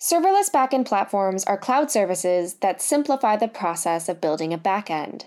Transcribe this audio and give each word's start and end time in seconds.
Serverless 0.00 0.50
backend 0.50 0.86
platforms 0.86 1.44
are 1.44 1.56
cloud 1.56 1.90
services 1.90 2.54
that 2.54 2.82
simplify 2.82 3.36
the 3.36 3.48
process 3.48 4.08
of 4.08 4.20
building 4.20 4.52
a 4.52 4.58
backend. 4.58 5.24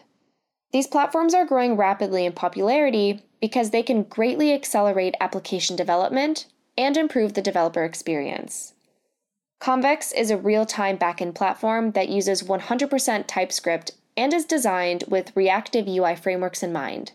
These 0.71 0.87
platforms 0.87 1.33
are 1.33 1.45
growing 1.45 1.75
rapidly 1.75 2.25
in 2.25 2.33
popularity 2.33 3.23
because 3.41 3.71
they 3.71 3.81
can 3.81 4.03
greatly 4.03 4.53
accelerate 4.53 5.15
application 5.19 5.75
development 5.75 6.45
and 6.77 6.95
improve 6.95 7.33
the 7.33 7.41
developer 7.41 7.83
experience. 7.83 8.73
Convex 9.59 10.11
is 10.11 10.29
a 10.29 10.37
real 10.37 10.65
time 10.65 10.97
backend 10.97 11.33
platform 11.33 11.91
that 11.91 12.09
uses 12.09 12.43
100% 12.43 13.25
TypeScript 13.27 13.91
and 14.15 14.33
is 14.33 14.45
designed 14.45 15.03
with 15.07 15.35
reactive 15.35 15.87
UI 15.87 16.15
frameworks 16.15 16.61
in 16.61 16.71
mind. 16.71 17.13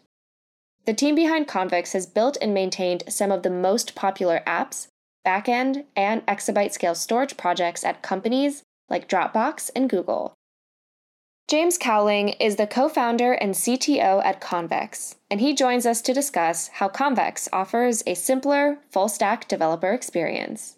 The 0.87 0.93
team 0.93 1.15
behind 1.15 1.49
Convex 1.49 1.93
has 1.93 2.07
built 2.07 2.37
and 2.43 2.53
maintained 2.53 3.05
some 3.09 3.31
of 3.31 3.43
the 3.43 3.51
most 3.51 3.95
popular 3.95 4.43
apps, 4.47 4.89
backend, 5.25 5.85
and 5.97 6.25
exabyte 6.27 6.73
scale 6.73 6.95
storage 6.95 7.37
projects 7.37 7.85
at 7.85 8.03
companies 8.03 8.63
like 8.89 9.09
Dropbox 9.09 9.71
and 9.75 9.89
Google. 9.89 10.35
James 11.47 11.77
Cowling 11.77 12.31
is 12.41 12.57
the 12.57 12.67
co 12.67 12.89
founder 12.89 13.33
and 13.35 13.55
CTO 13.55 14.25
at 14.25 14.41
Convex, 14.41 15.17
and 15.31 15.41
he 15.41 15.55
joins 15.55 15.85
us 15.85 16.01
to 16.03 16.15
discuss 16.15 16.69
how 16.69 16.89
Convex 16.89 17.49
offers 17.53 18.03
a 18.07 18.15
simpler, 18.15 18.79
full 18.91 19.09
stack 19.09 19.47
developer 19.47 19.93
experience. 19.93 20.77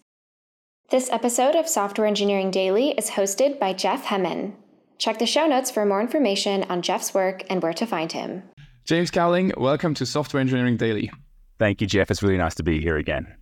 This 0.90 1.10
episode 1.10 1.54
of 1.54 1.68
Software 1.68 2.06
Engineering 2.06 2.50
Daily 2.50 2.90
is 2.90 3.10
hosted 3.10 3.60
by 3.60 3.72
Jeff 3.74 4.06
Hemmen. 4.06 4.54
Check 4.98 5.18
the 5.18 5.26
show 5.26 5.46
notes 5.46 5.70
for 5.70 5.84
more 5.84 6.00
information 6.00 6.64
on 6.64 6.82
Jeff's 6.82 7.14
work 7.14 7.44
and 7.48 7.62
where 7.62 7.74
to 7.74 7.86
find 7.86 8.10
him. 8.10 8.42
James 8.84 9.10
Cowling, 9.10 9.52
welcome 9.56 9.94
to 9.94 10.06
Software 10.06 10.40
Engineering 10.40 10.76
Daily. 10.76 11.10
Thank 11.58 11.80
you, 11.80 11.86
Jeff. 11.86 12.10
It's 12.10 12.22
really 12.22 12.38
nice 12.38 12.54
to 12.56 12.62
be 12.62 12.80
here 12.80 12.96
again. 12.96 13.34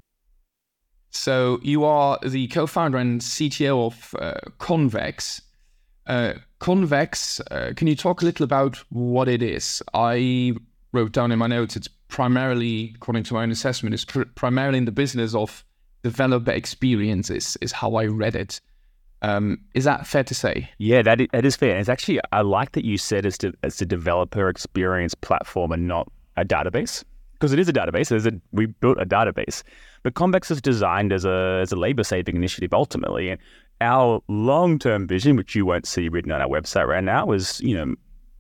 So, 1.14 1.60
you 1.62 1.84
are 1.84 2.18
the 2.22 2.48
co 2.48 2.66
founder 2.66 2.98
and 2.98 3.20
CTO 3.20 3.86
of 3.86 4.14
uh, 4.18 4.40
Convex. 4.58 5.40
Uh, 6.06 6.34
Convex, 6.58 7.40
uh, 7.50 7.72
can 7.76 7.86
you 7.86 7.94
talk 7.94 8.20
a 8.20 8.24
little 8.24 8.44
about 8.44 8.76
what 8.90 9.28
it 9.28 9.42
is? 9.42 9.82
I 9.94 10.54
wrote 10.92 11.12
down 11.12 11.32
in 11.32 11.38
my 11.38 11.46
notes 11.46 11.76
it's 11.76 11.88
primarily, 12.08 12.92
according 12.96 13.22
to 13.24 13.34
my 13.34 13.42
own 13.42 13.50
assessment, 13.50 13.94
is 13.94 14.04
pr- 14.04 14.22
primarily 14.34 14.78
in 14.78 14.84
the 14.84 14.92
business 14.92 15.34
of 15.34 15.64
developer 16.02 16.50
experiences, 16.50 17.56
is 17.60 17.72
how 17.72 17.94
I 17.94 18.06
read 18.06 18.34
it. 18.34 18.60
Um, 19.22 19.60
is 19.72 19.84
that 19.84 20.06
fair 20.06 20.24
to 20.24 20.34
say? 20.34 20.68
Yeah, 20.78 21.02
that 21.02 21.20
is, 21.20 21.28
that 21.32 21.46
is 21.46 21.56
fair. 21.56 21.78
It's 21.78 21.88
actually 21.88 22.20
I 22.32 22.42
like 22.42 22.72
that 22.72 22.84
you 22.84 22.98
said 22.98 23.24
it's, 23.24 23.38
to, 23.38 23.54
it's 23.62 23.80
a 23.80 23.86
developer 23.86 24.48
experience 24.48 25.14
platform 25.14 25.72
and 25.72 25.88
not 25.88 26.10
a 26.36 26.44
database 26.44 27.04
because 27.44 27.52
it 27.52 27.58
is 27.58 27.68
a 27.68 27.72
database. 27.74 28.10
A, 28.10 28.40
we 28.52 28.64
built 28.66 28.96
a 28.98 29.04
database, 29.04 29.62
but 30.02 30.14
Convex 30.14 30.50
is 30.50 30.62
designed 30.62 31.12
as 31.12 31.26
a 31.26 31.58
as 31.60 31.72
a 31.72 31.76
labor 31.76 32.02
saving 32.02 32.36
initiative 32.36 32.72
ultimately. 32.72 33.28
And 33.28 33.40
our 33.82 34.22
long 34.28 34.78
term 34.78 35.06
vision, 35.06 35.36
which 35.36 35.54
you 35.54 35.66
won't 35.66 35.86
see 35.86 36.08
written 36.08 36.32
on 36.32 36.40
our 36.40 36.48
website 36.48 36.86
right 36.86 37.04
now, 37.04 37.32
is 37.32 37.60
you 37.60 37.76
know 37.76 37.94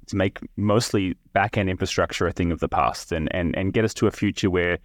to 0.06 0.16
make 0.16 0.38
mostly 0.56 1.16
back 1.34 1.58
end 1.58 1.68
infrastructure 1.68 2.26
a 2.26 2.32
thing 2.32 2.50
of 2.50 2.60
the 2.60 2.68
past 2.68 3.12
and 3.12 3.28
and 3.34 3.54
and 3.56 3.74
get 3.74 3.84
us 3.84 3.92
to 3.94 4.06
a 4.06 4.10
future 4.10 4.48
where 4.48 4.78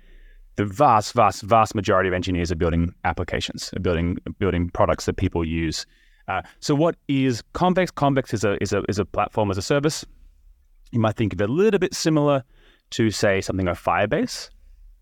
the 0.57 0.65
vast, 0.65 1.13
vast, 1.13 1.43
vast 1.43 1.73
majority 1.73 2.09
of 2.09 2.13
engineers 2.13 2.51
are 2.51 2.55
building 2.55 2.93
applications, 3.05 3.71
are 3.77 3.79
building 3.79 4.17
building 4.37 4.69
products 4.69 5.05
that 5.05 5.15
people 5.15 5.45
use. 5.45 5.85
Uh, 6.27 6.41
so, 6.59 6.75
what 6.75 6.97
is 7.07 7.41
Convex? 7.53 7.89
Convex 7.89 8.33
is 8.33 8.43
a 8.43 8.61
is 8.61 8.73
a 8.73 8.83
is 8.89 8.99
a 8.99 9.05
platform 9.05 9.49
as 9.49 9.57
a 9.57 9.61
service. 9.61 10.03
You 10.91 10.99
might 10.99 11.15
think 11.15 11.31
of 11.31 11.39
it 11.39 11.49
a 11.49 11.53
little 11.53 11.79
bit 11.79 11.93
similar 11.93 12.43
to, 12.91 13.11
say, 13.11 13.41
something 13.41 13.65
like 13.65 13.77
Firebase, 13.77 14.49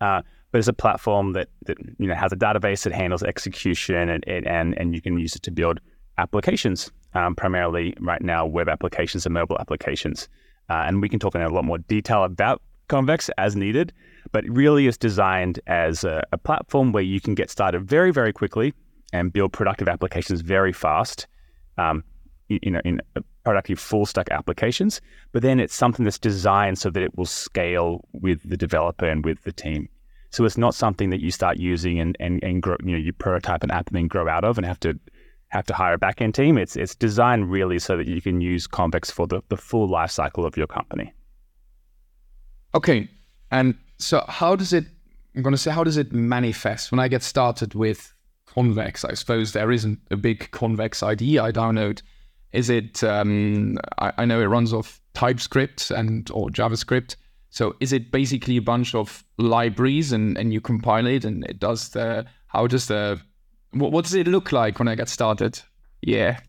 uh, 0.02 0.22
but 0.52 0.60
it's 0.60 0.68
a 0.68 0.74
platform 0.74 1.34
that 1.34 1.50
that 1.66 1.78
you 2.00 2.08
know 2.08 2.16
has 2.16 2.32
a 2.32 2.36
database 2.36 2.84
that 2.84 2.94
handles 2.94 3.22
execution 3.22 4.10
and 4.10 4.24
and 4.28 4.78
and 4.78 4.96
you 4.96 5.02
can 5.02 5.20
use 5.20 5.36
it 5.36 5.44
to 5.44 5.52
build 5.52 5.80
applications. 6.18 6.92
Um, 7.14 7.36
primarily, 7.36 7.96
right 8.00 8.22
now, 8.22 8.46
web 8.46 8.70
applications 8.70 9.26
and 9.26 9.34
mobile 9.34 9.58
applications. 9.60 10.30
Uh, 10.70 10.84
and 10.86 11.02
we 11.02 11.10
can 11.10 11.20
talk 11.20 11.34
in 11.36 11.42
a 11.42 11.50
lot 11.50 11.64
more 11.64 11.78
detail 11.78 12.24
about 12.24 12.62
Convex 12.90 13.30
as 13.38 13.56
needed 13.56 13.94
but 14.32 14.44
really 14.48 14.88
is 14.88 14.98
designed 14.98 15.60
as 15.68 16.04
a, 16.04 16.24
a 16.32 16.38
platform 16.38 16.92
where 16.92 17.04
you 17.04 17.20
can 17.20 17.36
get 17.36 17.50
started 17.50 17.84
very, 17.84 18.12
very 18.12 18.34
quickly 18.34 18.74
and 19.14 19.32
build 19.32 19.54
productive 19.54 19.88
applications 19.88 20.42
very 20.42 20.74
fast. 20.74 21.28
Um, 21.78 22.04
you 22.50 22.72
know, 22.72 22.82
in 22.86 23.02
productive 23.44 23.80
full 23.80 24.06
stack 24.06 24.30
applications, 24.32 25.02
but 25.32 25.42
then 25.42 25.60
it's 25.60 25.76
something 25.76 26.06
that's 26.06 26.20
designed 26.20 26.78
so 26.78 26.90
that 26.90 27.04
it 27.04 27.18
will 27.18 27.26
scale 27.26 28.08
with 28.14 28.48
the 28.50 28.58
developer 28.58 29.06
and 29.06 29.26
with 29.26 29.44
the 29.44 29.52
team. 29.52 29.90
So 30.32 30.46
it's 30.46 30.58
not 30.58 30.76
something 30.76 31.10
that 31.10 31.22
you 31.22 31.32
start 31.32 31.58
using 31.58 32.00
and 32.00 32.16
and, 32.20 32.44
and 32.44 32.62
grow, 32.62 32.78
you 32.84 32.92
know, 32.92 32.98
you 32.98 33.14
prototype 33.14 33.64
an 33.64 33.72
app 33.72 33.88
and 33.88 33.96
then 33.96 34.08
grow 34.08 34.28
out 34.28 34.44
of 34.44 34.58
and 34.58 34.66
have 34.66 34.80
to 34.82 35.00
have 35.50 35.66
to 35.66 35.74
hire 35.74 35.94
a 35.94 36.00
backend 36.00 36.34
team. 36.34 36.58
It's 36.58 36.76
it's 36.76 36.96
designed 36.96 37.50
really 37.50 37.80
so 37.80 37.98
that 37.98 38.08
you 38.08 38.22
can 38.22 38.42
use 38.42 38.68
Convex 38.68 39.10
for 39.10 39.28
the, 39.28 39.42
the 39.50 39.58
full 39.58 39.90
life 39.90 40.12
cycle 40.12 40.46
of 40.46 40.58
your 40.58 40.68
company. 40.68 41.14
Okay. 42.76 43.10
And 43.52 43.76
so 43.98 44.24
how 44.28 44.56
does 44.56 44.74
it? 44.74 44.86
I'm 45.36 45.44
to 45.44 45.58
say 45.58 45.72
how 45.72 45.84
does 45.84 45.98
it 45.98 46.12
manifest 46.12 46.92
when 46.92 47.00
I 47.00 47.08
get 47.08 47.24
started 47.24 47.76
with 47.76 48.14
Convex? 48.46 49.06
I 49.06 49.14
suppose 49.14 49.54
there 49.54 49.72
isn't 49.72 50.00
a 50.12 50.18
big 50.18 50.52
Convex 50.52 51.02
IDE 51.04 51.38
I 51.38 51.52
download. 51.52 52.02
Is 52.58 52.72
it? 52.72 53.04
Um, 53.04 53.78
I, 54.00 54.12
I 54.18 54.26
know 54.26 54.42
it 54.42 54.46
runs 54.46 54.74
off 54.74 55.00
TypeScript 55.14 55.92
and 55.92 56.30
or 56.32 56.50
JavaScript. 56.50 57.16
So 57.52 57.76
is 57.80 57.94
it 57.94 58.12
basically 58.12 58.58
a 58.58 58.62
bunch 58.62 58.96
of 58.96 59.24
libraries 59.38 60.12
and, 60.12 60.38
and 60.38 60.52
you 60.52 60.60
compile 60.60 61.06
it 61.06 61.24
and 61.24 61.46
it 61.46 61.60
does 61.60 61.90
the 61.90 62.26
how 62.48 62.66
does 62.66 62.88
the 62.88 63.22
what, 63.72 63.92
what 63.92 64.06
does 64.06 64.16
it 64.16 64.28
look 64.28 64.52
like 64.52 64.80
when 64.80 64.88
I 64.88 64.96
get 64.96 65.08
started? 65.08 65.62
Yeah. 66.02 66.40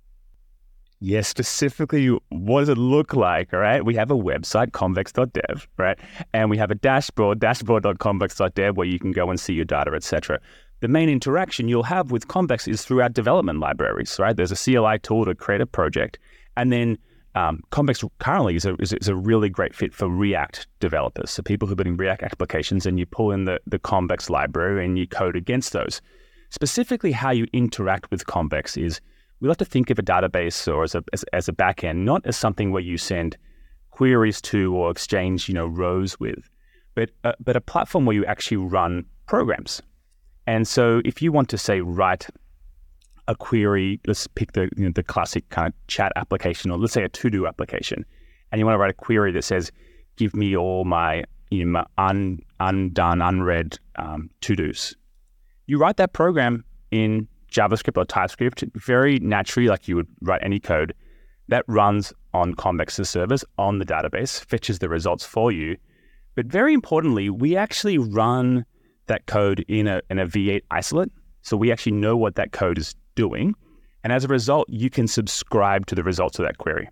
Yeah, 1.01 1.21
specifically, 1.21 2.09
what 2.31 2.61
does 2.61 2.71
it 2.71 2.79
look 2.79 3.15
like? 3.15 3.53
All 3.53 3.61
right. 3.61 3.85
We 3.85 3.95
have 3.97 4.11
a 4.11 4.17
website, 4.17 4.73
convex.dev, 4.73 5.69
right? 5.77 5.99
And 6.33 6.51
we 6.51 6.57
have 6.57 6.71
a 6.71 6.75
dashboard, 6.75 7.39
dashboard.convex.dev, 7.39 8.77
where 8.77 8.87
you 8.87 8.99
can 8.99 9.13
go 9.13 9.31
and 9.31 9.39
see 9.39 9.53
your 9.53 9.67
data, 9.67 9.93
etc. 9.93 10.41
The 10.81 10.89
main 10.89 11.09
interaction 11.09 11.69
you'll 11.69 11.83
have 11.85 12.13
with 12.13 12.29
Convex 12.29 12.69
is 12.69 12.85
through 12.85 13.03
our 13.03 13.09
development 13.09 13.59
libraries, 13.59 14.17
right? 14.19 14.37
There's 14.37 14.53
a 14.53 14.57
CLI 14.57 15.01
tool 15.01 15.25
to 15.25 15.35
create 15.35 15.61
a 15.61 15.67
project. 15.67 16.19
And 16.57 16.71
then 16.71 16.99
um, 17.35 17.63
Convex 17.71 18.05
currently 18.19 18.57
is 18.57 18.65
a, 18.65 18.75
is, 18.77 18.93
is, 18.93 19.09
a 19.09 19.17
really 19.17 19.49
great 19.49 19.75
fit 19.75 19.93
for 19.93 20.09
React 20.09 20.67
developers. 20.81 21.31
So 21.31 21.43
people 21.43 21.67
who 21.67 21.73
are 21.73 21.77
building 21.77 21.97
React 21.97 22.23
applications 22.23 22.87
and 22.87 22.99
you 22.99 23.07
pull 23.07 23.33
in 23.33 23.45
the, 23.45 23.61
the 23.67 23.79
Convex 23.79 24.31
library 24.31 24.85
and 24.85 24.99
you 24.99 25.07
code 25.07 25.37
against 25.37 25.73
those. 25.73 26.01
Specifically, 26.51 27.13
how 27.13 27.31
you 27.31 27.47
interact 27.53 28.11
with 28.11 28.27
Convex 28.27 28.77
is 28.77 29.01
we 29.41 29.49
like 29.49 29.59
to 29.59 29.65
think 29.65 29.91
of 29.91 29.99
a 29.99 30.03
database 30.03 30.73
or 30.73 30.83
as 30.83 30.95
a 30.95 31.05
as, 31.13 31.25
as 31.33 31.49
a 31.49 31.53
backend 31.53 31.99
not 31.99 32.25
as 32.27 32.37
something 32.37 32.73
where 32.73 32.83
you 32.83 32.99
send 32.99 33.37
queries 33.91 34.41
to 34.41 34.75
or 34.75 34.91
exchange 34.91 35.49
you 35.49 35.55
know 35.55 35.67
rows 35.67 36.19
with, 36.19 36.49
but 36.95 37.11
uh, 37.25 37.33
but 37.39 37.55
a 37.55 37.61
platform 37.61 38.07
where 38.07 38.17
you 38.17 38.25
actually 38.25 38.57
run 38.57 39.05
programs. 39.27 39.83
And 40.49 40.67
so 40.67 41.03
if 41.05 41.21
you 41.21 41.31
want 41.31 41.51
to 41.51 41.59
say 41.59 41.83
write 41.83 42.27
a 43.27 43.35
query, 43.35 44.01
let's 44.07 44.27
pick 44.27 44.53
the 44.53 44.71
you 44.79 44.87
know, 44.87 44.93
the 44.95 45.03
classic 45.03 45.47
kind 45.51 45.69
of 45.69 45.75
chat 45.89 46.11
application, 46.17 46.71
or 46.71 46.79
let's 46.79 46.95
say 46.95 47.05
a 47.05 47.09
to 47.11 47.29
do 47.29 47.47
application, 47.47 48.07
and 48.51 48.59
you 48.59 48.65
want 48.65 48.75
to 48.75 48.79
write 48.79 48.89
a 48.89 48.95
query 48.95 49.31
that 49.33 49.45
says, 49.45 49.71
"Give 50.17 50.35
me 50.35 50.57
all 50.57 50.87
my 50.87 51.25
you 51.51 51.67
know, 51.67 51.73
my 51.73 51.87
un, 51.99 52.41
undone, 52.61 53.21
unread 53.21 53.79
um, 53.97 54.31
to 54.41 54.57
dos." 54.57 54.97
You 55.67 55.77
write 55.77 55.99
that 55.99 56.15
program 56.15 56.65
in 56.91 57.29
JavaScript 57.53 57.99
or 57.99 58.07
TypeScript 58.07 58.65
very 58.75 59.19
naturally, 59.19 59.69
like 59.69 59.87
you 59.87 59.97
would 59.97 60.09
write 60.23 60.41
any 60.43 60.61
code, 60.61 60.95
that 61.49 61.67
runs 61.69 62.11
on 62.33 62.55
Convex's 62.55 63.11
servers 63.11 63.45
on 63.59 63.81
the 63.81 63.85
database, 63.85 64.43
fetches 64.43 64.79
the 64.79 64.89
results 64.89 65.27
for 65.27 65.53
you. 65.53 65.77
But 66.37 66.47
very 66.47 66.73
importantly, 66.73 67.29
we 67.29 67.55
actually 67.55 67.99
run 67.99 68.65
that 69.09 69.27
code 69.27 69.65
in 69.69 69.87
a, 69.87 70.01
in 70.11 70.19
a 70.19 70.27
V8 70.27 70.63
isolate. 70.71 71.11
So 71.43 71.57
we 71.57 71.73
actually 71.73 71.93
know 71.93 72.17
what 72.17 72.37
that 72.37 72.53
code 72.53 72.79
is 72.79 72.95
doing. 73.15 73.55
And 74.05 74.13
as 74.13 74.25
a 74.25 74.29
result, 74.29 74.69
you 74.69 74.91
can 74.91 75.09
subscribe 75.09 75.87
to 75.87 75.95
the 75.95 76.03
results 76.03 76.39
of 76.39 76.45
that 76.45 76.59
query. 76.59 76.89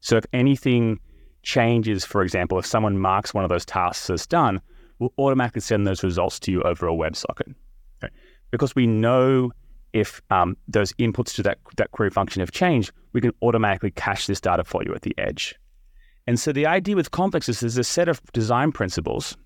So 0.00 0.16
if 0.16 0.26
anything 0.32 1.00
changes, 1.42 2.04
for 2.04 2.22
example, 2.22 2.58
if 2.58 2.66
someone 2.66 2.98
marks 2.98 3.32
one 3.32 3.44
of 3.44 3.50
those 3.50 3.64
tasks 3.64 4.10
as 4.10 4.26
done, 4.26 4.60
we'll 4.98 5.12
automatically 5.18 5.60
send 5.60 5.86
those 5.86 6.02
results 6.02 6.38
to 6.40 6.52
you 6.52 6.62
over 6.62 6.86
a 6.86 6.92
WebSocket. 6.92 7.54
Okay? 8.02 8.12
Because 8.50 8.74
we 8.74 8.86
know 8.86 9.50
if 9.92 10.20
um, 10.30 10.56
those 10.66 10.92
inputs 10.94 11.34
to 11.36 11.42
that, 11.42 11.58
that 11.76 11.90
query 11.92 12.10
function 12.10 12.40
have 12.40 12.52
changed, 12.52 12.92
we 13.12 13.20
can 13.20 13.32
automatically 13.42 13.90
cache 13.90 14.26
this 14.26 14.40
data 14.40 14.64
for 14.64 14.82
you 14.84 14.94
at 14.94 15.02
the 15.02 15.14
edge. 15.18 15.54
And 16.26 16.38
so 16.38 16.52
the 16.52 16.66
idea 16.66 16.94
with 16.94 17.10
Convex 17.10 17.48
is 17.48 17.60
there's 17.60 17.78
a 17.78 17.84
set 17.84 18.08
of 18.08 18.20
design 18.32 18.70
principles 18.70 19.36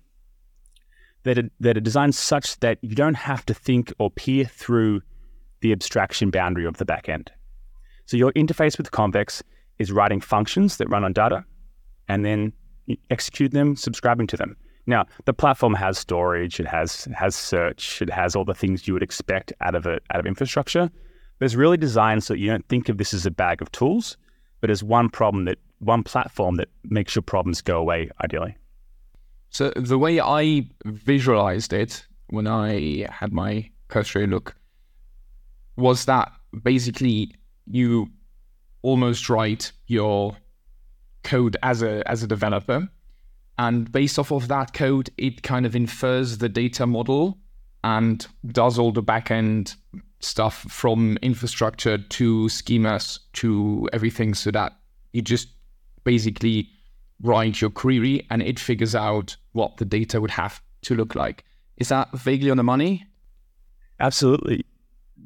that 1.23 1.37
are, 1.37 1.49
that 1.59 1.77
are 1.77 1.81
designed 1.81 2.15
such 2.15 2.59
that 2.59 2.77
you 2.81 2.95
don't 2.95 3.15
have 3.15 3.45
to 3.45 3.53
think 3.53 3.93
or 3.99 4.11
peer 4.11 4.45
through 4.45 5.01
the 5.61 5.71
abstraction 5.71 6.29
boundary 6.29 6.65
of 6.65 6.77
the 6.77 6.85
backend. 6.85 7.29
So 8.05 8.17
your 8.17 8.33
interface 8.33 8.77
with 8.77 8.91
Convex 8.91 9.41
is 9.79 9.91
writing 9.91 10.19
functions 10.21 10.77
that 10.77 10.89
run 10.89 11.03
on 11.03 11.13
data 11.13 11.45
and 12.07 12.25
then 12.25 12.53
execute 13.09 13.51
them, 13.51 13.75
subscribing 13.75 14.27
to 14.27 14.37
them. 14.37 14.57
Now, 14.85 15.05
the 15.25 15.33
platform 15.33 15.73
has 15.75 15.97
storage, 15.97 16.59
it 16.59 16.67
has 16.67 17.07
has 17.15 17.35
search, 17.35 18.01
it 18.01 18.09
has 18.09 18.35
all 18.35 18.43
the 18.43 18.53
things 18.53 18.85
you 18.85 18.93
would 18.93 19.03
expect 19.03 19.53
out 19.61 19.75
of 19.75 19.85
it 19.85 20.03
out 20.11 20.19
of 20.19 20.25
infrastructure. 20.25 20.91
But 21.39 21.45
it's 21.45 21.55
really 21.55 21.77
designed 21.77 22.23
so 22.23 22.33
that 22.33 22.39
you 22.39 22.49
don't 22.49 22.67
think 22.67 22.89
of 22.89 22.97
this 22.97 23.13
as 23.13 23.25
a 23.25 23.31
bag 23.31 23.61
of 23.61 23.71
tools, 23.71 24.17
but 24.59 24.69
as 24.69 24.83
one 24.83 25.09
problem 25.09 25.45
that 25.45 25.57
one 25.79 26.03
platform 26.03 26.55
that 26.55 26.69
makes 26.83 27.15
your 27.15 27.21
problems 27.21 27.61
go 27.61 27.77
away, 27.77 28.09
ideally. 28.23 28.57
So 29.53 29.71
the 29.75 29.99
way 29.99 30.19
I 30.19 30.67
visualized 30.83 31.73
it 31.73 32.07
when 32.29 32.47
I 32.47 33.05
had 33.11 33.31
my 33.31 33.69
cursory 33.87 34.25
look 34.25 34.55
was 35.77 36.05
that 36.05 36.31
basically 36.63 37.35
you 37.67 38.09
almost 38.81 39.29
write 39.29 39.71
your 39.85 40.35
code 41.23 41.55
as 41.61 41.83
a 41.83 42.01
as 42.09 42.23
a 42.23 42.27
developer. 42.27 42.89
And 43.59 43.91
based 43.91 44.17
off 44.17 44.31
of 44.31 44.47
that 44.47 44.73
code 44.73 45.11
it 45.17 45.43
kind 45.43 45.67
of 45.67 45.75
infers 45.75 46.39
the 46.39 46.49
data 46.49 46.87
model 46.87 47.37
and 47.83 48.25
does 48.47 48.79
all 48.79 48.91
the 48.91 49.03
backend 49.03 49.75
stuff 50.19 50.65
from 50.67 51.17
infrastructure 51.21 51.99
to 51.99 52.45
schemas 52.45 53.19
to 53.33 53.87
everything 53.93 54.33
so 54.33 54.49
that 54.49 54.73
you 55.11 55.21
just 55.21 55.49
basically 56.05 56.69
write 57.21 57.61
your 57.61 57.69
query 57.69 58.25
and 58.31 58.41
it 58.41 58.59
figures 58.59 58.95
out 58.95 59.37
what 59.53 59.77
the 59.77 59.85
data 59.85 60.21
would 60.21 60.31
have 60.31 60.61
to 60.83 60.95
look 60.95 61.15
like 61.15 61.43
is 61.77 61.89
that 61.89 62.11
vaguely 62.11 62.51
on 62.51 62.57
the 62.57 62.63
money 62.63 63.05
absolutely 63.99 64.65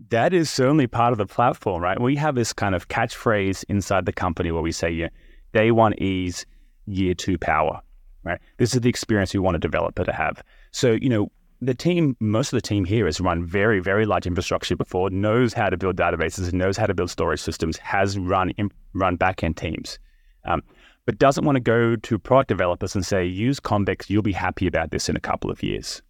that 0.09 0.33
is 0.33 0.49
certainly 0.49 0.87
part 0.87 1.11
of 1.11 1.17
the 1.17 1.25
platform, 1.25 1.81
right? 1.81 1.99
We 1.99 2.15
have 2.15 2.35
this 2.35 2.53
kind 2.53 2.75
of 2.75 2.87
catchphrase 2.87 3.63
inside 3.69 4.05
the 4.05 4.13
company 4.13 4.51
where 4.51 4.61
we 4.61 4.71
say, 4.71 4.89
yeah, 4.89 5.09
day 5.53 5.71
one 5.71 5.93
ease, 6.01 6.45
year 6.85 7.13
two 7.13 7.37
power, 7.37 7.81
right? 8.23 8.39
This 8.57 8.73
is 8.73 8.81
the 8.81 8.89
experience 8.89 9.33
we 9.33 9.39
want 9.39 9.55
a 9.55 9.59
developer 9.59 10.03
to 10.03 10.13
have. 10.13 10.43
So, 10.71 10.93
you 10.93 11.09
know, 11.09 11.31
the 11.61 11.73
team, 11.73 12.15
most 12.19 12.53
of 12.53 12.57
the 12.57 12.61
team 12.61 12.85
here 12.85 13.05
has 13.05 13.19
run 13.19 13.43
very, 13.43 13.79
very 13.79 14.05
large 14.05 14.27
infrastructure 14.27 14.75
before, 14.75 15.09
knows 15.09 15.53
how 15.53 15.69
to 15.69 15.77
build 15.77 15.95
databases, 15.95 16.53
knows 16.53 16.77
how 16.77 16.85
to 16.85 16.93
build 16.93 17.09
storage 17.09 17.41
systems, 17.41 17.77
has 17.77 18.17
run 18.17 18.53
run 18.93 19.17
backend 19.17 19.55
teams, 19.57 19.97
um, 20.45 20.61
but 21.07 21.17
doesn't 21.17 21.45
want 21.45 21.55
to 21.55 21.61
go 21.61 21.95
to 21.95 22.19
product 22.19 22.49
developers 22.49 22.93
and 22.93 23.03
say, 23.03 23.25
use 23.25 23.61
Convex, 23.61 24.09
you'll 24.09 24.21
be 24.21 24.33
happy 24.33 24.67
about 24.67 24.91
this 24.91 25.07
in 25.07 25.15
a 25.15 25.21
couple 25.21 25.49
of 25.49 25.63
years. 25.63 26.01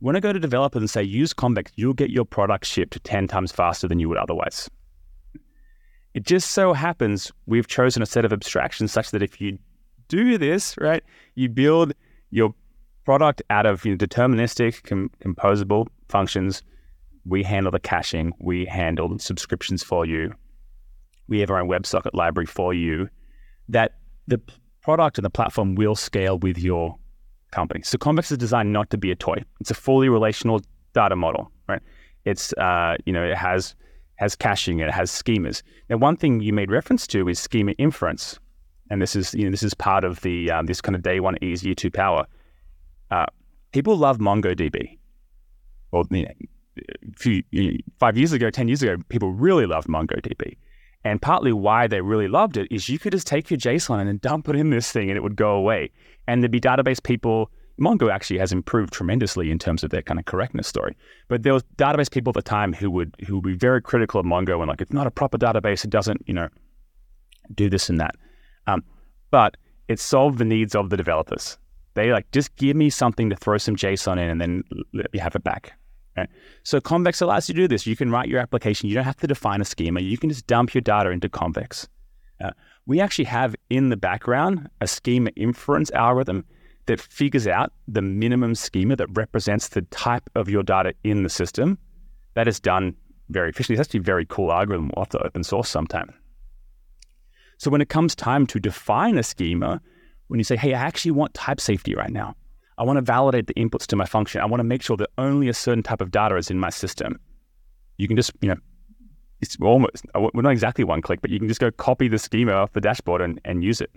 When 0.00 0.16
I 0.16 0.20
go 0.20 0.32
to 0.32 0.40
developers 0.40 0.82
and 0.82 0.90
say, 0.90 1.04
use 1.04 1.32
Convex, 1.32 1.70
you'll 1.76 1.94
get 1.94 2.10
your 2.10 2.24
product 2.24 2.66
shipped 2.66 3.02
10 3.04 3.28
times 3.28 3.52
faster 3.52 3.86
than 3.86 4.00
you 4.00 4.08
would 4.08 4.18
otherwise. 4.18 4.68
It 6.14 6.24
just 6.24 6.50
so 6.50 6.72
happens 6.72 7.30
we've 7.46 7.68
chosen 7.68 8.02
a 8.02 8.06
set 8.06 8.24
of 8.24 8.32
abstractions 8.32 8.90
such 8.90 9.12
that 9.12 9.22
if 9.22 9.40
you 9.40 9.56
do 10.08 10.36
this, 10.36 10.74
right, 10.78 11.04
you 11.36 11.48
build 11.48 11.92
your 12.30 12.52
product 13.04 13.40
out 13.50 13.66
of 13.66 13.84
you 13.84 13.92
know, 13.92 13.96
deterministic, 13.96 14.82
com- 14.82 15.12
composable 15.20 15.86
functions. 16.08 16.60
We 17.24 17.44
handle 17.44 17.70
the 17.70 17.78
caching, 17.78 18.32
we 18.40 18.64
handle 18.64 19.16
subscriptions 19.20 19.84
for 19.84 20.04
you. 20.04 20.34
We 21.28 21.38
have 21.38 21.50
our 21.52 21.60
own 21.60 21.68
WebSocket 21.68 22.14
library 22.14 22.46
for 22.46 22.74
you. 22.74 23.08
That 23.68 23.94
the 24.26 24.40
product 24.82 25.18
and 25.18 25.24
the 25.24 25.30
platform 25.30 25.74
will 25.74 25.94
scale 25.94 26.38
with 26.38 26.58
your 26.58 26.96
company. 27.50 27.82
So 27.82 27.98
Convex 27.98 28.30
is 28.32 28.38
designed 28.38 28.72
not 28.72 28.90
to 28.90 28.98
be 28.98 29.10
a 29.10 29.16
toy. 29.16 29.36
It's 29.60 29.70
a 29.70 29.74
fully 29.74 30.08
relational 30.08 30.60
data 30.92 31.16
model, 31.16 31.50
right? 31.68 31.80
It's 32.24 32.52
uh, 32.54 32.96
you 33.06 33.12
know 33.12 33.24
it 33.24 33.36
has 33.36 33.74
has 34.16 34.36
caching, 34.36 34.80
it 34.80 34.90
has 34.90 35.10
schemas. 35.10 35.62
Now, 35.88 35.96
one 35.96 36.16
thing 36.16 36.40
you 36.40 36.52
made 36.52 36.70
reference 36.70 37.06
to 37.08 37.28
is 37.28 37.38
schema 37.38 37.72
inference, 37.72 38.38
and 38.90 39.02
this 39.02 39.16
is 39.16 39.34
you 39.34 39.44
know 39.44 39.50
this 39.50 39.62
is 39.62 39.74
part 39.74 40.04
of 40.04 40.20
the 40.20 40.50
um, 40.50 40.66
this 40.66 40.80
kind 40.80 40.96
of 40.96 41.02
day 41.02 41.20
one 41.20 41.36
ease 41.42 41.64
year 41.64 41.74
two 41.74 41.90
power. 41.90 42.26
Uh, 43.10 43.26
people 43.72 43.96
love 43.96 44.18
MongoDB. 44.18 44.98
Well, 45.90 46.04
you 46.10 46.22
know, 46.22 46.32
few 47.16 47.42
you 47.50 47.72
know, 47.72 47.78
five 47.98 48.16
years 48.16 48.32
ago, 48.32 48.50
ten 48.50 48.68
years 48.68 48.82
ago, 48.82 48.96
people 49.08 49.32
really 49.32 49.66
loved 49.66 49.88
MongoDB. 49.88 50.56
And 51.04 51.20
partly 51.20 51.52
why 51.52 51.86
they 51.86 52.00
really 52.00 52.28
loved 52.28 52.56
it 52.56 52.66
is 52.70 52.88
you 52.88 52.98
could 52.98 53.12
just 53.12 53.26
take 53.26 53.50
your 53.50 53.58
JSON 53.58 54.08
and 54.08 54.20
dump 54.20 54.48
it 54.48 54.56
in 54.56 54.70
this 54.70 54.90
thing 54.90 55.10
and 55.10 55.16
it 55.16 55.22
would 55.22 55.36
go 55.36 55.52
away. 55.54 55.90
And 56.26 56.42
there'd 56.42 56.50
be 56.50 56.60
database 56.60 57.02
people. 57.02 57.50
Mongo 57.78 58.10
actually 58.10 58.38
has 58.38 58.52
improved 58.52 58.92
tremendously 58.92 59.50
in 59.50 59.58
terms 59.58 59.84
of 59.84 59.90
their 59.90 60.00
kind 60.00 60.18
of 60.18 60.24
correctness 60.24 60.66
story. 60.66 60.96
But 61.28 61.42
there 61.42 61.52
was 61.52 61.62
database 61.76 62.10
people 62.10 62.30
at 62.30 62.36
the 62.36 62.42
time 62.42 62.72
who 62.72 62.90
would 62.90 63.14
who 63.26 63.36
would 63.36 63.44
be 63.44 63.54
very 63.54 63.82
critical 63.82 64.18
of 64.18 64.24
Mongo 64.24 64.60
and 64.60 64.68
like 64.68 64.80
it's 64.80 64.92
not 64.92 65.06
a 65.06 65.10
proper 65.10 65.36
database. 65.36 65.84
It 65.84 65.90
doesn't 65.90 66.22
you 66.26 66.34
know 66.34 66.48
do 67.54 67.68
this 67.68 67.90
and 67.90 68.00
that. 68.00 68.14
Um, 68.66 68.82
but 69.30 69.56
it 69.88 70.00
solved 70.00 70.38
the 70.38 70.44
needs 70.44 70.74
of 70.74 70.88
the 70.88 70.96
developers. 70.96 71.58
They 71.94 72.12
like 72.12 72.30
just 72.30 72.54
give 72.56 72.76
me 72.76 72.88
something 72.90 73.28
to 73.28 73.36
throw 73.36 73.58
some 73.58 73.76
JSON 73.76 74.14
in 74.14 74.30
and 74.30 74.40
then 74.40 74.64
let 74.94 75.12
me 75.12 75.18
have 75.18 75.36
it 75.36 75.44
back. 75.44 75.74
Right? 76.16 76.28
So 76.62 76.80
Convex 76.80 77.20
allows 77.20 77.48
you 77.48 77.54
to 77.54 77.60
do 77.62 77.68
this. 77.68 77.86
You 77.86 77.96
can 77.96 78.10
write 78.10 78.28
your 78.28 78.40
application. 78.40 78.88
You 78.88 78.94
don't 78.94 79.04
have 79.04 79.16
to 79.16 79.26
define 79.26 79.60
a 79.60 79.64
schema. 79.64 80.00
You 80.00 80.16
can 80.16 80.30
just 80.30 80.46
dump 80.46 80.74
your 80.74 80.80
data 80.80 81.10
into 81.10 81.28
Convex. 81.28 81.88
Uh, 82.42 82.50
we 82.86 83.00
actually 83.00 83.24
have 83.24 83.54
in 83.70 83.88
the 83.88 83.96
background 83.96 84.68
a 84.80 84.86
schema 84.86 85.30
inference 85.36 85.90
algorithm 85.92 86.44
that 86.86 87.00
figures 87.00 87.46
out 87.46 87.72
the 87.88 88.02
minimum 88.02 88.54
schema 88.54 88.94
that 88.96 89.08
represents 89.16 89.68
the 89.68 89.82
type 89.82 90.28
of 90.34 90.48
your 90.48 90.62
data 90.62 90.92
in 91.02 91.22
the 91.22 91.30
system. 91.30 91.78
That 92.34 92.46
is 92.46 92.60
done 92.60 92.94
very 93.30 93.48
efficiently. 93.48 93.80
It's 93.80 93.88
actually 93.88 94.00
a 94.00 94.02
very 94.02 94.26
cool 94.26 94.52
algorithm. 94.52 94.90
We'll 94.94 95.04
have 95.04 95.10
to 95.10 95.24
open 95.24 95.44
source 95.44 95.68
sometime. 95.68 96.12
So 97.58 97.70
when 97.70 97.80
it 97.80 97.88
comes 97.88 98.14
time 98.14 98.46
to 98.48 98.60
define 98.60 99.16
a 99.16 99.22
schema, 99.22 99.80
when 100.28 100.38
you 100.38 100.44
say, 100.44 100.56
hey, 100.56 100.74
I 100.74 100.82
actually 100.82 101.12
want 101.12 101.32
type 101.34 101.60
safety 101.60 101.94
right 101.94 102.10
now, 102.10 102.34
I 102.78 102.82
want 102.82 102.96
to 102.96 103.02
validate 103.02 103.46
the 103.46 103.54
inputs 103.54 103.86
to 103.86 103.96
my 103.96 104.04
function. 104.04 104.40
I 104.40 104.46
want 104.46 104.60
to 104.60 104.64
make 104.64 104.82
sure 104.82 104.96
that 104.96 105.10
only 105.18 105.48
a 105.48 105.54
certain 105.54 105.82
type 105.82 106.00
of 106.00 106.10
data 106.10 106.36
is 106.36 106.50
in 106.50 106.58
my 106.58 106.70
system. 106.70 107.20
You 107.98 108.08
can 108.08 108.16
just, 108.16 108.32
you 108.40 108.48
know, 108.48 108.56
it's 109.40 109.56
almost, 109.60 110.04
we're 110.14 110.42
not 110.42 110.52
exactly 110.52 110.84
one 110.84 111.02
click, 111.02 111.20
but 111.20 111.30
you 111.30 111.38
can 111.38 111.48
just 111.48 111.60
go 111.60 111.70
copy 111.70 112.08
the 112.08 112.18
schema 112.18 112.52
off 112.52 112.72
the 112.72 112.80
dashboard 112.80 113.20
and, 113.20 113.40
and 113.44 113.62
use 113.62 113.80
it. 113.80 113.90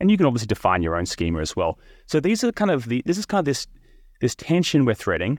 And 0.00 0.10
you 0.10 0.16
can 0.16 0.26
obviously 0.26 0.46
define 0.46 0.82
your 0.82 0.96
own 0.96 1.06
schema 1.06 1.40
as 1.40 1.54
well. 1.54 1.78
So 2.06 2.20
these 2.20 2.42
are 2.42 2.52
kind 2.52 2.70
of 2.70 2.86
the, 2.86 3.02
this 3.04 3.18
is 3.18 3.26
kind 3.26 3.40
of 3.40 3.44
this, 3.44 3.66
this 4.20 4.34
tension 4.34 4.84
we're 4.84 4.94
threading, 4.94 5.38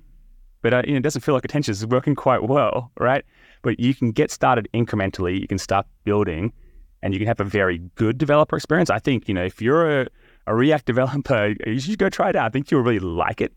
but 0.61 0.73
uh, 0.73 0.81
you 0.85 0.93
know, 0.93 0.97
it 0.97 1.03
doesn't 1.03 1.21
feel 1.21 1.33
like 1.33 1.45
a 1.45 1.47
tension. 1.47 1.71
It's 1.71 1.85
working 1.85 2.15
quite 2.15 2.43
well, 2.43 2.91
right? 2.99 3.25
But 3.61 3.79
you 3.79 3.95
can 3.95 4.11
get 4.11 4.31
started 4.31 4.67
incrementally. 4.73 5.39
You 5.39 5.47
can 5.47 5.57
start 5.57 5.85
building 6.03 6.53
and 7.01 7.13
you 7.13 7.19
can 7.19 7.27
have 7.27 7.39
a 7.39 7.45
very 7.45 7.79
good 7.95 8.17
developer 8.17 8.55
experience. 8.55 8.89
I 8.89 8.99
think, 8.99 9.27
you 9.27 9.33
know, 9.33 9.43
if 9.43 9.61
you're 9.61 10.01
a, 10.01 10.07
a 10.47 10.55
React 10.55 10.85
developer, 10.85 11.53
you 11.65 11.79
should 11.79 11.99
go 11.99 12.09
try 12.09 12.29
it 12.29 12.35
out. 12.35 12.45
I 12.45 12.49
think 12.49 12.71
you'll 12.71 12.81
really 12.81 12.99
like 12.99 13.41
it 13.41 13.53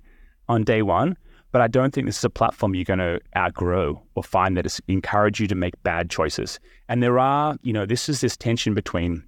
on 0.49 0.65
day 0.65 0.83
one. 0.83 1.17
But 1.53 1.62
I 1.62 1.69
don't 1.69 1.94
think 1.94 2.06
this 2.06 2.19
is 2.19 2.25
a 2.25 2.31
platform 2.31 2.75
you're 2.75 2.85
going 2.85 2.99
to 2.99 3.21
outgrow 3.35 4.03
or 4.15 4.23
find 4.23 4.56
that 4.56 4.67
it's 4.67 4.81
encourage 4.88 5.41
you 5.41 5.47
to 5.47 5.55
make 5.55 5.81
bad 5.85 6.11
choices. 6.11 6.61
And 6.88 7.03
there 7.03 7.19
are, 7.19 7.56
you 7.62 7.73
know, 7.73 7.87
this 7.87 8.09
is 8.11 8.21
this 8.21 8.37
tension 8.37 8.75
between 8.75 9.25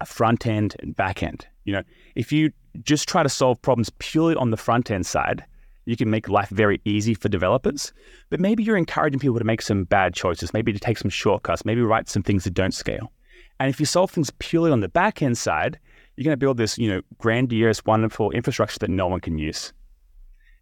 a 0.00 0.06
front 0.06 0.46
end 0.46 0.76
and 0.80 0.94
back 0.94 1.22
end. 1.22 1.46
You 1.64 1.74
know, 1.74 1.82
if 2.14 2.30
you 2.30 2.52
just 2.82 3.08
try 3.08 3.22
to 3.22 3.28
solve 3.28 3.62
problems 3.62 3.90
purely 3.98 4.34
on 4.34 4.50
the 4.50 4.56
front 4.58 4.90
end 4.90 5.06
side, 5.06 5.44
you 5.86 5.96
can 5.96 6.10
make 6.10 6.28
life 6.28 6.50
very 6.50 6.80
easy 6.84 7.14
for 7.14 7.28
developers. 7.28 7.92
But 8.28 8.40
maybe 8.40 8.62
you're 8.62 8.76
encouraging 8.76 9.20
people 9.20 9.38
to 9.38 9.44
make 9.44 9.62
some 9.62 9.84
bad 9.84 10.14
choices, 10.14 10.52
maybe 10.52 10.72
to 10.72 10.80
take 10.80 10.98
some 10.98 11.10
shortcuts, 11.10 11.64
maybe 11.64 11.80
write 11.80 12.08
some 12.08 12.22
things 12.22 12.44
that 12.44 12.54
don't 12.54 12.74
scale. 12.74 13.12
And 13.58 13.70
if 13.70 13.80
you 13.80 13.86
solve 13.86 14.10
things 14.10 14.30
purely 14.38 14.70
on 14.70 14.80
the 14.80 14.88
back 14.88 15.22
end 15.22 15.38
side, 15.38 15.78
you're 16.16 16.24
going 16.24 16.32
to 16.32 16.38
build 16.38 16.56
this, 16.56 16.78
you 16.78 16.88
know, 16.88 17.02
grandiose, 17.18 17.84
wonderful 17.84 18.30
infrastructure 18.30 18.78
that 18.80 18.90
no 18.90 19.06
one 19.06 19.20
can 19.20 19.38
use. 19.38 19.72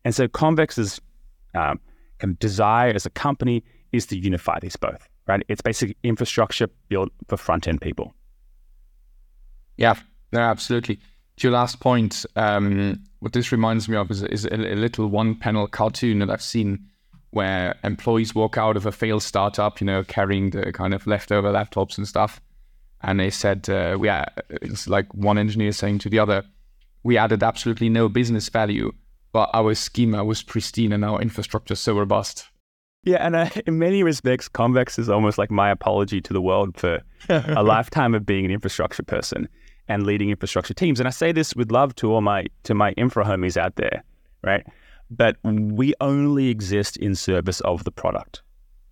And 0.05 0.15
so 0.15 0.29
Convex's 0.29 1.01
um, 1.55 1.81
kind 2.19 2.33
of 2.33 2.39
desire 2.39 2.93
as 2.93 3.07
a 3.07 3.11
company 3.11 3.65
is 3.93 4.07
to 4.07 4.19
unify 4.19 4.59
these 4.61 4.77
both, 4.77 5.09
right? 5.27 5.43
It's 5.49 5.63
basically 5.63 5.97
infrastructure 6.03 6.69
built 6.89 7.11
for 7.29 7.37
front 7.37 7.69
end 7.69 7.81
people. 7.81 8.15
Yeah, 9.77 9.95
no, 10.33 10.41
absolutely. 10.41 10.97
To 11.37 11.49
your 11.49 11.53
last 11.53 11.81
point, 11.81 12.27
um, 12.37 13.03
what 13.21 13.33
this 13.33 13.53
reminds 13.53 13.89
me 13.89 13.97
of 13.97 14.11
is, 14.11 14.23
is 14.25 14.45
a, 14.45 14.55
a, 14.55 14.77
little 14.77 15.09
one 15.09 15.35
panel 15.35 15.67
cartoon 15.67 16.21
that 16.21 16.31
I've 16.31 16.43
seen 16.43 16.87
where 17.31 17.75
employees 17.83 18.35
walk 18.35 18.57
out 18.57 18.77
of 18.77 18.87
a 18.87 18.93
failed 18.93 19.23
startup, 19.23 19.81
you 19.81 19.87
know, 19.87 20.05
carrying 20.05 20.51
the 20.51 20.73
kind 20.73 20.95
of 20.95 21.07
leftover 21.07 21.51
laptops 21.51 21.99
and 21.99 22.07
stuff 22.07 22.41
and 23.05 23.21
they 23.21 23.31
said, 23.31 23.69
uh, 23.69 23.97
"We 23.99 24.11
it's 24.49 24.89
like 24.89 25.13
one 25.15 25.39
engineer 25.39 25.73
saying 25.73 26.01
to 26.01 26.11
the 26.11 26.19
other, 26.19 26.43
we 27.03 27.17
added 27.19 27.43
absolutely 27.43 27.89
no 27.89 28.09
business 28.09 28.49
value, 28.49 28.93
but 29.33 29.51
our 29.53 29.75
schema 29.75 30.25
was 30.25 30.43
pristine 30.43 30.93
and 30.93 31.05
our 31.05 31.21
infrastructure 31.21 31.75
so 31.75 31.97
robust." 31.99 32.49
Yeah, 33.05 33.19
and 33.21 33.37
uh, 33.37 33.51
in 33.67 33.79
many 33.79 34.03
respects, 34.03 34.49
Convex 34.49 34.99
is 34.99 35.09
almost 35.09 35.39
like 35.39 35.51
my 35.51 35.71
apology 35.71 36.21
to 36.21 36.33
the 36.33 36.41
world 36.41 36.77
for 36.77 37.03
a 37.29 37.63
lifetime 37.63 38.15
of 38.15 38.27
being 38.27 38.45
an 38.45 38.51
infrastructure 38.51 39.03
person 39.03 39.49
and 39.89 40.07
leading 40.07 40.31
infrastructure 40.31 40.75
teams. 40.75 41.01
And 41.01 41.07
I 41.07 41.11
say 41.11 41.33
this 41.33 41.55
with 41.55 41.71
love 41.71 41.95
to 41.97 42.13
all 42.13 42.21
my 42.21 42.47
to 42.65 42.75
my 42.75 42.93
infra 42.93 43.25
homies 43.25 43.57
out 43.57 43.77
there, 43.77 44.03
right? 44.43 44.67
But 45.11 45.37
we 45.45 45.95
only 46.01 46.49
exist 46.49 46.97
in 46.97 47.15
service 47.15 47.61
of 47.61 47.85
the 47.85 47.93
product, 47.93 48.43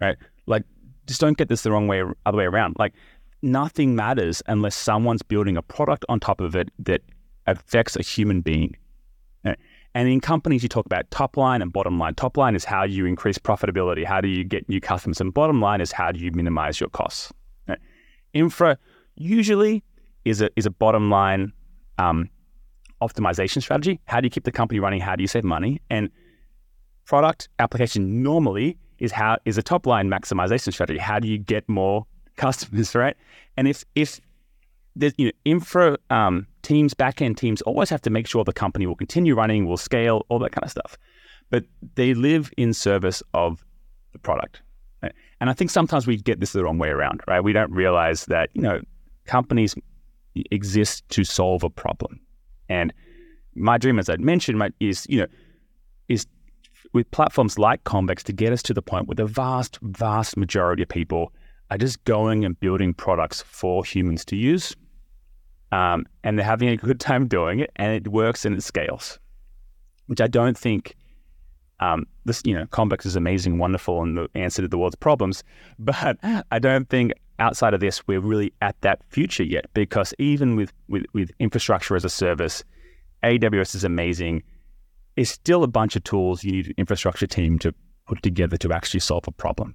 right? 0.01 0.17
Like, 0.47 0.65
just 1.07 1.21
don't 1.21 1.39
get 1.39 1.49
this 1.49 1.63
the 1.63 1.73
wrong 1.73 1.89
way, 1.89 2.03
other 2.27 2.39
way 2.39 2.45
around. 2.45 2.77
Like, 2.79 2.93
nothing 3.43 3.95
matters 3.95 4.43
unless 4.47 4.75
someone's 4.75 5.23
building 5.23 5.57
a 5.57 5.63
product 5.63 6.05
on 6.09 6.21
top 6.21 6.41
of 6.41 6.55
it 6.55 6.71
that 6.79 7.03
affects 7.47 7.97
a 7.97 8.03
human 8.03 8.41
being. 8.41 8.77
And 9.95 10.09
in 10.09 10.21
companies, 10.21 10.63
you 10.63 10.69
talk 10.69 10.87
about 10.87 11.11
top 11.11 11.37
line 11.37 11.61
and 11.61 11.71
bottom 11.71 11.99
line. 11.99 12.15
Top 12.15 12.37
line 12.39 12.55
is 12.55 12.65
how 12.65 12.83
you 12.85 13.05
increase 13.05 13.37
profitability. 13.37 14.07
How 14.07 14.23
do 14.23 14.29
you 14.29 14.43
get 14.43 14.67
new 14.69 14.81
customers? 14.81 15.21
And 15.21 15.35
bottom 15.35 15.61
line 15.61 15.83
is 15.83 15.93
how 15.93 16.13
do 16.13 16.19
you 16.19 16.31
minimize 16.33 16.81
your 16.81 16.89
costs? 16.89 17.33
Infra 18.33 18.79
usually 19.17 19.85
is 20.25 20.41
a 20.41 20.49
is 20.57 20.65
a 20.65 20.71
bottom 20.71 21.11
line 21.11 21.53
um, 21.99 22.31
optimization 23.03 23.61
strategy. 23.61 24.01
How 24.07 24.21
do 24.21 24.27
you 24.27 24.31
keep 24.31 24.45
the 24.45 24.53
company 24.53 24.81
running? 24.81 25.01
How 25.01 25.17
do 25.17 25.23
you 25.23 25.29
save 25.29 25.45
money? 25.45 25.83
And 25.91 26.09
product 27.05 27.51
application 27.59 28.23
normally 28.23 28.79
is 28.99 29.13
how 29.13 29.37
is 29.45 29.59
a 29.59 29.63
top 29.63 29.87
line 29.87 30.09
maximization 30.09 30.73
strategy. 30.73 30.99
How 30.99 31.19
do 31.19 31.29
you 31.29 31.37
get 31.37 31.69
more 31.69 32.07
customers, 32.37 32.95
right? 33.05 33.17
And 33.57 33.69
if 33.69 33.85
if 33.95 34.21
there's 34.97 35.15
you 35.17 35.27
know 35.27 35.33
infra 35.45 35.99
um, 36.11 36.47
teams, 36.63 36.95
backend 36.95 37.37
teams 37.37 37.63
always 37.63 37.91
have 37.91 38.03
to 38.03 38.11
make 38.11 38.27
sure 38.27 38.45
the 38.45 38.53
company 38.53 38.87
will 38.87 38.97
continue 38.97 39.35
running, 39.35 39.67
will 39.67 39.77
scale, 39.77 40.27
all 40.29 40.39
that 40.41 40.53
kind 40.53 40.65
of 40.65 40.71
stuff. 40.71 40.97
But 41.51 41.65
they 41.95 42.15
live 42.15 42.51
in 42.57 42.73
service 42.73 43.23
of 43.35 43.65
the 44.13 44.19
product. 44.19 44.63
Right? 45.03 45.13
And 45.41 45.51
I 45.51 45.53
think 45.53 45.71
sometimes 45.71 46.07
we 46.07 46.17
get 46.17 46.41
this 46.41 46.53
the 46.53 46.65
wrong 46.65 46.79
way 46.79 46.89
around, 46.89 47.21
right? 47.27 47.41
We 47.41 47.53
don't 47.53 47.73
realize 47.73 48.27
that 48.27 48.51
you 48.55 48.63
know 48.63 48.81
companies 49.27 49.75
exist 50.51 51.09
to 51.11 51.25
solve 51.25 51.63
a 51.63 51.71
problem. 51.71 52.21
And 52.69 52.93
my 53.55 53.77
dream, 53.77 53.99
as 53.99 54.09
I'd 54.09 54.21
mentioned, 54.21 54.63
is 54.81 55.07
you 55.09 55.19
know 55.19 55.27
is 56.09 56.27
with 56.93 57.11
platforms 57.11 57.59
like 57.59 57.85
Convex 57.85 58.23
to 58.25 58.33
get 58.33 58.53
us 58.53 58.63
to 58.63 58.75
the 58.75 58.83
point 58.83 59.09
where 59.09 59.15
the 59.15 59.27
vast, 59.27 59.79
vast 59.83 60.37
majority 60.37 60.83
of 60.83 60.89
people 60.89 61.33
are 61.73 61.79
just 61.79 62.05
going 62.05 62.45
and 62.45 62.59
building 62.61 62.93
products 62.93 63.41
for 63.41 63.83
humans 63.83 64.27
to 64.27 64.37
use. 64.37 64.77
Um, 65.73 66.05
and 66.23 66.39
they're 66.39 66.45
having 66.45 66.69
a 66.69 66.77
good 66.77 67.01
time 67.01 67.29
doing 67.29 67.61
it, 67.61 67.71
and 67.77 67.95
it 67.95 68.09
works 68.09 68.45
and 68.45 68.55
it 68.55 68.63
scales, 68.63 69.19
which 70.07 70.21
I 70.21 70.27
don't 70.27 70.57
think 70.57 70.95
um, 71.81 72.07
this, 72.27 72.43
you 72.45 72.55
know, 72.55 72.67
Convex 72.67 73.07
is 73.07 73.17
amazing, 73.17 73.57
wonderful, 73.57 74.03
and 74.03 74.19
the 74.19 74.29
answer 74.35 74.61
to 74.61 74.69
the 74.69 74.77
world's 74.77 74.97
problems. 74.97 75.43
But 75.79 76.19
I 76.23 76.59
don't 76.59 76.91
think 76.91 77.13
outside 77.39 77.73
of 77.73 77.81
this 77.81 78.07
we're 78.07 78.21
really 78.21 78.53
at 78.61 78.79
that 78.83 79.01
future 79.09 79.43
yet, 79.43 79.65
because 79.73 80.13
even 80.19 80.57
with 80.57 80.75
with, 80.89 81.07
with 81.15 81.31
infrastructure 81.39 81.97
as 81.97 82.05
a 82.05 82.11
service, 82.11 82.65
AWS 83.25 83.75
is 83.75 83.85
amazing 83.85 84.43
It's 85.17 85.31
still 85.31 85.65
a 85.65 85.69
bunch 85.69 85.97
of 85.97 86.05
tools 86.05 86.45
you 86.45 86.53
need 86.53 86.67
an 86.67 86.75
infrastructure 86.77 87.27
team 87.27 87.59
to 87.61 87.73
put 88.07 88.23
together 88.23 88.59
to 88.59 88.75
actually 88.75 89.01
solve 89.01 89.27
a 89.27 89.33
problem. 89.33 89.75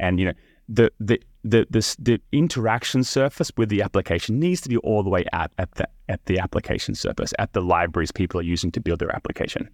And 0.00 0.18
you 0.18 0.26
know, 0.26 0.34
the 0.72 0.90
the 0.98 1.20
the 1.44 1.66
the, 1.70 1.96
the 1.98 2.20
interaction 2.32 3.04
surface 3.04 3.52
with 3.56 3.68
the 3.68 3.82
application 3.82 4.38
needs 4.38 4.60
to 4.62 4.68
be 4.68 4.76
all 4.78 5.02
the 5.02 5.10
way 5.10 5.24
at 5.32 5.50
at 5.58 5.72
the 5.72 5.88
at 6.08 6.24
the 6.26 6.38
application 6.38 6.94
surface, 6.94 7.32
at 7.38 7.52
the 7.52 7.60
libraries 7.60 8.12
people 8.12 8.40
are 8.40 8.44
using 8.44 8.70
to 8.72 8.80
build 8.80 8.98
their 8.98 9.14
application. 9.14 9.68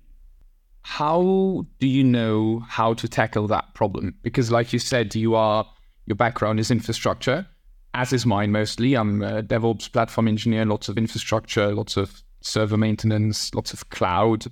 How 0.83 1.67
do 1.81 1.87
you 1.87 2.05
know 2.05 2.61
how 2.69 2.95
to 2.95 3.09
tackle 3.09 3.47
that 3.49 3.75
problem? 3.75 4.15
Because, 4.23 4.51
like 4.51 4.73
you 4.73 4.79
said, 4.79 5.15
you 5.15 5.35
are 5.35 5.67
your 6.07 6.17
background 6.17 6.59
is 6.59 6.71
infrastructure, 6.71 7.47
as 7.95 8.13
is 8.13 8.25
mine 8.25 8.51
mostly. 8.51 8.95
I'm 8.97 9.23
a 9.23 9.43
DevOps 9.43 9.93
platform 9.93 10.29
engineer, 10.29 10.65
lots 10.65 10.89
of 10.89 10.97
infrastructure, 10.97 11.75
lots 11.75 11.97
of 11.97 12.23
server 12.41 12.77
maintenance, 12.77 13.55
lots 13.55 13.73
of 13.73 13.91
cloud. 13.91 14.47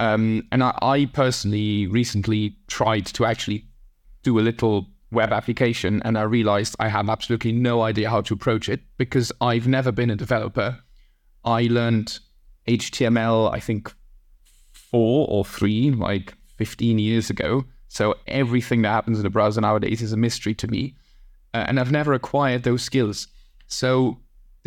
Um, 0.00 0.42
and 0.50 0.64
I, 0.64 0.76
I, 0.82 1.04
personally 1.04 1.86
recently 1.86 2.56
tried 2.66 3.06
to 3.06 3.24
actually 3.24 3.66
do 4.24 4.40
a 4.40 4.42
little 4.42 4.88
web 5.12 5.32
application, 5.32 6.02
and 6.04 6.18
I 6.18 6.22
realized 6.22 6.74
I 6.80 6.88
have 6.88 7.08
absolutely 7.08 7.52
no 7.52 7.82
idea 7.82 8.10
how 8.10 8.22
to 8.22 8.34
approach 8.34 8.68
it 8.68 8.80
because 8.96 9.30
I've 9.40 9.68
never 9.68 9.92
been 9.92 10.10
a 10.10 10.16
developer. 10.16 10.78
I 11.44 11.62
learned 11.64 12.18
HTML, 12.66 13.52
I 13.52 13.60
think, 13.60 13.92
four 14.72 15.26
or 15.28 15.44
three, 15.44 15.90
like 15.90 16.34
15 16.56 16.98
years 16.98 17.30
ago. 17.30 17.64
So 17.88 18.14
everything 18.26 18.82
that 18.82 18.90
happens 18.90 19.18
in 19.18 19.24
the 19.24 19.30
browser 19.30 19.60
nowadays 19.60 20.00
is 20.00 20.12
a 20.12 20.16
mystery 20.16 20.54
to 20.54 20.68
me. 20.68 20.96
Uh, 21.52 21.64
and 21.68 21.78
I've 21.78 21.92
never 21.92 22.14
acquired 22.14 22.62
those 22.62 22.82
skills. 22.82 23.28
So 23.66 24.18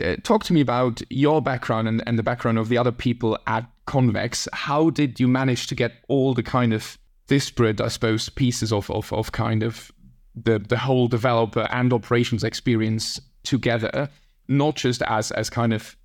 uh, 0.04 0.18
talk 0.24 0.44
to 0.46 0.54
me 0.54 0.62
about 0.62 1.02
your 1.10 1.42
background 1.42 1.88
and, 1.88 2.04
and 2.06 2.20
the 2.20 2.24
background 2.24 2.60
of 2.60 2.70
the 2.70 2.78
other 2.78 2.92
people 2.92 3.40
at 3.48 3.66
Convex. 3.86 4.48
How 4.54 4.90
did 4.90 5.20
you 5.20 5.28
manage 5.28 5.68
to 5.68 5.76
get 5.76 5.94
all 6.08 6.34
the 6.34 6.44
kind 6.44 6.74
of 6.74 6.98
disparate, 7.28 7.82
I 7.82 7.88
suppose, 7.88 8.30
pieces 8.30 8.72
of, 8.72 8.92
of, 8.92 9.12
of 9.14 9.32
kind 9.32 9.64
of 9.64 9.92
the, 10.36 10.60
the 10.60 10.78
whole 10.78 11.08
developer 11.08 11.68
and 11.72 11.94
operations 11.94 12.44
experience 12.44 13.20
together, 13.44 14.10
not 14.48 14.76
just 14.76 15.02
as 15.04 15.32
as 15.32 15.50
kind 15.50 15.74
of 15.74 15.96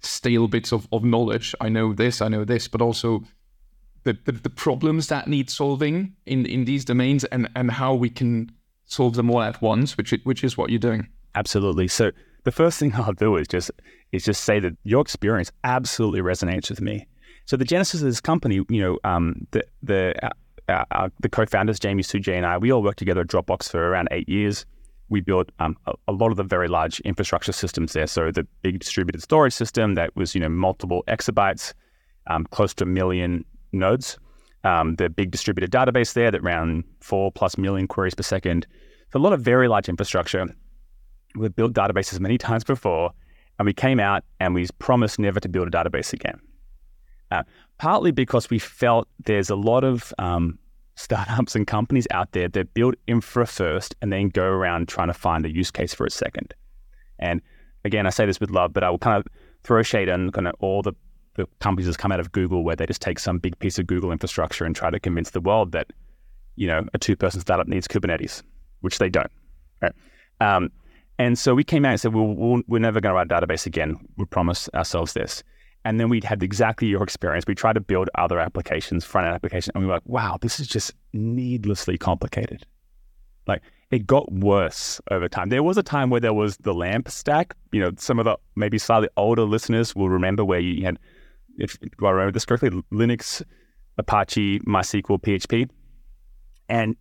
stale 0.00 0.48
bits 0.48 0.72
of, 0.72 0.86
of 0.92 1.04
knowledge. 1.04 1.54
I 1.60 1.68
know 1.68 1.92
this, 1.92 2.20
I 2.20 2.28
know 2.28 2.44
this, 2.44 2.68
but 2.68 2.80
also 2.80 3.24
the, 4.04 4.16
the, 4.24 4.32
the 4.32 4.50
problems 4.50 5.08
that 5.08 5.26
need 5.26 5.50
solving 5.50 6.14
in, 6.26 6.46
in 6.46 6.64
these 6.64 6.84
domains 6.84 7.24
and, 7.24 7.48
and 7.56 7.70
how 7.70 7.94
we 7.94 8.08
can 8.08 8.52
solve 8.84 9.14
them 9.14 9.30
all 9.30 9.42
at 9.42 9.60
once, 9.60 9.96
which 9.96 10.14
which 10.24 10.44
is 10.44 10.56
what 10.56 10.70
you're 10.70 10.78
doing. 10.78 11.08
Absolutely. 11.34 11.88
So 11.88 12.12
the 12.44 12.52
first 12.52 12.78
thing 12.78 12.94
I'll 12.96 13.12
do 13.12 13.36
is 13.36 13.48
just 13.48 13.70
is 14.12 14.24
just 14.24 14.44
say 14.44 14.60
that 14.60 14.76
your 14.84 15.02
experience 15.02 15.50
absolutely 15.64 16.20
resonates 16.20 16.70
with 16.70 16.80
me. 16.80 17.06
So 17.44 17.56
the 17.56 17.64
genesis 17.64 18.00
of 18.00 18.06
this 18.06 18.20
company, 18.20 18.64
you 18.68 18.80
know, 18.80 18.98
um, 19.04 19.46
the 19.50 19.64
the 19.82 20.14
uh, 20.68 20.72
uh, 20.72 20.84
uh, 20.90 21.08
the 21.20 21.28
co-founders 21.28 21.78
Jamie 21.78 22.02
Sujay 22.02 22.36
and 22.36 22.46
I, 22.46 22.58
we 22.58 22.72
all 22.72 22.82
worked 22.82 22.98
together 22.98 23.22
at 23.22 23.28
Dropbox 23.28 23.70
for 23.70 23.88
around 23.88 24.08
eight 24.10 24.28
years. 24.28 24.66
We 25.08 25.20
built 25.20 25.50
um, 25.60 25.76
a, 25.86 25.94
a, 26.08 26.12
lot 26.12 26.30
of 26.30 26.36
the 26.36 26.42
very 26.42 26.66
large 26.68 26.98
infrastructure 27.00 27.52
systems 27.52 27.92
there. 27.92 28.08
So 28.08 28.32
the 28.32 28.46
big 28.62 28.80
distributed 28.80 29.22
storage 29.22 29.52
system 29.52 29.94
that 29.94 30.14
was 30.16 30.34
you 30.34 30.40
know 30.40 30.48
multiple 30.48 31.04
exabytes, 31.06 31.72
um, 32.26 32.44
close 32.50 32.74
to 32.74 32.84
a 32.84 32.88
million 32.88 33.44
nodes. 33.72 34.18
Um, 34.64 34.96
the 34.96 35.08
big 35.08 35.30
distributed 35.30 35.70
database 35.70 36.14
there 36.14 36.32
that 36.32 36.42
ran 36.42 36.82
four 37.00 37.30
plus 37.30 37.56
million 37.56 37.86
queries 37.86 38.14
per 38.14 38.24
second. 38.24 38.66
So 39.12 39.20
a 39.20 39.22
lot 39.22 39.32
of 39.32 39.40
very 39.40 39.68
large 39.68 39.88
infrastructure 39.88 40.46
We've 41.36 41.54
built 41.54 41.74
databases 41.74 42.18
many 42.18 42.38
times 42.38 42.64
before, 42.64 43.10
and 43.58 43.66
we 43.66 43.72
came 43.72 44.00
out 44.00 44.24
and 44.40 44.54
we 44.54 44.66
promised 44.78 45.18
never 45.18 45.38
to 45.40 45.48
build 45.48 45.68
a 45.68 45.70
database 45.70 46.12
again. 46.12 46.40
Uh, 47.30 47.42
partly 47.78 48.10
because 48.10 48.48
we 48.50 48.58
felt 48.58 49.08
there's 49.24 49.50
a 49.50 49.56
lot 49.56 49.84
of 49.84 50.14
um, 50.18 50.58
startups 50.94 51.54
and 51.54 51.66
companies 51.66 52.06
out 52.10 52.32
there 52.32 52.48
that 52.48 52.72
build 52.74 52.94
infra 53.06 53.46
first 53.46 53.94
and 54.00 54.12
then 54.12 54.28
go 54.28 54.44
around 54.44 54.88
trying 54.88 55.08
to 55.08 55.14
find 55.14 55.44
a 55.44 55.52
use 55.52 55.70
case 55.70 55.92
for 55.92 56.06
a 56.06 56.10
second. 56.10 56.54
And 57.18 57.42
again, 57.84 58.06
I 58.06 58.10
say 58.10 58.26
this 58.26 58.40
with 58.40 58.50
love, 58.50 58.72
but 58.72 58.84
I 58.84 58.90
will 58.90 58.98
kind 58.98 59.18
of 59.18 59.26
throw 59.64 59.82
shade 59.82 60.08
on 60.08 60.30
kind 60.30 60.46
of 60.46 60.54
all 60.60 60.82
the, 60.82 60.92
the 61.34 61.46
companies 61.60 61.86
that 61.86 61.98
come 61.98 62.12
out 62.12 62.20
of 62.20 62.32
Google 62.32 62.64
where 62.64 62.76
they 62.76 62.86
just 62.86 63.02
take 63.02 63.18
some 63.18 63.38
big 63.38 63.58
piece 63.58 63.78
of 63.78 63.86
Google 63.86 64.12
infrastructure 64.12 64.64
and 64.64 64.74
try 64.74 64.90
to 64.90 65.00
convince 65.00 65.30
the 65.30 65.40
world 65.40 65.72
that, 65.72 65.92
you 66.54 66.66
know, 66.66 66.86
a 66.94 66.98
two-person 66.98 67.40
startup 67.40 67.66
needs 67.66 67.88
Kubernetes, 67.88 68.42
which 68.80 68.98
they 68.98 69.10
don't. 69.10 69.30
Right? 69.82 69.92
Um, 70.40 70.70
and 71.18 71.38
so 71.38 71.54
we 71.54 71.64
came 71.64 71.84
out 71.84 71.92
and 71.92 72.00
said, 72.00 72.14
well, 72.14 72.26
we 72.26 72.62
we 72.68 72.76
are 72.76 72.80
never 72.80 73.00
going 73.00 73.10
to 73.10 73.16
write 73.16 73.30
a 73.30 73.46
database 73.46 73.66
again. 73.66 73.96
We 74.16 74.26
promise 74.26 74.68
ourselves 74.74 75.14
this. 75.14 75.42
And 75.86 76.00
then 76.00 76.08
we'd 76.08 76.24
had 76.24 76.42
exactly 76.42 76.88
your 76.88 77.04
experience. 77.04 77.44
We 77.46 77.54
tried 77.54 77.74
to 77.74 77.80
build 77.80 78.10
other 78.16 78.40
applications, 78.40 79.04
front 79.04 79.28
end 79.28 79.36
applications, 79.36 79.70
and 79.72 79.84
we 79.84 79.86
were 79.86 79.94
like, 79.94 80.06
wow, 80.06 80.36
this 80.40 80.58
is 80.58 80.66
just 80.66 80.92
needlessly 81.12 81.96
complicated. 81.96 82.66
Like 83.46 83.62
it 83.92 84.04
got 84.04 84.32
worse 84.32 85.00
over 85.12 85.28
time. 85.28 85.48
There 85.48 85.62
was 85.62 85.78
a 85.78 85.84
time 85.84 86.10
where 86.10 86.20
there 86.20 86.34
was 86.34 86.56
the 86.56 86.74
LAMP 86.74 87.08
stack. 87.08 87.54
You 87.70 87.78
know, 87.78 87.92
some 87.98 88.18
of 88.18 88.24
the 88.24 88.36
maybe 88.56 88.78
slightly 88.78 89.08
older 89.16 89.44
listeners 89.44 89.94
will 89.94 90.08
remember 90.08 90.44
where 90.44 90.58
you 90.58 90.84
had, 90.84 90.98
if 91.56 91.78
I 92.02 92.10
remember 92.10 92.32
this 92.32 92.44
correctly, 92.44 92.70
Linux, 92.92 93.44
Apache, 93.96 94.58
MySQL, 94.66 95.22
PHP. 95.22 95.70
And 96.68 96.96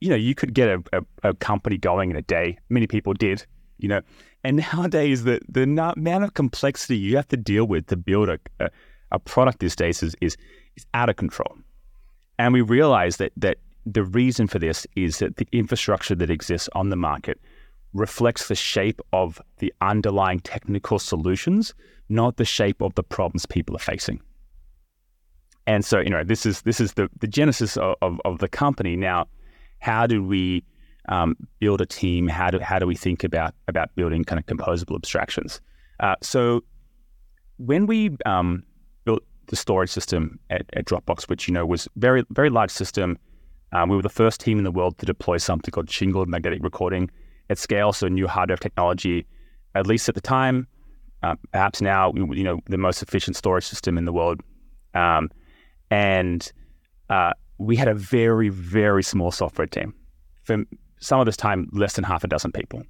you 0.00 0.10
know, 0.10 0.16
you 0.16 0.36
could 0.36 0.54
get 0.54 0.68
a, 0.68 0.82
a, 0.92 1.30
a, 1.30 1.34
company 1.34 1.76
going 1.76 2.10
in 2.12 2.16
a 2.16 2.22
day. 2.22 2.58
Many 2.68 2.86
people 2.86 3.14
did, 3.14 3.44
you 3.78 3.88
know. 3.88 4.00
And 4.44 4.56
nowadays, 4.72 5.24
the 5.24 5.40
the 5.48 5.62
amount 5.62 6.24
of 6.24 6.34
complexity 6.34 6.96
you 6.96 7.16
have 7.16 7.28
to 7.28 7.36
deal 7.36 7.64
with 7.64 7.86
to 7.86 7.96
build 7.96 8.28
a, 8.28 8.38
a, 8.60 8.70
a 9.12 9.18
product 9.18 9.60
these 9.60 9.76
days 9.76 10.02
is, 10.02 10.14
is 10.20 10.36
is 10.76 10.86
out 10.94 11.08
of 11.08 11.16
control. 11.16 11.56
And 12.38 12.52
we 12.52 12.60
realize 12.60 13.18
that 13.18 13.32
that 13.36 13.58
the 13.86 14.02
reason 14.02 14.46
for 14.46 14.58
this 14.58 14.86
is 14.96 15.18
that 15.18 15.36
the 15.36 15.46
infrastructure 15.52 16.14
that 16.14 16.30
exists 16.30 16.68
on 16.74 16.90
the 16.90 16.96
market 16.96 17.40
reflects 17.92 18.48
the 18.48 18.54
shape 18.54 19.00
of 19.12 19.40
the 19.58 19.72
underlying 19.80 20.40
technical 20.40 20.98
solutions, 20.98 21.74
not 22.08 22.36
the 22.36 22.44
shape 22.44 22.80
of 22.80 22.94
the 22.94 23.02
problems 23.02 23.44
people 23.44 23.76
are 23.76 23.80
facing. 23.80 24.20
And 25.66 25.84
so, 25.84 26.00
you 26.00 26.10
know, 26.10 26.24
this 26.24 26.46
is 26.46 26.62
this 26.62 26.80
is 26.80 26.94
the 26.94 27.08
the 27.20 27.28
genesis 27.28 27.76
of, 27.76 27.94
of, 28.02 28.20
of 28.24 28.38
the 28.38 28.48
company 28.48 28.96
now 28.96 29.28
how 29.82 30.06
do 30.06 30.22
we 30.22 30.62
um, 31.08 31.36
build 31.58 31.80
a 31.80 31.86
team? 31.86 32.28
How 32.28 32.50
do 32.50 32.58
how 32.58 32.78
do 32.78 32.86
we 32.86 32.94
think 32.94 33.24
about 33.24 33.54
about 33.68 33.94
building 33.94 34.24
kind 34.24 34.38
of 34.38 34.46
composable 34.46 34.96
abstractions? 34.96 35.60
Uh, 36.00 36.16
so 36.22 36.62
when 37.58 37.86
we 37.86 38.16
um, 38.26 38.62
built 39.04 39.22
the 39.48 39.56
storage 39.56 39.90
system 39.90 40.38
at, 40.50 40.62
at, 40.72 40.84
Dropbox, 40.86 41.28
which 41.28 41.48
you 41.48 41.54
know 41.54 41.66
was 41.66 41.88
very 41.96 42.24
very 42.30 42.50
large 42.50 42.70
system, 42.70 43.18
um, 43.72 43.88
we 43.88 43.96
were 43.96 44.02
the 44.02 44.08
first 44.08 44.40
team 44.40 44.58
in 44.58 44.64
the 44.64 44.70
world 44.70 44.98
to 44.98 45.06
deploy 45.06 45.36
something 45.38 45.70
called 45.70 45.90
shingled 45.90 46.28
magnetic 46.28 46.62
recording 46.62 47.10
at 47.50 47.58
scale. 47.58 47.92
So 47.92 48.08
new 48.08 48.26
hardware 48.26 48.56
technology, 48.56 49.26
at 49.74 49.86
least 49.86 50.08
at 50.08 50.14
the 50.14 50.20
time, 50.20 50.66
uh, 51.22 51.36
perhaps 51.52 51.80
now 51.80 52.12
you 52.14 52.44
know 52.44 52.60
the 52.66 52.78
most 52.78 53.02
efficient 53.02 53.36
storage 53.36 53.64
system 53.64 53.98
in 53.98 54.04
the 54.04 54.12
world. 54.12 54.40
Um, 54.94 55.30
and 55.90 56.50
uh, 57.10 57.32
we 57.58 57.76
had 57.76 57.88
a 57.88 57.94
very, 57.94 58.48
very 58.48 59.02
small 59.02 59.30
software 59.30 59.66
team. 59.66 59.94
For 60.44 60.64
some 61.02 61.20
of 61.20 61.26
this 61.26 61.36
time, 61.36 61.68
less 61.72 61.94
than 61.94 62.04
half 62.04 62.24
a 62.24 62.28
dozen 62.28 62.52
people. 62.52 62.82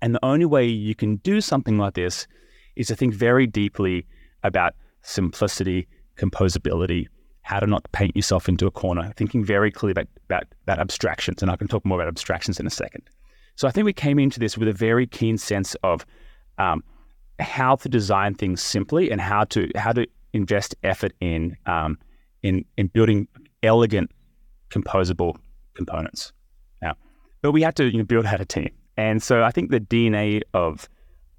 And 0.00 0.14
the 0.14 0.24
only 0.24 0.46
way 0.46 0.64
you 0.66 0.94
can 0.94 1.16
do 1.16 1.40
something 1.40 1.78
like 1.78 1.94
this 1.94 2.26
is 2.74 2.86
to 2.88 2.96
think 2.96 3.14
very 3.14 3.46
deeply 3.46 4.06
about 4.42 4.74
simplicity, 5.02 5.86
composability, 6.16 7.06
how 7.42 7.60
to 7.60 7.66
not 7.66 7.90
paint 7.92 8.16
yourself 8.16 8.48
into 8.48 8.66
a 8.66 8.70
corner, 8.70 9.12
thinking 9.16 9.44
very 9.44 9.70
clearly 9.70 9.92
about, 9.92 10.08
about, 10.24 10.44
about 10.64 10.78
abstractions. 10.78 11.42
And 11.42 11.50
I 11.50 11.56
can 11.56 11.68
talk 11.68 11.84
more 11.84 11.98
about 12.00 12.08
abstractions 12.08 12.58
in 12.58 12.66
a 12.66 12.70
second. 12.70 13.02
So 13.56 13.68
I 13.68 13.70
think 13.70 13.84
we 13.84 13.92
came 13.92 14.18
into 14.18 14.40
this 14.40 14.58
with 14.58 14.68
a 14.68 14.72
very 14.72 15.06
keen 15.06 15.38
sense 15.38 15.74
of 15.82 16.04
um, 16.58 16.82
how 17.38 17.76
to 17.76 17.88
design 17.88 18.34
things 18.34 18.62
simply 18.62 19.10
and 19.10 19.20
how 19.20 19.44
to 19.44 19.70
how 19.76 19.92
to 19.92 20.06
invest 20.32 20.74
effort 20.82 21.12
in 21.20 21.56
um, 21.66 21.98
in 22.42 22.64
in 22.76 22.88
building 22.88 23.28
elegant, 23.62 24.10
composable 24.70 25.36
components. 25.74 26.32
But 27.46 27.52
we 27.52 27.62
had 27.62 27.76
to 27.76 27.84
you 27.84 27.98
know, 27.98 28.04
build 28.04 28.26
out 28.26 28.40
a 28.40 28.44
team, 28.44 28.70
and 28.96 29.22
so 29.22 29.44
I 29.44 29.52
think 29.52 29.70
the 29.70 29.78
DNA 29.78 30.42
of 30.52 30.88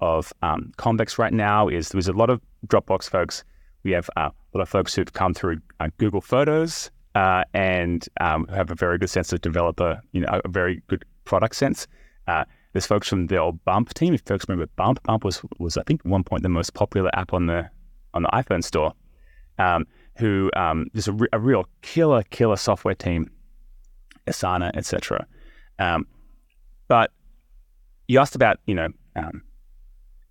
of 0.00 0.32
um, 0.40 0.72
Convex 0.78 1.18
right 1.18 1.34
now 1.34 1.68
is 1.68 1.90
there's 1.90 2.08
a 2.08 2.14
lot 2.14 2.30
of 2.30 2.40
Dropbox 2.66 3.10
folks. 3.10 3.44
We 3.82 3.90
have 3.90 4.08
uh, 4.16 4.30
a 4.30 4.56
lot 4.56 4.62
of 4.62 4.70
folks 4.70 4.94
who've 4.94 5.12
come 5.12 5.34
through 5.34 5.58
uh, 5.80 5.90
Google 5.98 6.22
Photos 6.22 6.90
uh, 7.14 7.44
and 7.52 8.08
um, 8.22 8.46
have 8.46 8.70
a 8.70 8.74
very 8.74 8.96
good 8.96 9.10
sense 9.10 9.34
of 9.34 9.42
developer, 9.42 10.00
you 10.12 10.22
know, 10.22 10.40
a 10.42 10.48
very 10.48 10.80
good 10.86 11.04
product 11.26 11.56
sense. 11.56 11.86
Uh, 12.26 12.46
there's 12.72 12.86
folks 12.86 13.06
from 13.06 13.26
the 13.26 13.36
old 13.36 13.62
Bump 13.66 13.92
team. 13.92 14.14
If 14.14 14.22
folks 14.22 14.48
remember 14.48 14.72
Bump, 14.76 15.02
Bump 15.02 15.24
was 15.24 15.42
was 15.58 15.76
I 15.76 15.82
think 15.82 16.00
at 16.00 16.10
one 16.10 16.24
point 16.24 16.42
the 16.42 16.48
most 16.48 16.72
popular 16.72 17.10
app 17.12 17.34
on 17.34 17.44
the 17.48 17.68
on 18.14 18.22
the 18.22 18.30
iPhone 18.30 18.64
store. 18.64 18.94
Um, 19.58 19.86
who 20.16 20.50
um, 20.56 20.86
there's 20.94 21.08
a, 21.08 21.12
re- 21.12 21.28
a, 21.34 21.38
real 21.38 21.68
killer 21.82 22.22
killer 22.30 22.56
software 22.56 22.94
team, 22.94 23.30
Asana, 24.26 24.70
etc. 24.74 25.26
Um, 25.78 26.06
but 26.88 27.12
you 28.08 28.18
asked 28.18 28.34
about 28.34 28.58
you 28.66 28.74
know 28.74 28.88
um, 29.16 29.42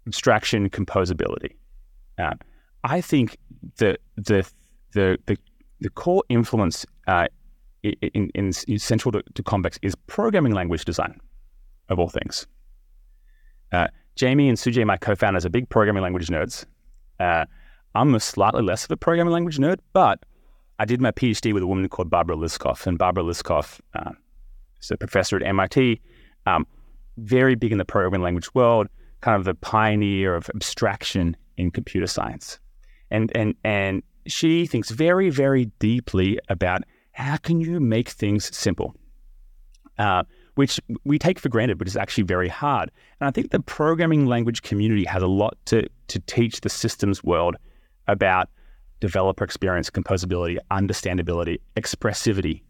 abstraction 0.05 0.69
composability. 0.69 1.55
Uh, 2.17 2.33
I 2.83 3.01
think 3.01 3.37
the 3.77 3.97
the 4.15 4.49
the 4.93 5.17
the, 5.25 5.37
the 5.79 5.89
core 5.89 6.23
influence 6.29 6.85
uh, 7.07 7.27
in, 7.83 8.31
in, 8.33 8.51
in, 8.67 8.79
central 8.79 9.11
to, 9.11 9.23
to 9.35 9.43
Convex 9.43 9.77
is 9.81 9.95
programming 10.07 10.53
language 10.53 10.85
design 10.85 11.19
of 11.89 11.99
all 11.99 12.09
things. 12.09 12.47
Uh, 13.71 13.87
Jamie 14.15 14.49
and 14.49 14.57
Sujay, 14.57 14.85
my 14.85 14.97
co-founders, 14.97 15.45
are 15.45 15.49
big 15.49 15.69
programming 15.69 16.01
language 16.01 16.27
nerds. 16.27 16.65
Uh, 17.19 17.45
I'm 17.93 18.15
a 18.15 18.19
slightly 18.19 18.63
less 18.63 18.85
of 18.85 18.91
a 18.91 18.97
programming 18.97 19.33
language 19.33 19.57
nerd, 19.57 19.79
but 19.93 20.19
I 20.79 20.85
did 20.85 21.01
my 21.01 21.11
PhD 21.11 21.53
with 21.53 21.63
a 21.63 21.67
woman 21.67 21.87
called 21.89 22.09
Barbara 22.09 22.35
Liskov, 22.35 22.85
and 22.87 22.97
Barbara 22.97 23.23
Liskov 23.23 23.79
uh, 23.93 24.11
is 24.81 24.91
a 24.91 24.97
professor 24.97 25.35
at 25.35 25.43
MIT, 25.43 26.01
um, 26.45 26.65
very 27.17 27.55
big 27.55 27.71
in 27.71 27.77
the 27.77 27.85
programming 27.85 28.21
language 28.21 28.53
world, 28.53 28.87
kind 29.21 29.35
of 29.35 29.45
the 29.45 29.55
pioneer 29.55 30.35
of 30.35 30.49
abstraction 30.53 31.35
in 31.57 31.71
computer 31.71 32.07
science, 32.07 32.59
and 33.09 33.31
and 33.35 33.55
and 33.63 34.03
she 34.27 34.65
thinks 34.65 34.91
very 34.91 35.29
very 35.29 35.65
deeply 35.79 36.39
about 36.49 36.83
how 37.11 37.37
can 37.37 37.59
you 37.59 37.79
make 37.79 38.09
things 38.09 38.55
simple. 38.55 38.95
Uh, 39.97 40.23
which 40.57 40.79
we 41.05 41.19
take 41.19 41.37
for 41.37 41.49
granted, 41.49 41.77
but 41.77 41.87
is 41.87 41.95
actually 41.95 42.23
very 42.23 42.49
hard. 42.49 42.91
And 43.19 43.27
I 43.27 43.31
think 43.31 43.51
the 43.51 43.59
programming 43.59 44.25
language 44.25 44.63
community 44.63 45.05
has 45.05 45.21
a 45.21 45.27
lot 45.27 45.55
to, 45.65 45.87
to 46.07 46.19
teach 46.21 46.61
the 46.61 46.69
systems 46.69 47.23
world 47.23 47.55
about 48.07 48.49
developer 48.99 49.43
experience, 49.43 49.91
composability, 49.91 50.57
understandability, 50.71 51.59
expressivity. 51.75 52.63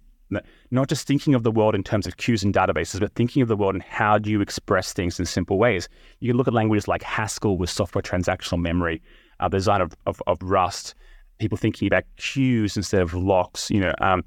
Not 0.72 0.90
just 0.90 1.08
thinking 1.08 1.36
of 1.36 1.44
the 1.44 1.52
world 1.52 1.76
in 1.76 1.84
terms 1.84 2.06
of 2.06 2.18
queues 2.18 2.44
and 2.44 2.54
databases, 2.54 3.00
but 3.00 3.14
thinking 3.14 3.42
of 3.42 3.48
the 3.48 3.56
world 3.56 3.76
and 3.76 3.84
how 3.84 4.18
do 4.18 4.30
you 4.30 4.42
express 4.42 4.94
things 4.94 5.20
in 5.20 5.26
simple 5.26 5.58
ways. 5.58 5.88
You 6.20 6.30
can 6.30 6.38
look 6.38 6.48
at 6.48 6.54
languages 6.54 6.88
like 6.88 7.04
Haskell 7.04 7.58
with 7.58 7.70
software 7.70 8.02
transactional 8.02 8.60
memory, 8.60 9.02
uh, 9.40 9.48
the 9.48 9.58
design 9.58 9.82
of, 9.82 9.96
of, 10.06 10.22
of, 10.28 10.42
Rust, 10.42 10.96
people 11.40 11.58
thinking 11.58 11.88
about 11.88 12.04
queues 12.18 12.76
instead 12.76 13.02
of 13.02 13.14
locks, 13.14 13.70
you 13.70 13.80
know, 13.80 13.94
um, 14.02 14.24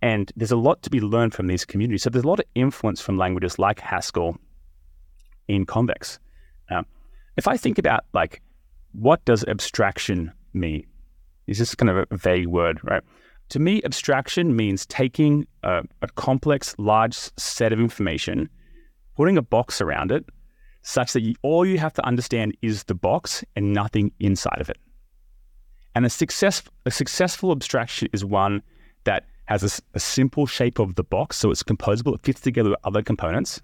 and 0.00 0.32
there's 0.36 0.52
a 0.52 0.56
lot 0.56 0.82
to 0.82 0.90
be 0.90 1.00
learned 1.00 1.32
from 1.32 1.46
these 1.46 1.64
communities. 1.64 2.02
So 2.02 2.10
there's 2.10 2.24
a 2.24 2.28
lot 2.28 2.38
of 2.38 2.46
influence 2.54 3.00
from 3.00 3.16
languages 3.16 3.58
like 3.58 3.80
Haskell 3.80 4.36
in 5.48 5.64
Convex. 5.64 6.18
Um, 6.70 6.84
if 7.36 7.48
I 7.48 7.56
think 7.56 7.78
about 7.78 8.04
like, 8.12 8.42
what 8.92 9.24
does 9.24 9.44
abstraction 9.44 10.32
mean? 10.52 10.86
Is 11.46 11.58
this 11.58 11.74
kind 11.74 11.90
of 11.90 12.06
a 12.10 12.16
vague 12.16 12.46
word, 12.46 12.80
right? 12.84 13.02
To 13.50 13.58
me, 13.58 13.82
abstraction 13.84 14.56
means 14.56 14.86
taking 14.86 15.46
a, 15.62 15.82
a 16.02 16.08
complex, 16.16 16.74
large 16.78 17.14
set 17.14 17.72
of 17.72 17.78
information, 17.78 18.48
putting 19.16 19.36
a 19.36 19.42
box 19.42 19.80
around 19.80 20.10
it, 20.12 20.24
such 20.82 21.12
that 21.12 21.22
you, 21.22 21.34
all 21.42 21.64
you 21.64 21.78
have 21.78 21.92
to 21.94 22.06
understand 22.06 22.56
is 22.62 22.84
the 22.84 22.94
box 22.94 23.44
and 23.56 23.72
nothing 23.72 24.12
inside 24.20 24.60
of 24.60 24.68
it. 24.68 24.78
And 25.94 26.04
a, 26.04 26.10
success, 26.10 26.62
a 26.84 26.90
successful 26.90 27.52
abstraction 27.52 28.08
is 28.12 28.24
one 28.24 28.62
that 29.04 29.26
has 29.46 29.62
a, 29.62 29.82
a, 29.94 30.00
simple 30.00 30.46
shape 30.46 30.78
of 30.78 30.94
the 30.94 31.04
box, 31.04 31.36
so 31.36 31.50
it's 31.50 31.62
composable. 31.62 32.14
It 32.14 32.22
fits 32.22 32.40
together 32.40 32.70
with 32.70 32.78
other 32.84 33.02
components. 33.02 33.60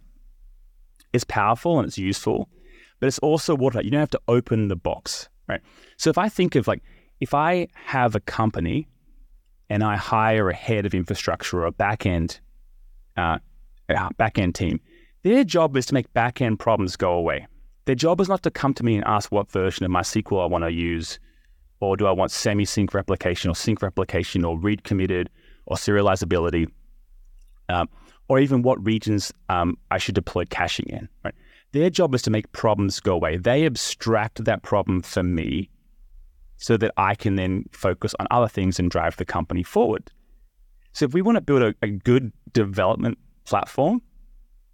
It's 1.12 1.24
powerful 1.24 1.78
and 1.78 1.88
it's 1.88 1.98
useful, 1.98 2.48
but 3.00 3.06
it's 3.08 3.18
also 3.18 3.54
watertight. 3.54 3.84
You 3.84 3.90
don't 3.90 4.00
have 4.00 4.10
to 4.10 4.20
open 4.28 4.68
the 4.68 4.76
box, 4.76 5.28
right? 5.48 5.60
So 5.96 6.10
if 6.10 6.18
I 6.18 6.28
think 6.28 6.54
of 6.54 6.68
like, 6.68 6.82
if 7.20 7.34
I 7.34 7.68
have 7.74 8.14
a 8.14 8.20
company 8.20 8.88
and 9.70 9.84
I 9.84 9.96
hire 9.96 10.50
a 10.50 10.54
head 10.54 10.84
of 10.84 10.94
infrastructure 10.94 11.60
or 11.60 11.66
a 11.66 11.72
backend, 11.72 12.40
uh, 13.16 13.38
backend 13.88 14.54
team, 14.54 14.80
their 15.22 15.44
job 15.44 15.76
is 15.76 15.86
to 15.86 15.94
make 15.94 16.12
backend 16.12 16.58
problems 16.58 16.96
go 16.96 17.12
away. 17.12 17.46
Their 17.84 17.94
job 17.94 18.20
is 18.20 18.28
not 18.28 18.42
to 18.42 18.50
come 18.50 18.74
to 18.74 18.84
me 18.84 18.96
and 18.96 19.04
ask 19.06 19.30
what 19.30 19.50
version 19.50 19.84
of 19.84 19.90
my 19.90 20.00
MySQL 20.00 20.42
I 20.42 20.46
want 20.46 20.64
to 20.64 20.72
use, 20.72 21.20
or 21.78 21.96
do 21.96 22.06
I 22.06 22.10
want 22.10 22.32
semi-sync 22.32 22.92
replication 22.92 23.48
or 23.48 23.54
sync 23.54 23.80
replication 23.80 24.44
or 24.44 24.58
read 24.58 24.82
committed 24.82 25.30
or 25.66 25.76
serializability, 25.76 26.66
um, 27.68 27.88
or 28.28 28.40
even 28.40 28.62
what 28.62 28.84
regions 28.84 29.32
um, 29.48 29.78
I 29.90 29.98
should 29.98 30.14
deploy 30.14 30.44
caching 30.46 30.86
in. 30.88 31.08
Right? 31.24 31.34
Their 31.72 31.90
job 31.90 32.14
is 32.14 32.22
to 32.22 32.30
make 32.30 32.50
problems 32.52 32.98
go 32.98 33.14
away. 33.14 33.36
They 33.36 33.64
abstract 33.64 34.44
that 34.44 34.62
problem 34.62 35.02
for 35.02 35.22
me 35.22 35.70
so 36.60 36.76
that 36.76 36.92
I 36.96 37.14
can 37.14 37.34
then 37.34 37.64
focus 37.72 38.14
on 38.20 38.26
other 38.30 38.48
things 38.48 38.78
and 38.78 38.90
drive 38.90 39.16
the 39.16 39.24
company 39.24 39.62
forward. 39.62 40.10
So 40.92 41.04
if 41.04 41.14
we 41.14 41.22
want 41.22 41.36
to 41.36 41.40
build 41.40 41.62
a, 41.62 41.74
a 41.82 41.88
good 41.88 42.32
development 42.52 43.18
platform, 43.44 44.00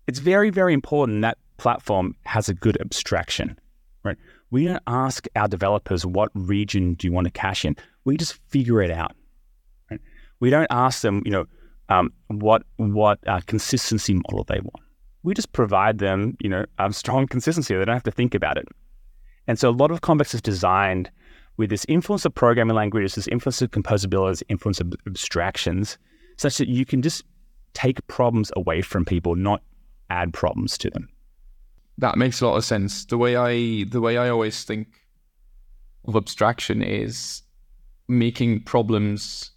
it's 0.06 0.18
very, 0.18 0.50
very 0.50 0.74
important 0.74 1.22
that 1.22 1.38
platform 1.56 2.14
has 2.24 2.48
a 2.48 2.54
good 2.54 2.78
abstraction. 2.80 3.58
Right? 4.02 4.16
We 4.50 4.66
don't 4.66 4.82
ask 4.86 5.26
our 5.34 5.48
developers 5.48 6.04
what 6.04 6.30
region 6.34 6.94
do 6.94 7.06
you 7.06 7.12
want 7.12 7.26
to 7.26 7.30
cache 7.30 7.64
in. 7.64 7.76
We 8.04 8.16
just 8.16 8.34
figure 8.50 8.82
it 8.82 8.90
out 8.90 9.16
we 10.40 10.50
don't 10.50 10.66
ask 10.70 11.02
them, 11.02 11.22
you 11.24 11.32
know, 11.32 11.46
um, 11.88 12.12
what 12.28 12.62
what 12.76 13.18
uh, 13.26 13.40
consistency 13.46 14.14
model 14.14 14.44
they 14.44 14.60
want. 14.60 14.84
We 15.22 15.34
just 15.34 15.52
provide 15.52 15.98
them, 15.98 16.36
you 16.40 16.48
know, 16.48 16.64
a 16.78 16.92
strong 16.92 17.26
consistency. 17.26 17.74
They 17.74 17.84
don't 17.84 17.94
have 17.94 18.02
to 18.04 18.10
think 18.10 18.34
about 18.34 18.58
it. 18.58 18.66
And 19.46 19.58
so 19.58 19.70
a 19.70 19.72
lot 19.72 19.90
of 19.90 20.00
Convex 20.00 20.34
is 20.34 20.42
designed 20.42 21.10
with 21.56 21.70
this 21.70 21.86
influence 21.88 22.24
of 22.24 22.34
programming 22.34 22.76
languages, 22.76 23.14
this 23.14 23.28
influence 23.28 23.62
of 23.62 23.70
composability, 23.70 24.30
this 24.30 24.42
influence 24.48 24.80
of 24.80 24.92
abstractions, 25.06 25.98
such 26.36 26.58
that 26.58 26.68
you 26.68 26.84
can 26.84 27.02
just 27.02 27.24
take 27.72 28.06
problems 28.08 28.50
away 28.56 28.82
from 28.82 29.04
people, 29.04 29.34
not 29.34 29.62
add 30.10 30.32
problems 30.32 30.76
to 30.78 30.90
them. 30.90 31.08
That 31.98 32.18
makes 32.18 32.40
a 32.40 32.46
lot 32.46 32.56
of 32.56 32.64
sense. 32.64 33.06
The 33.06 33.18
way 33.18 33.36
I 33.36 33.84
the 33.84 34.00
way 34.00 34.18
I 34.18 34.28
always 34.28 34.64
think 34.64 34.88
of 36.06 36.14
abstraction 36.14 36.82
is 36.82 37.42
making 38.08 38.62
problems 38.62 39.50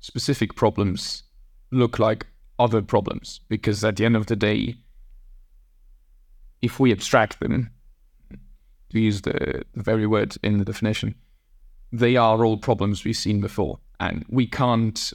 specific 0.00 0.54
problems 0.54 1.24
look 1.72 1.98
like 1.98 2.26
other 2.58 2.80
problems 2.80 3.40
because 3.48 3.82
at 3.82 3.96
the 3.96 4.04
end 4.04 4.16
of 4.16 4.26
the 4.26 4.36
day 4.36 4.76
if 6.62 6.78
we 6.78 6.92
abstract 6.92 7.40
them 7.40 7.70
to 8.90 9.00
use 9.00 9.22
the, 9.22 9.62
the 9.74 9.82
very 9.82 10.06
word 10.06 10.36
in 10.42 10.58
the 10.58 10.64
definition 10.64 11.14
they 11.92 12.16
are 12.16 12.44
all 12.44 12.56
problems 12.56 13.04
we've 13.04 13.16
seen 13.16 13.40
before 13.40 13.78
and 14.00 14.24
we 14.28 14.46
can't 14.46 15.12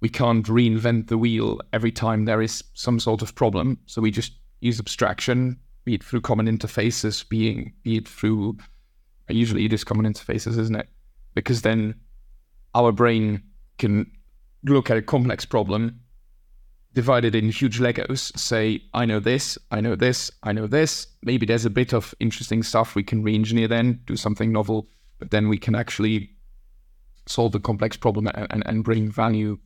we 0.00 0.08
can't 0.08 0.46
reinvent 0.46 1.06
the 1.06 1.18
wheel 1.18 1.60
every 1.72 1.92
time 1.92 2.24
there 2.24 2.42
is 2.42 2.64
some 2.74 2.98
sort 2.98 3.22
of 3.22 3.36
problem. 3.36 3.78
So 3.86 4.02
we 4.02 4.10
just 4.10 4.32
use 4.60 4.80
abstraction 4.80 5.58
be 5.84 5.94
it 5.94 6.04
through 6.04 6.20
common 6.20 6.46
interfaces 6.46 7.28
being 7.28 7.72
be 7.82 7.96
it 7.96 8.06
through 8.06 8.56
usually 9.28 9.64
it 9.64 9.72
is 9.72 9.84
common 9.84 10.12
interfaces 10.12 10.58
isn't 10.58 10.76
it? 10.76 10.88
Because 11.34 11.62
then 11.62 11.94
our 12.74 12.92
brain 12.92 13.42
can 13.78 14.10
look 14.64 14.90
at 14.90 14.96
a 14.96 15.02
complex 15.02 15.44
problem, 15.44 16.00
divide 16.94 17.24
it 17.24 17.34
in 17.34 17.50
huge 17.50 17.80
Legos, 17.80 18.36
say, 18.38 18.82
I 18.94 19.04
know 19.04 19.20
this, 19.20 19.58
I 19.70 19.80
know 19.80 19.96
this, 19.96 20.30
I 20.42 20.52
know 20.52 20.66
this. 20.66 21.06
Maybe 21.22 21.46
there's 21.46 21.64
a 21.64 21.70
bit 21.70 21.92
of 21.92 22.14
interesting 22.20 22.62
stuff 22.62 22.94
we 22.94 23.02
can 23.02 23.22
re 23.22 23.34
engineer 23.34 23.68
then, 23.68 24.00
do 24.06 24.16
something 24.16 24.52
novel, 24.52 24.88
but 25.22 25.30
then 25.30 25.48
we 25.48 25.56
can 25.56 25.76
actually 25.76 26.34
solve 27.26 27.54
a 27.54 27.60
complex 27.60 27.96
problem 27.96 28.26
and, 28.26 28.48
and, 28.50 28.66
and 28.66 28.82
bring 28.82 29.08
value 29.08 29.56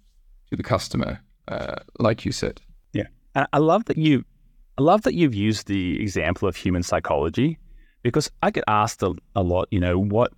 to 0.50 0.56
the 0.56 0.62
customer, 0.62 1.18
uh, 1.48 1.76
like 1.98 2.26
you 2.26 2.30
said. 2.30 2.60
Yeah, 2.92 3.06
and 3.34 3.46
I 3.54 3.58
love 3.58 3.86
that 3.86 3.96
you, 3.96 4.22
I 4.76 4.82
love 4.82 5.00
that 5.04 5.14
you've 5.14 5.34
used 5.34 5.66
the 5.66 5.98
example 5.98 6.46
of 6.46 6.56
human 6.56 6.82
psychology, 6.82 7.58
because 8.02 8.30
I 8.42 8.50
get 8.50 8.64
asked 8.68 9.02
a, 9.02 9.14
a 9.34 9.42
lot. 9.42 9.68
You 9.70 9.80
know, 9.80 9.98
what 9.98 10.34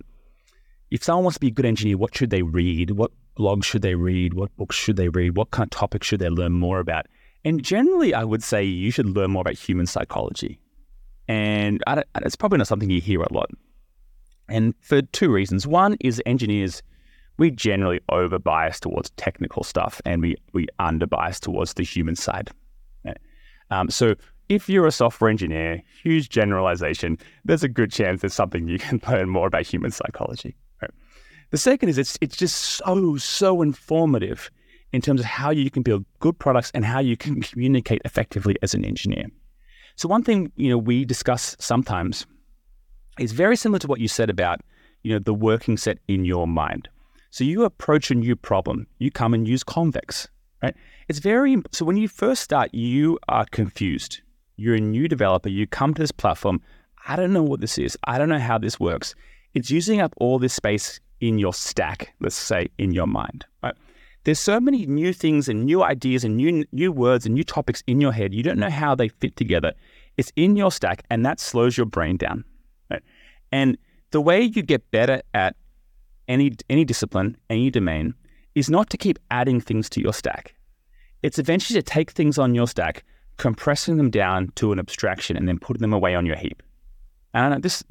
if 0.89 1.03
someone 1.03 1.25
wants 1.25 1.35
to 1.35 1.41
be 1.41 1.47
a 1.47 1.51
good 1.51 1.65
engineer? 1.65 1.97
What 1.97 2.15
should 2.15 2.29
they 2.29 2.43
read? 2.43 2.91
What 2.91 3.11
blogs 3.37 3.65
should 3.65 3.81
they 3.81 3.95
read? 3.95 4.35
What 4.35 4.55
books 4.55 4.77
should 4.77 4.95
they 4.95 5.09
read? 5.09 5.35
What 5.35 5.51
kind 5.51 5.67
of 5.67 5.71
topics 5.71 6.07
should 6.07 6.21
they 6.21 6.29
learn 6.29 6.53
more 6.53 6.79
about? 6.79 7.07
And 7.43 7.61
generally, 7.61 8.13
I 8.13 8.23
would 8.23 8.41
say 8.41 8.63
you 8.63 8.89
should 8.89 9.07
learn 9.07 9.31
more 9.31 9.41
about 9.41 9.55
human 9.55 9.85
psychology. 9.85 10.61
And 11.27 11.83
it's 12.15 12.37
probably 12.37 12.59
not 12.59 12.67
something 12.67 12.89
you 12.89 13.01
hear 13.01 13.21
a 13.21 13.33
lot. 13.33 13.51
And 14.49 14.73
for 14.81 15.01
two 15.01 15.31
reasons. 15.31 15.67
One 15.67 15.97
is 15.99 16.21
engineers, 16.25 16.81
we 17.37 17.51
generally 17.51 17.99
over 18.09 18.37
bias 18.39 18.79
towards 18.79 19.11
technical 19.11 19.63
stuff 19.63 20.01
and 20.05 20.21
we, 20.21 20.35
we 20.53 20.67
under 20.79 21.07
bias 21.07 21.39
towards 21.39 21.73
the 21.75 21.83
human 21.83 22.15
side. 22.15 22.49
Um, 23.71 23.89
so 23.89 24.15
if 24.49 24.67
you're 24.67 24.87
a 24.87 24.91
software 24.91 25.29
engineer, 25.29 25.81
huge 26.03 26.29
generalization, 26.29 27.17
there's 27.45 27.63
a 27.63 27.69
good 27.69 27.91
chance 27.91 28.21
there's 28.21 28.33
something 28.33 28.67
you 28.67 28.79
can 28.79 28.99
learn 29.07 29.29
more 29.29 29.47
about 29.47 29.65
human 29.65 29.91
psychology. 29.91 30.55
The 31.51 31.57
second 31.57 31.89
is 31.89 31.97
it's, 31.97 32.17
it's 32.21 32.37
just 32.37 32.55
so, 32.55 33.17
so 33.17 33.61
informative 33.63 34.51
in 34.91 35.01
terms 35.01 35.19
of 35.19 35.25
how 35.25 35.49
you 35.49 35.71
can 35.71 35.81
build 35.81 36.05
good 36.19 36.37
products 36.37 36.71
and 36.73 36.85
how 36.85 36.99
you 36.99 37.17
can 37.17 37.41
communicate 37.41 38.01
effectively 38.05 38.55
as 38.61 38.73
an 38.73 38.85
engineer. 38.85 39.25
So 39.95 40.07
one 40.07 40.23
thing 40.23 40.51
you 40.55 40.69
know 40.69 40.77
we 40.77 41.05
discuss 41.05 41.55
sometimes 41.59 42.25
is 43.19 43.31
very 43.31 43.55
similar 43.55 43.79
to 43.79 43.87
what 43.87 43.99
you 43.99 44.07
said 44.07 44.29
about 44.29 44.61
you 45.03 45.13
know 45.13 45.19
the 45.19 45.33
working 45.33 45.77
set 45.77 45.99
in 46.07 46.25
your 46.25 46.47
mind. 46.47 46.89
So 47.31 47.43
you 47.43 47.63
approach 47.63 48.09
a 48.09 48.15
new 48.15 48.35
problem, 48.35 48.87
you 48.97 49.11
come 49.11 49.33
and 49.33 49.47
use 49.47 49.63
convex, 49.63 50.27
right? 50.63 50.75
It's 51.07 51.19
very 51.19 51.57
so 51.71 51.85
when 51.85 51.97
you 51.97 52.07
first 52.07 52.41
start, 52.43 52.73
you 52.73 53.19
are 53.27 53.45
confused. 53.51 54.21
You're 54.55 54.75
a 54.75 54.81
new 54.81 55.07
developer. 55.07 55.49
You 55.49 55.67
come 55.67 55.93
to 55.93 56.01
this 56.01 56.11
platform. 56.11 56.61
I 57.07 57.15
don't 57.15 57.31
know 57.31 57.43
what 57.43 57.61
this 57.61 57.77
is. 57.77 57.97
I 58.05 58.17
don't 58.17 58.29
know 58.29 58.39
how 58.39 58.57
this 58.57 58.79
works. 58.79 59.15
It's 59.53 59.71
using 59.71 60.01
up 60.01 60.13
all 60.17 60.37
this 60.37 60.53
space 60.53 60.99
in 61.21 61.39
your 61.39 61.53
stack. 61.53 62.13
Let's 62.19 62.35
say 62.35 62.67
in 62.77 62.91
your 62.91 63.07
mind, 63.07 63.45
right? 63.63 63.75
there's 64.23 64.39
so 64.39 64.59
many 64.59 64.85
new 64.85 65.13
things 65.13 65.47
and 65.47 65.65
new 65.65 65.83
ideas 65.83 66.23
and 66.23 66.35
new 66.35 66.65
new 66.71 66.91
words 66.91 67.25
and 67.25 67.33
new 67.33 67.43
topics 67.43 67.83
in 67.87 68.01
your 68.01 68.11
head. 68.11 68.33
You 68.33 68.43
don't 68.43 68.59
know 68.59 68.69
how 68.69 68.95
they 68.95 69.07
fit 69.07 69.35
together. 69.35 69.73
It's 70.17 70.31
in 70.35 70.55
your 70.55 70.71
stack, 70.71 71.03
and 71.09 71.25
that 71.25 71.39
slows 71.39 71.77
your 71.77 71.85
brain 71.85 72.17
down. 72.17 72.43
And 73.51 73.77
the 74.11 74.21
way 74.21 74.41
you 74.41 74.61
get 74.61 74.89
better 74.91 75.21
at 75.33 75.55
any 76.27 76.55
any 76.69 76.85
discipline, 76.85 77.37
any 77.49 77.69
domain, 77.71 78.13
is 78.55 78.69
not 78.69 78.89
to 78.91 78.97
keep 78.97 79.19
adding 79.31 79.61
things 79.61 79.89
to 79.89 80.01
your 80.01 80.13
stack. 80.13 80.53
It's 81.23 81.39
eventually 81.39 81.81
to 81.81 81.83
take 81.83 82.11
things 82.11 82.37
on 82.37 82.55
your 82.55 82.67
stack, 82.67 83.03
compressing 83.37 83.97
them 83.97 84.09
down 84.09 84.51
to 84.55 84.71
an 84.71 84.79
abstraction, 84.79 85.35
and 85.35 85.47
then 85.47 85.59
putting 85.59 85.81
them 85.81 85.93
away 85.93 86.15
on 86.15 86.25
your 86.25 86.35
heap. 86.35 86.63
And 87.33 87.45
I 87.45 87.49
know 87.49 87.59
this 87.59 87.83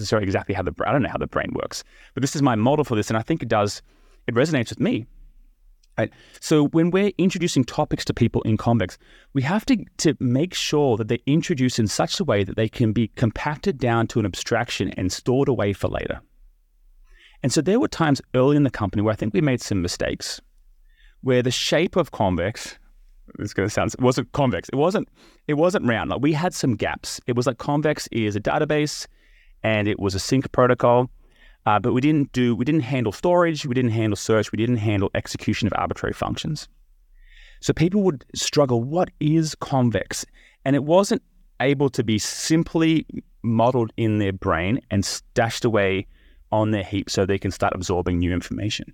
is 0.00 0.12
not 0.12 0.22
exactly 0.22 0.54
how 0.54 0.62
the 0.62 0.74
I 0.86 0.92
don't 0.92 1.02
know 1.02 1.08
how 1.08 1.18
the 1.18 1.26
brain 1.26 1.52
works, 1.54 1.84
but 2.14 2.22
this 2.22 2.36
is 2.36 2.42
my 2.42 2.54
model 2.54 2.84
for 2.84 2.96
this, 2.96 3.10
and 3.10 3.16
I 3.16 3.22
think 3.22 3.42
it 3.42 3.48
does. 3.48 3.82
It 4.26 4.34
resonates 4.34 4.70
with 4.70 4.80
me 4.80 5.06
Right. 5.98 6.12
So 6.40 6.68
when 6.68 6.90
we're 6.90 7.12
introducing 7.16 7.64
topics 7.64 8.04
to 8.04 8.14
people 8.14 8.42
in 8.42 8.58
Convex, 8.58 8.98
we 9.32 9.40
have 9.42 9.64
to, 9.66 9.82
to 9.98 10.14
make 10.20 10.52
sure 10.52 10.98
that 10.98 11.08
they're 11.08 11.18
introduced 11.26 11.78
in 11.78 11.86
such 11.86 12.20
a 12.20 12.24
way 12.24 12.44
that 12.44 12.56
they 12.56 12.68
can 12.68 12.92
be 12.92 13.08
compacted 13.08 13.78
down 13.78 14.06
to 14.08 14.20
an 14.20 14.26
abstraction 14.26 14.90
and 14.98 15.10
stored 15.10 15.48
away 15.48 15.72
for 15.72 15.88
later. 15.88 16.20
And 17.42 17.50
so 17.50 17.62
there 17.62 17.80
were 17.80 17.88
times 17.88 18.20
early 18.34 18.56
in 18.56 18.62
the 18.62 18.70
company 18.70 19.02
where 19.02 19.12
I 19.12 19.16
think 19.16 19.32
we 19.32 19.40
made 19.40 19.62
some 19.62 19.80
mistakes, 19.80 20.40
where 21.22 21.42
the 21.42 21.50
shape 21.50 21.96
of 21.96 22.10
Convex, 22.10 22.78
this 23.38 23.46
is 23.46 23.54
going 23.54 23.68
to 23.68 23.72
sound, 23.72 23.94
it 23.94 24.00
wasn't 24.00 24.30
convex. 24.32 24.68
It 24.68 24.76
wasn't, 24.76 25.08
it 25.46 25.54
wasn't 25.54 25.86
round. 25.86 26.10
Like 26.10 26.20
we 26.20 26.32
had 26.32 26.52
some 26.52 26.76
gaps. 26.76 27.20
It 27.26 27.36
was 27.36 27.46
like 27.46 27.58
Convex 27.58 28.06
is 28.12 28.36
a 28.36 28.40
database 28.40 29.06
and 29.62 29.88
it 29.88 29.98
was 29.98 30.14
a 30.14 30.18
sync 30.18 30.52
protocol 30.52 31.10
uh, 31.66 31.78
but 31.80 31.92
we 31.92 32.00
didn't 32.00 32.32
do 32.32 32.54
we 32.54 32.64
didn't 32.64 32.82
handle 32.82 33.12
storage, 33.12 33.66
we 33.66 33.74
didn't 33.74 33.90
handle 33.90 34.16
search, 34.16 34.52
we 34.52 34.56
didn't 34.56 34.76
handle 34.76 35.10
execution 35.14 35.66
of 35.66 35.72
arbitrary 35.76 36.14
functions. 36.14 36.68
So 37.60 37.72
people 37.72 38.02
would 38.02 38.24
struggle. 38.34 38.82
What 38.82 39.10
is 39.20 39.54
convex? 39.56 40.24
And 40.64 40.76
it 40.76 40.84
wasn't 40.84 41.22
able 41.60 41.88
to 41.90 42.04
be 42.04 42.18
simply 42.18 43.06
modeled 43.42 43.92
in 43.96 44.18
their 44.18 44.32
brain 44.32 44.80
and 44.90 45.04
stashed 45.04 45.64
away 45.64 46.06
on 46.52 46.70
their 46.70 46.84
heap 46.84 47.10
so 47.10 47.24
they 47.24 47.38
can 47.38 47.50
start 47.50 47.74
absorbing 47.74 48.18
new 48.18 48.32
information. 48.32 48.92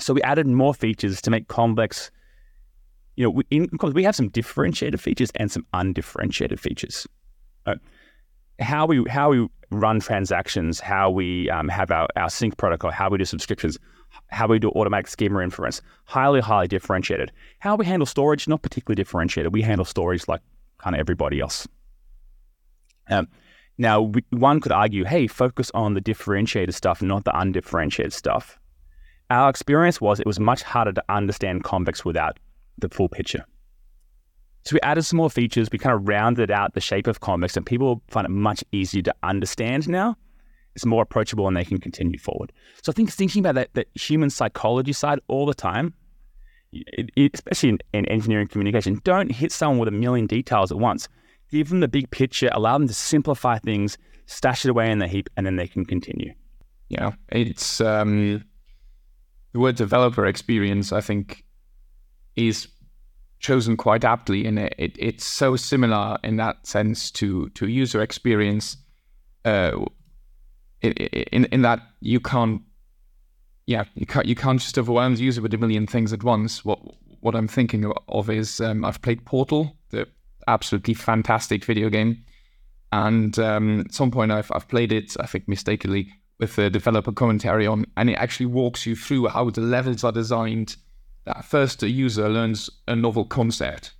So 0.00 0.14
we 0.14 0.22
added 0.22 0.46
more 0.46 0.74
features 0.74 1.20
to 1.22 1.30
make 1.30 1.48
convex. 1.48 2.10
You 3.16 3.24
know, 3.24 3.30
we, 3.30 3.44
in, 3.50 3.68
we 3.92 4.02
have 4.04 4.16
some 4.16 4.28
differentiated 4.28 5.00
features 5.00 5.30
and 5.36 5.50
some 5.50 5.66
undifferentiated 5.72 6.58
features. 6.58 7.06
Uh, 7.66 7.76
how 8.60 8.86
we 8.86 9.04
how 9.08 9.30
we 9.30 9.48
run 9.70 10.00
transactions, 10.00 10.80
how 10.80 11.10
we 11.10 11.50
um, 11.50 11.68
have 11.68 11.90
our, 11.90 12.08
our 12.16 12.30
sync 12.30 12.56
protocol, 12.56 12.90
how 12.90 13.10
we 13.10 13.18
do 13.18 13.24
subscriptions, 13.24 13.78
how 14.28 14.46
we 14.46 14.58
do 14.58 14.70
automatic 14.70 15.08
schema 15.08 15.40
inference, 15.40 15.82
highly, 16.04 16.40
highly 16.40 16.68
differentiated. 16.68 17.32
How 17.58 17.76
we 17.76 17.84
handle 17.84 18.06
storage, 18.06 18.46
not 18.46 18.62
particularly 18.62 18.96
differentiated. 18.96 19.52
We 19.52 19.62
handle 19.62 19.84
storage 19.84 20.28
like 20.28 20.40
kind 20.78 20.94
of 20.94 21.00
everybody 21.00 21.40
else. 21.40 21.66
Um, 23.08 23.28
now, 23.76 24.02
we, 24.02 24.24
one 24.30 24.60
could 24.60 24.72
argue, 24.72 25.04
hey, 25.04 25.26
focus 25.26 25.70
on 25.74 25.94
the 25.94 26.00
differentiated 26.00 26.74
stuff, 26.74 27.02
not 27.02 27.24
the 27.24 27.36
undifferentiated 27.36 28.12
stuff. 28.12 28.58
Our 29.30 29.50
experience 29.50 30.00
was 30.00 30.20
it 30.20 30.26
was 30.26 30.38
much 30.38 30.62
harder 30.62 30.92
to 30.92 31.04
understand 31.08 31.64
convex 31.64 32.04
without 32.04 32.38
the 32.78 32.88
full 32.88 33.08
picture. 33.08 33.44
So 34.64 34.74
we 34.74 34.80
added 34.80 35.02
some 35.02 35.18
more 35.18 35.30
features. 35.30 35.68
We 35.70 35.78
kind 35.78 35.94
of 35.94 36.08
rounded 36.08 36.50
out 36.50 36.74
the 36.74 36.80
shape 36.80 37.06
of 37.06 37.20
Convex, 37.20 37.56
and 37.56 37.66
people 37.66 38.02
find 38.08 38.24
it 38.24 38.30
much 38.30 38.64
easier 38.72 39.02
to 39.02 39.14
understand 39.22 39.88
now. 39.88 40.16
It's 40.74 40.86
more 40.86 41.02
approachable, 41.02 41.46
and 41.46 41.56
they 41.56 41.64
can 41.64 41.78
continue 41.78 42.18
forward. 42.18 42.52
So 42.82 42.90
I 42.90 42.94
think 42.94 43.12
thinking 43.12 43.40
about 43.40 43.54
that, 43.56 43.74
that 43.74 43.88
human 43.94 44.30
psychology 44.30 44.92
side 44.92 45.20
all 45.28 45.46
the 45.46 45.54
time, 45.54 45.94
it, 46.72 47.10
it, 47.14 47.32
especially 47.34 47.68
in, 47.70 47.78
in 47.92 48.06
engineering 48.06 48.48
communication, 48.48 49.00
don't 49.04 49.30
hit 49.30 49.52
someone 49.52 49.78
with 49.78 49.88
a 49.88 49.92
million 49.92 50.26
details 50.26 50.72
at 50.72 50.78
once. 50.78 51.08
Give 51.50 51.68
them 51.68 51.80
the 51.80 51.88
big 51.88 52.10
picture, 52.10 52.48
allow 52.52 52.76
them 52.78 52.88
to 52.88 52.94
simplify 52.94 53.58
things, 53.58 53.98
stash 54.26 54.64
it 54.64 54.70
away 54.70 54.90
in 54.90 54.98
the 54.98 55.06
heap, 55.06 55.28
and 55.36 55.46
then 55.46 55.56
they 55.56 55.68
can 55.68 55.84
continue. 55.84 56.32
Yeah, 56.88 57.12
it's 57.28 57.80
um, 57.80 58.44
the 59.52 59.60
word 59.60 59.76
developer 59.76 60.26
experience. 60.26 60.90
I 60.92 61.02
think 61.02 61.44
is 62.34 62.66
chosen 63.44 63.76
quite 63.76 64.04
aptly, 64.04 64.46
and 64.46 64.58
it, 64.58 64.74
it, 64.78 64.96
it's 64.98 65.26
so 65.26 65.54
similar 65.54 66.16
in 66.24 66.36
that 66.36 66.66
sense 66.66 67.10
to 67.10 67.50
to 67.50 67.68
user 67.68 68.00
experience. 68.00 68.78
Uh, 69.44 69.84
in 70.80 71.44
in 71.44 71.62
that 71.62 71.80
you 72.00 72.20
can't, 72.20 72.62
yeah, 73.66 73.84
you 73.94 74.06
can't 74.06 74.26
you 74.26 74.34
can't 74.34 74.60
just 74.60 74.78
overwhelm 74.78 75.14
the 75.14 75.22
user 75.22 75.42
with 75.42 75.52
a 75.52 75.58
million 75.58 75.86
things 75.86 76.12
at 76.12 76.24
once. 76.24 76.64
What 76.64 76.80
what 77.20 77.34
I'm 77.34 77.48
thinking 77.48 77.92
of 78.08 78.30
is 78.30 78.60
um, 78.60 78.84
I've 78.84 79.02
played 79.02 79.24
Portal, 79.26 79.76
the 79.90 80.06
absolutely 80.48 80.94
fantastic 80.94 81.64
video 81.64 81.90
game, 81.90 82.24
and 82.92 83.38
um, 83.38 83.80
at 83.80 83.92
some 83.92 84.10
point 84.10 84.32
I've 84.32 84.50
I've 84.52 84.68
played 84.68 84.90
it, 84.90 85.16
I 85.20 85.26
think 85.26 85.48
mistakenly, 85.48 86.08
with 86.40 86.56
the 86.56 86.70
developer 86.70 87.12
commentary 87.12 87.66
on, 87.66 87.84
and 87.98 88.08
it 88.08 88.14
actually 88.14 88.46
walks 88.46 88.86
you 88.86 88.96
through 88.96 89.28
how 89.28 89.50
the 89.50 89.60
levels 89.60 90.02
are 90.02 90.12
designed 90.12 90.76
that 91.24 91.44
first 91.44 91.82
a 91.82 91.88
user 91.88 92.28
learns 92.28 92.70
a 92.86 92.94
novel 92.94 93.24
concept 93.24 93.92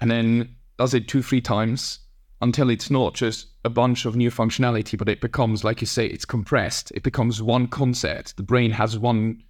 and 0.00 0.10
then 0.10 0.56
does 0.78 0.94
it 0.94 1.08
two, 1.08 1.22
three 1.22 1.40
times 1.40 2.00
until 2.42 2.70
it's 2.70 2.90
not 2.90 3.14
just 3.14 3.48
a 3.64 3.70
bunch 3.70 4.04
of 4.04 4.14
new 4.14 4.30
functionality, 4.30 4.96
but 4.96 5.08
it 5.08 5.20
becomes, 5.20 5.64
like 5.64 5.80
you 5.80 5.86
say, 5.86 6.06
it's 6.06 6.24
compressed. 6.24 6.92
It 6.94 7.02
becomes 7.02 7.42
one 7.42 7.66
concept. 7.66 8.36
The 8.36 8.42
brain 8.42 8.70
has 8.72 8.98
one 8.98 9.42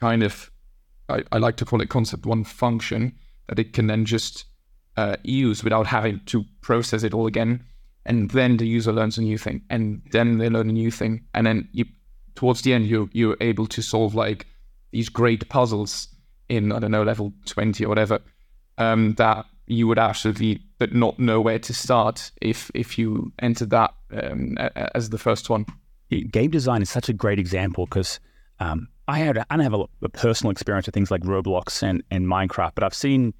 kind 0.00 0.22
of, 0.22 0.50
I, 1.08 1.24
I 1.32 1.38
like 1.38 1.56
to 1.56 1.64
call 1.64 1.80
it 1.80 1.88
concept, 1.88 2.26
one 2.26 2.44
function 2.44 3.16
that 3.48 3.58
it 3.58 3.72
can 3.72 3.88
then 3.88 4.04
just 4.04 4.44
uh, 4.96 5.16
use 5.24 5.64
without 5.64 5.86
having 5.86 6.20
to 6.26 6.44
process 6.60 7.02
it 7.02 7.14
all 7.14 7.26
again. 7.26 7.64
And 8.06 8.30
then 8.30 8.58
the 8.58 8.66
user 8.66 8.92
learns 8.92 9.18
a 9.18 9.22
new 9.22 9.38
thing, 9.38 9.62
and 9.70 10.02
then 10.12 10.38
they 10.38 10.50
learn 10.50 10.68
a 10.68 10.74
new 10.74 10.90
thing, 10.90 11.24
and 11.32 11.46
then 11.46 11.68
you, 11.72 11.86
towards 12.34 12.60
the 12.60 12.74
end, 12.74 12.86
you 12.86 13.08
you're 13.14 13.38
able 13.40 13.66
to 13.68 13.80
solve 13.80 14.14
like 14.14 14.46
these 14.92 15.08
great 15.08 15.48
puzzles 15.48 16.13
in 16.48 16.72
I 16.72 16.78
don't 16.78 16.90
know 16.90 17.02
level 17.02 17.32
twenty 17.46 17.84
or 17.84 17.88
whatever 17.88 18.20
um, 18.78 19.14
that 19.14 19.46
you 19.66 19.86
would 19.86 19.98
absolutely 19.98 20.60
but 20.78 20.94
not 20.94 21.18
know 21.18 21.40
where 21.40 21.58
to 21.58 21.72
start 21.74 22.30
if 22.40 22.70
if 22.74 22.98
you 22.98 23.32
entered 23.40 23.70
that 23.70 23.94
um, 24.12 24.56
as 24.94 25.10
the 25.10 25.18
first 25.18 25.50
one. 25.50 25.66
Game 26.30 26.50
design 26.50 26.82
is 26.82 26.90
such 26.90 27.08
a 27.08 27.12
great 27.12 27.38
example 27.38 27.86
because 27.86 28.20
um, 28.60 28.88
I 29.08 29.18
had 29.18 29.38
I 29.50 29.62
have 29.62 29.74
a, 29.74 29.84
a, 30.02 30.08
personal 30.08 30.52
experience 30.52 30.86
with 30.86 30.94
things 30.94 31.10
like 31.10 31.22
Roblox 31.22 31.82
and, 31.82 32.04
and 32.10 32.26
Minecraft, 32.26 32.72
but 32.74 32.84
I've 32.84 32.94
seen 32.94 33.34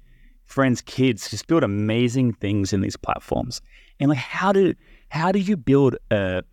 friends' 0.45 0.81
kids 0.81 1.29
just 1.29 1.47
build 1.47 1.63
amazing 1.63 2.33
things 2.33 2.73
in 2.73 2.81
these 2.81 2.97
platforms. 2.97 3.61
And 3.99 4.09
like, 4.09 4.17
how 4.17 4.51
do 4.51 4.73
how 5.09 5.31
do 5.31 5.39
you 5.39 5.55
build 5.55 5.95
a 6.11 6.43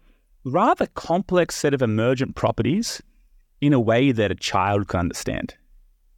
rather 0.44 0.86
complex 0.94 1.56
set 1.56 1.74
of 1.74 1.82
emergent 1.82 2.36
properties 2.36 3.02
in 3.60 3.72
a 3.72 3.80
way 3.80 4.12
that 4.12 4.30
a 4.30 4.34
child 4.34 4.88
can 4.88 5.00
understand. 5.00 5.54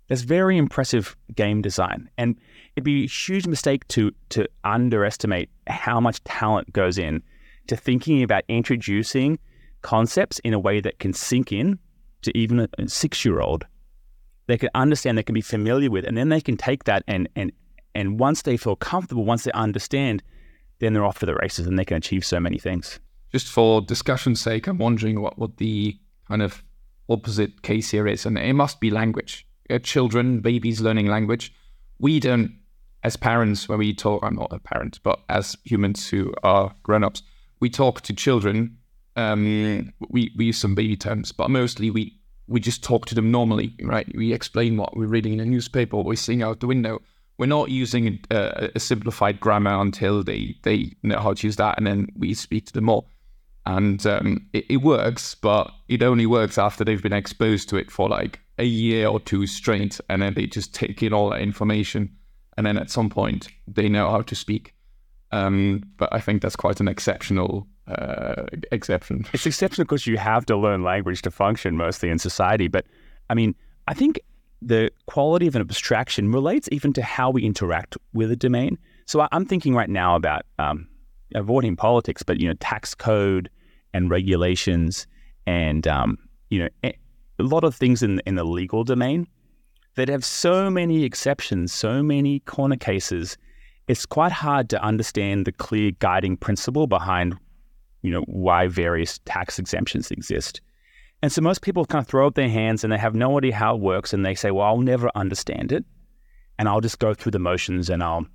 That's 0.09 0.23
very 0.23 0.59
impressive 0.59 1.17
game 1.35 1.63
design. 1.63 2.11
And 2.19 2.37
it'd 2.77 2.85
be 2.85 3.05
a 3.05 3.09
huge 3.09 3.47
mistake 3.47 3.87
to 3.89 4.13
to 4.31 4.47
underestimate 4.65 5.51
how 5.67 6.01
much 6.01 6.23
talent 6.25 6.73
goes 6.73 6.99
in 6.99 7.23
to 7.69 7.77
thinking 7.77 8.23
about 8.23 8.45
introducing 8.49 9.39
concepts 9.83 10.39
in 10.41 10.53
a 10.53 10.59
way 10.59 10.81
that 10.81 10.99
can 10.99 11.13
sink 11.13 11.53
in 11.53 11.79
to 12.23 12.37
even 12.37 12.61
a 12.61 12.89
six 12.89 13.25
year 13.25 13.41
old. 13.41 13.67
They 14.47 14.59
can 14.59 14.69
understand, 14.75 15.17
they 15.17 15.23
can 15.23 15.35
be 15.35 15.41
familiar 15.41 15.91
with, 15.91 16.05
and 16.05 16.17
then 16.19 16.29
they 16.29 16.41
can 16.41 16.57
take 16.57 16.85
that 16.85 17.03
and 17.07 17.29
and 17.37 17.53
and 17.95 18.19
once 18.19 18.43
they 18.43 18.57
feel 18.57 18.77
comfortable, 18.77 19.25
once 19.25 19.45
they 19.45 19.53
understand, 19.53 20.23
then 20.81 20.93
they're 20.93 21.05
off 21.05 21.19
for 21.19 21.27
the 21.27 21.35
races 21.35 21.67
and 21.67 21.79
they 21.79 21.85
can 21.85 21.97
achieve 21.97 22.25
so 22.25 22.41
many 22.41 22.59
things. 22.59 22.99
Just 23.31 23.49
for 23.49 23.81
discussion's 23.81 24.41
sake, 24.41 24.67
I'm 24.67 24.79
wondering 24.79 25.21
what, 25.21 25.39
what 25.39 25.57
the 25.59 25.97
kind 26.29 26.43
of 26.43 26.63
opposite 27.09 27.63
case 27.63 27.91
here 27.91 28.07
is, 28.07 28.27
and 28.27 28.37
it 28.37 28.53
must 28.55 28.81
be 28.81 28.91
language. 28.91 29.47
Uh, 29.71 29.79
children, 29.79 30.41
babies 30.41 30.81
learning 30.81 31.07
language. 31.07 31.53
We 31.99 32.21
don't, 32.21 32.59
as 33.03 33.17
parents, 33.17 33.69
when 33.69 33.79
we 33.79 33.95
talk, 33.95 34.23
I'm 34.23 34.37
not 34.37 34.53
a 34.53 34.59
parent, 34.59 35.01
but 35.03 35.21
as 35.29 35.57
humans 35.65 36.09
who 36.09 36.35
are 36.43 36.75
grown 36.83 37.05
ups, 37.05 37.23
we 37.61 37.71
talk 37.71 38.03
to 38.03 38.13
children. 38.13 38.79
Um, 39.17 39.93
we, 40.11 40.33
we 40.37 40.47
use 40.47 40.59
some 40.59 40.75
baby 40.75 40.97
terms, 40.97 41.33
but 41.33 41.51
mostly 41.51 41.91
we, 41.91 42.19
we 42.47 42.61
just 42.61 42.83
talk 42.83 43.07
to 43.07 43.15
them 43.15 43.31
normally, 43.31 43.75
right? 43.83 44.07
We 44.15 44.33
explain 44.33 44.77
what 44.77 44.97
we're 44.97 45.07
reading 45.07 45.35
in 45.35 45.41
a 45.41 45.47
newspaper, 45.47 45.97
what 45.97 46.07
we're 46.07 46.17
seeing 46.17 46.43
out 46.43 46.61
the 46.61 46.67
window 46.67 47.01
we're 47.39 47.47
not 47.47 47.71
using 47.71 48.21
a, 48.31 48.71
a, 48.75 48.81
simplified 48.81 49.41
grammar 49.41 49.81
until 49.81 50.23
they 50.23 50.57
they 50.63 50.93
know 51.03 51.19
how 51.19 51.35
to 51.35 51.47
use 51.47 51.57
that, 51.57 51.77
and 51.77 51.87
then 51.87 52.09
we 52.17 52.35
speak 52.35 52.67
to 52.67 52.73
them 52.73 52.85
more. 52.85 53.05
And 53.67 54.05
um, 54.07 54.47
it, 54.53 54.67
it, 54.69 54.77
works, 54.79 55.35
but 55.35 55.71
it 55.89 56.03
only 56.03 56.27
works 56.27 56.59
after 56.59 56.85
they've 56.85 57.03
been 57.03 57.15
exposed 57.15 57.69
to 57.71 57.77
it 57.77 57.91
for 57.91 58.09
like 58.09 58.41
a 58.59 58.65
year 58.65 59.09
or 59.09 59.21
two 59.21 59.47
straight, 59.47 60.01
and 60.11 60.21
then 60.21 60.35
they 60.35 60.47
just 60.47 60.75
take 60.75 61.03
in 61.03 61.13
all 61.15 61.31
that 61.31 61.41
information, 61.41 62.15
and 62.57 62.67
then 62.67 62.77
at 62.77 62.91
some 62.91 63.09
point 63.09 63.49
they 63.67 63.89
know 63.89 64.11
how 64.11 64.21
to 64.21 64.35
speak. 64.35 64.75
Um, 65.33 65.83
but 65.97 66.09
I 66.13 66.21
think 66.21 66.43
that's 66.43 66.57
quite 66.57 66.79
an 66.79 66.89
exceptional 66.89 67.67
uh, 67.89 68.45
exception. 68.71 69.25
It's 69.33 69.47
exceptional 69.47 69.85
because 69.85 70.07
you 70.07 70.19
have 70.19 70.47
to 70.47 70.57
learn 70.57 70.83
language 70.83 71.23
to 71.23 71.31
function 71.31 71.77
mostly 71.77 72.11
in 72.11 72.19
society. 72.19 72.69
But 72.69 72.87
I 73.31 73.35
mean, 73.35 73.55
I 73.89 73.95
think 73.95 74.21
the 74.63 74.91
quality 75.07 75.47
of 75.47 75.57
an 75.57 75.61
abstraction 75.61 76.31
relates 76.31 76.69
even 76.73 76.93
to 76.95 77.03
how 77.03 77.31
we 77.31 77.45
interact 77.45 77.97
with 78.13 78.31
a 78.31 78.37
domain. 78.37 78.79
So 79.07 79.27
I'm 79.33 79.45
thinking 79.45 79.75
right 79.75 79.91
now 79.91 80.17
about 80.17 80.47
um, 80.59 80.89
avoiding 81.35 81.77
politics, 81.77 82.23
but 82.23 82.41
you 82.41 82.49
know, 82.49 82.55
tax 82.61 82.95
code 82.95 83.51
and 83.93 84.11
regulations, 84.11 85.07
and 85.47 85.87
um, 85.87 86.19
you 86.51 86.59
know, 86.59 86.69
a 86.83 87.43
lot 87.43 87.65
of 87.65 87.75
things 87.75 88.03
in 88.03 88.21
in 88.27 88.35
the 88.35 88.45
legal 88.45 88.85
domain 88.85 89.27
that 89.95 90.09
have 90.09 90.25
so 90.25 90.71
many 90.71 91.05
exceptions, 91.05 91.73
so 91.73 92.03
many 92.03 92.41
corner 92.41 92.77
cases. 92.77 93.37
It's 93.87 94.07
quite 94.07 94.33
hard 94.33 94.71
to 94.71 94.83
understand 94.83 95.45
the 95.45 95.53
clear 95.53 95.93
guiding 95.99 96.37
principle 96.37 96.87
behind, 96.87 97.37
you 98.03 98.11
know, 98.11 98.23
why 98.23 98.67
various 98.67 99.21
tax 99.25 99.59
exemptions 99.59 100.11
exist. 100.11 100.61
And 101.23 101.31
so 101.31 101.41
most 101.41 101.63
people 101.63 101.85
kind 101.85 102.03
of 102.03 102.09
throw 102.09 102.27
up 102.27 102.35
their 102.35 102.49
hands 102.49 102.83
and 102.83 102.93
they 102.93 102.99
have 102.99 103.15
no 103.15 103.39
idea 103.39 103.55
how 103.55 103.77
it 103.77 103.81
works. 103.81 104.13
And 104.13 104.25
they 104.25 104.35
say, 104.35 104.51
well, 104.51 104.67
I'll 104.67 104.79
never 104.79 105.11
understand 105.15 105.71
it. 105.73 105.85
And 106.59 106.69
I'll 106.69 106.81
just 106.81 106.99
go 106.99 107.15
through 107.15 107.33
the 107.33 107.39
motions 107.39 107.89
and 107.89 108.03
I'll 108.03 108.27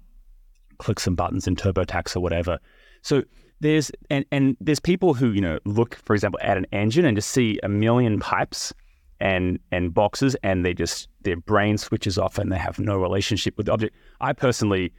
click 0.78 1.00
some 1.00 1.16
buttons 1.16 1.48
in 1.48 1.56
TurboTax 1.56 2.16
or 2.16 2.20
whatever. 2.20 2.60
So 3.02 3.24
there's, 3.60 3.92
and, 4.10 4.26
and 4.32 4.58
there's 4.60 4.80
people 4.80 5.14
who, 5.14 5.32
you 5.32 5.42
know, 5.42 5.60
look, 5.66 5.96
for 6.06 6.14
example, 6.14 6.40
at 6.42 6.58
an 6.58 6.66
engine 6.72 7.06
and 7.06 7.16
just 7.16 7.30
see 7.30 7.60
a 7.64 7.70
million 7.70 8.20
pipes 8.20 8.74
and, 9.20 9.60
and 9.72 9.94
boxes 9.94 10.36
and 10.44 10.66
they 10.66 10.74
just, 10.74 11.10
their 11.22 11.38
brain 11.38 11.78
switches 11.78 12.18
off 12.18 12.38
and 12.38 12.52
they 12.52 12.58
have 12.58 12.80
no 12.80 12.98
relationship 12.98 13.58
with 13.58 13.66
the 13.66 13.74
object. 13.74 13.96
I 14.22 14.34
personally 14.34 14.94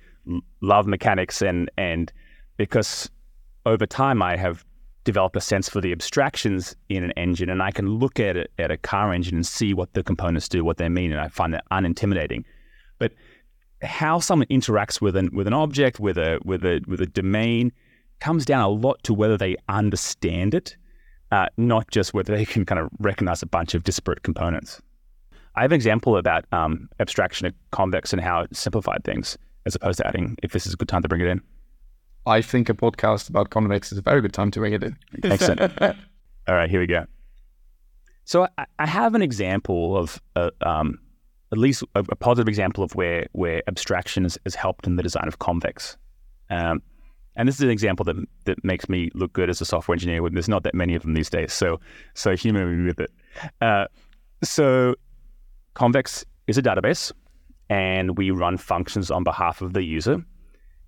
love 0.61 0.87
mechanics 0.87 1.41
and, 1.41 1.71
and 1.79 2.13
because 2.57 3.11
over 3.65 3.87
time 3.87 4.23
I 4.23 4.37
have 4.37 4.65
develop 5.05 5.35
a 5.35 5.41
sense 5.41 5.69
for 5.69 5.81
the 5.81 5.93
abstractions 5.93 6.77
in 6.89 7.03
an 7.03 7.13
engine 7.13 7.49
and 7.49 7.63
I 7.63 7.71
can 7.71 7.89
look 7.89 8.21
at 8.21 8.37
it 8.37 8.53
at 8.59 8.71
a 8.71 8.77
car 8.77 9.13
engine 9.13 9.35
and 9.35 9.47
see 9.47 9.73
what 9.75 9.95
the 9.95 10.03
components 10.03 10.49
do, 10.49 10.65
what 10.65 10.77
they 10.77 10.89
mean, 10.89 11.11
and 11.11 11.21
I 11.21 11.29
find 11.29 11.55
that 11.55 11.65
unintimidating. 11.73 12.45
But 12.99 13.13
how 13.83 14.19
someone 14.19 14.47
interacts 14.49 15.01
with 15.01 15.17
an 15.17 15.31
with 15.33 15.47
an 15.47 15.55
object, 15.55 16.01
with 16.01 16.19
a 16.19 16.39
with 16.45 16.65
a 16.65 16.83
with 16.87 17.01
a 17.01 17.07
domain, 17.07 17.73
comes 18.21 18.45
down 18.45 18.63
a 18.63 18.69
lot 18.69 19.03
to 19.05 19.15
whether 19.15 19.37
they 19.37 19.57
understand 19.69 20.55
it, 20.55 20.77
uh, 21.33 21.47
not 21.57 21.91
just 21.91 22.15
whether 22.15 22.37
they 22.37 22.45
can 22.45 22.65
kind 22.65 22.79
of 22.79 22.89
recognize 22.99 23.43
a 23.43 23.47
bunch 23.47 23.75
of 23.75 23.85
disparate 23.85 24.23
components. 24.23 24.81
I 25.57 25.63
have 25.63 25.73
an 25.73 25.77
example 25.77 26.17
about 26.17 26.45
um, 26.53 26.89
abstraction 27.01 27.47
of 27.47 27.55
convex 27.73 28.13
and 28.13 28.23
how 28.23 28.43
it 28.43 28.55
simplified 28.55 29.05
things, 29.05 29.37
as 29.67 29.75
opposed 29.75 29.99
to 29.99 30.07
adding. 30.07 30.37
If 30.43 30.53
this 30.53 30.67
is 30.67 30.75
a 30.75 30.77
good 30.77 30.89
time 30.89 31.03
to 31.03 31.09
bring 31.09 31.21
it 31.21 31.27
in. 31.27 31.41
I 32.27 32.43
think 32.43 32.69
a 32.69 32.75
podcast 32.75 33.29
about 33.29 33.51
convex 33.51 33.93
is 33.93 33.99
a 33.99 34.03
very 34.03 34.21
good 34.21 34.33
time 34.33 34.51
to 34.53 34.61
bring 34.61 34.75
it 34.75 34.85
in. 34.85 34.97
Excellent. 35.25 35.61
All 35.81 36.55
right, 36.55 36.71
here 36.71 36.81
we 36.81 36.87
go. 36.87 37.05
So 38.25 38.47
I, 38.59 38.67
I 38.79 38.87
have 38.87 39.15
an 39.15 39.23
example 39.23 39.97
of 39.97 40.21
uh, 40.37 40.51
um, 40.63 40.99
at 41.53 41.59
least 41.59 41.83
a, 41.95 42.01
a, 42.01 42.17
positive 42.17 42.49
example 42.49 42.85
of 42.85 42.95
where 42.95 43.27
where 43.33 43.63
abstraction 43.67 44.23
has, 44.25 44.39
has 44.45 44.55
helped 44.55 44.87
in 44.87 44.97
the 44.97 45.03
design 45.03 45.27
of 45.27 45.39
convex. 45.39 45.97
Um, 46.49 46.83
and 47.37 47.49
this 47.49 47.57
is 47.57 47.63
an 47.63 47.71
example 47.71 48.05
that 48.05 48.17
that 48.45 48.65
makes 48.65 48.89
me 48.89 49.11
look 49.15 49.33
good 49.33 49.51
as 49.51 49.61
a 49.61 49.65
software 49.65 49.95
engineer. 49.95 50.29
There's 50.31 50.49
not 50.49 50.63
that 50.65 50.75
many 50.75 50.95
of 50.95 51.03
them 51.03 51.15
these 51.15 51.31
days, 51.31 51.53
so 51.53 51.81
so 52.15 52.37
humor 52.37 52.67
me 52.67 52.87
with 52.87 53.01
it. 53.01 53.11
Uh, 53.61 53.87
so 54.43 54.95
convex 55.75 56.25
is 56.47 56.59
a 56.59 56.63
database, 56.63 57.13
and 57.69 58.19
we 58.19 58.31
run 58.31 58.57
functions 58.57 59.11
on 59.11 59.25
behalf 59.25 59.63
of 59.63 59.73
the 59.73 59.83
user. 59.83 60.25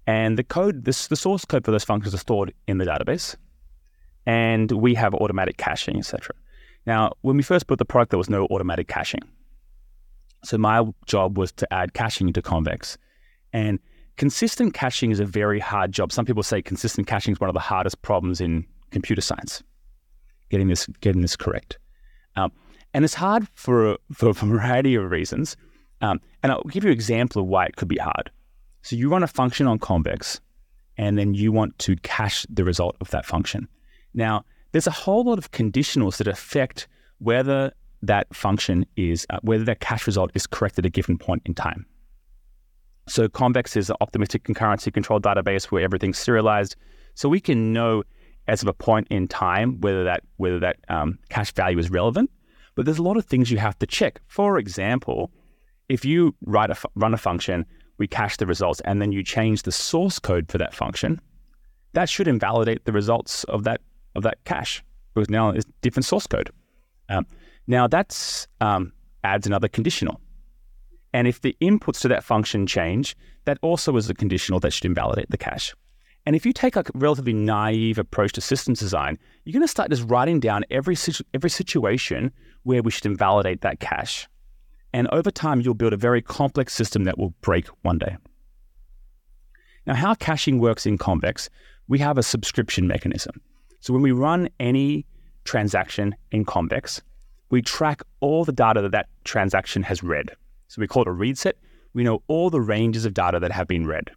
And 0.06 0.36
the 0.36 0.42
code, 0.42 0.84
this, 0.84 1.06
the 1.06 1.16
source 1.16 1.44
code 1.44 1.64
for 1.64 1.70
those 1.70 1.84
functions 1.84 2.14
are 2.14 2.18
stored 2.18 2.52
in 2.66 2.78
the 2.78 2.84
database. 2.84 3.36
And 4.26 4.70
we 4.72 4.94
have 4.94 5.14
automatic 5.14 5.56
caching, 5.56 5.96
etc. 5.98 6.34
Now, 6.86 7.12
when 7.22 7.36
we 7.36 7.42
first 7.42 7.66
built 7.66 7.78
the 7.78 7.84
product, 7.84 8.10
there 8.10 8.18
was 8.18 8.30
no 8.30 8.46
automatic 8.46 8.88
caching. 8.88 9.20
So 10.44 10.58
my 10.58 10.84
job 11.06 11.38
was 11.38 11.52
to 11.52 11.72
add 11.72 11.94
caching 11.94 12.32
to 12.32 12.42
Convex. 12.42 12.98
And 13.52 13.78
consistent 14.16 14.74
caching 14.74 15.10
is 15.10 15.20
a 15.20 15.24
very 15.24 15.60
hard 15.60 15.92
job. 15.92 16.12
Some 16.12 16.24
people 16.24 16.42
say 16.42 16.62
consistent 16.62 17.06
caching 17.06 17.32
is 17.32 17.40
one 17.40 17.50
of 17.50 17.54
the 17.54 17.60
hardest 17.60 18.02
problems 18.02 18.40
in 18.40 18.66
computer 18.90 19.22
science, 19.22 19.62
getting 20.50 20.68
this, 20.68 20.86
getting 21.00 21.22
this 21.22 21.36
correct. 21.36 21.78
Um, 22.36 22.52
and 22.94 23.04
it's 23.04 23.14
hard 23.14 23.48
for, 23.54 23.96
for 24.12 24.28
a 24.28 24.32
variety 24.32 24.94
of 24.94 25.10
reasons. 25.10 25.56
Um, 26.00 26.20
and 26.42 26.52
I'll 26.52 26.62
give 26.64 26.84
you 26.84 26.90
an 26.90 26.94
example 26.94 27.42
of 27.42 27.48
why 27.48 27.66
it 27.66 27.76
could 27.76 27.88
be 27.88 27.96
hard. 27.96 28.30
So 28.82 28.96
you 28.96 29.08
run 29.08 29.22
a 29.22 29.28
function 29.28 29.66
on 29.66 29.78
Convex, 29.78 30.40
and 30.98 31.16
then 31.16 31.34
you 31.34 31.52
want 31.52 31.78
to 31.78 31.96
cache 31.96 32.44
the 32.50 32.64
result 32.64 32.96
of 33.00 33.10
that 33.10 33.24
function. 33.24 33.68
Now, 34.12 34.44
there's 34.72 34.86
a 34.86 34.92
whole 34.92 35.24
lot 35.24 35.38
of 35.38 35.52
conditionals 35.52 36.16
that 36.18 36.26
affect 36.26 36.88
whether 37.18 37.72
that 38.02 38.34
function 38.34 38.84
is, 38.96 39.26
uh, 39.30 39.38
whether 39.42 39.64
that 39.64 39.80
cache 39.80 40.06
result 40.06 40.32
is 40.34 40.46
correct 40.46 40.78
at 40.78 40.84
a 40.84 40.90
given 40.90 41.16
point 41.16 41.42
in 41.46 41.54
time. 41.54 41.86
So 43.08 43.28
Convex 43.28 43.76
is 43.76 43.90
an 43.90 43.96
optimistic 44.00 44.44
concurrency 44.44 44.92
control 44.92 45.20
database 45.20 45.64
where 45.66 45.82
everything's 45.82 46.18
serialized. 46.18 46.76
So 47.14 47.28
we 47.28 47.40
can 47.40 47.72
know 47.72 48.04
as 48.48 48.62
of 48.62 48.68
a 48.68 48.72
point 48.72 49.08
in 49.10 49.28
time 49.28 49.80
whether 49.80 50.04
that 50.04 50.22
whether 50.36 50.58
that 50.60 50.76
um, 50.88 51.18
cache 51.28 51.52
value 51.52 51.78
is 51.78 51.90
relevant. 51.90 52.30
But 52.74 52.86
there's 52.86 52.98
a 52.98 53.02
lot 53.02 53.16
of 53.16 53.26
things 53.26 53.50
you 53.50 53.58
have 53.58 53.78
to 53.80 53.86
check. 53.86 54.20
For 54.26 54.58
example, 54.58 55.30
if 55.88 56.04
you 56.04 56.34
write 56.46 56.70
a 56.70 56.76
run 56.94 57.12
a 57.12 57.18
function 57.18 57.66
we 57.98 58.08
cache 58.08 58.36
the 58.36 58.46
results, 58.46 58.80
and 58.84 59.00
then 59.00 59.12
you 59.12 59.22
change 59.22 59.62
the 59.62 59.70
source 59.70 60.18
code 60.18 60.50
for 60.50 60.58
that 60.58 60.74
function, 60.74 61.20
that 61.92 62.08
should 62.08 62.26
invalidate 62.26 62.84
the 62.84 62.92
results 62.92 63.44
of 63.44 63.64
that 63.64 63.80
of 64.16 64.22
that 64.22 64.42
cache 64.44 64.82
because 65.14 65.30
now 65.30 65.50
it's 65.50 65.66
different 65.82 66.04
source 66.04 66.26
code. 66.26 66.50
Um, 67.08 67.26
now 67.66 67.86
that's 67.86 68.48
um, 68.60 68.92
adds 69.24 69.46
another 69.46 69.68
conditional, 69.68 70.20
and 71.12 71.28
if 71.28 71.40
the 71.40 71.56
inputs 71.60 72.00
to 72.00 72.08
that 72.08 72.24
function 72.24 72.66
change, 72.66 73.16
that 73.44 73.58
also 73.62 73.96
is 73.96 74.08
a 74.08 74.14
conditional 74.14 74.60
that 74.60 74.72
should 74.72 74.84
invalidate 74.84 75.30
the 75.30 75.36
cache. 75.36 75.74
And 76.24 76.36
if 76.36 76.46
you 76.46 76.52
take 76.52 76.76
a 76.76 76.84
relatively 76.94 77.32
naive 77.32 77.98
approach 77.98 78.32
to 78.34 78.40
systems 78.40 78.78
design, 78.78 79.18
you're 79.44 79.52
going 79.52 79.64
to 79.64 79.68
start 79.68 79.90
just 79.90 80.08
writing 80.08 80.38
down 80.38 80.64
every 80.70 80.94
situ- 80.94 81.24
every 81.34 81.50
situation 81.50 82.32
where 82.62 82.82
we 82.82 82.92
should 82.92 83.06
invalidate 83.06 83.62
that 83.62 83.80
cache. 83.80 84.28
And 84.92 85.08
over 85.08 85.30
time, 85.30 85.60
you'll 85.60 85.74
build 85.74 85.92
a 85.92 85.96
very 85.96 86.22
complex 86.22 86.74
system 86.74 87.04
that 87.04 87.18
will 87.18 87.34
break 87.40 87.66
one 87.82 87.98
day. 87.98 88.16
Now, 89.86 89.94
how 89.94 90.14
caching 90.14 90.60
works 90.60 90.86
in 90.86 90.96
Convex, 90.96 91.50
we 91.88 91.98
have 91.98 92.18
a 92.18 92.22
subscription 92.22 92.86
mechanism. 92.86 93.40
So 93.80 93.92
when 93.92 94.02
we 94.02 94.12
run 94.12 94.48
any 94.60 95.04
transaction 95.44 96.14
in 96.30 96.44
Convex, 96.44 97.02
we 97.50 97.62
track 97.62 98.02
all 98.20 98.44
the 98.44 98.52
data 98.52 98.80
that 98.82 98.92
that 98.92 99.08
transaction 99.24 99.82
has 99.82 100.04
read. 100.04 100.30
So 100.72 100.80
we 100.80 100.86
call 100.86 101.02
it 101.02 101.08
a 101.08 101.12
read 101.12 101.36
set. 101.36 101.58
We 101.92 102.02
know 102.02 102.22
all 102.28 102.48
the 102.48 102.62
ranges 102.62 103.04
of 103.04 103.12
data 103.12 103.38
that 103.40 103.52
have 103.52 103.68
been 103.68 103.86
read. 103.86 104.10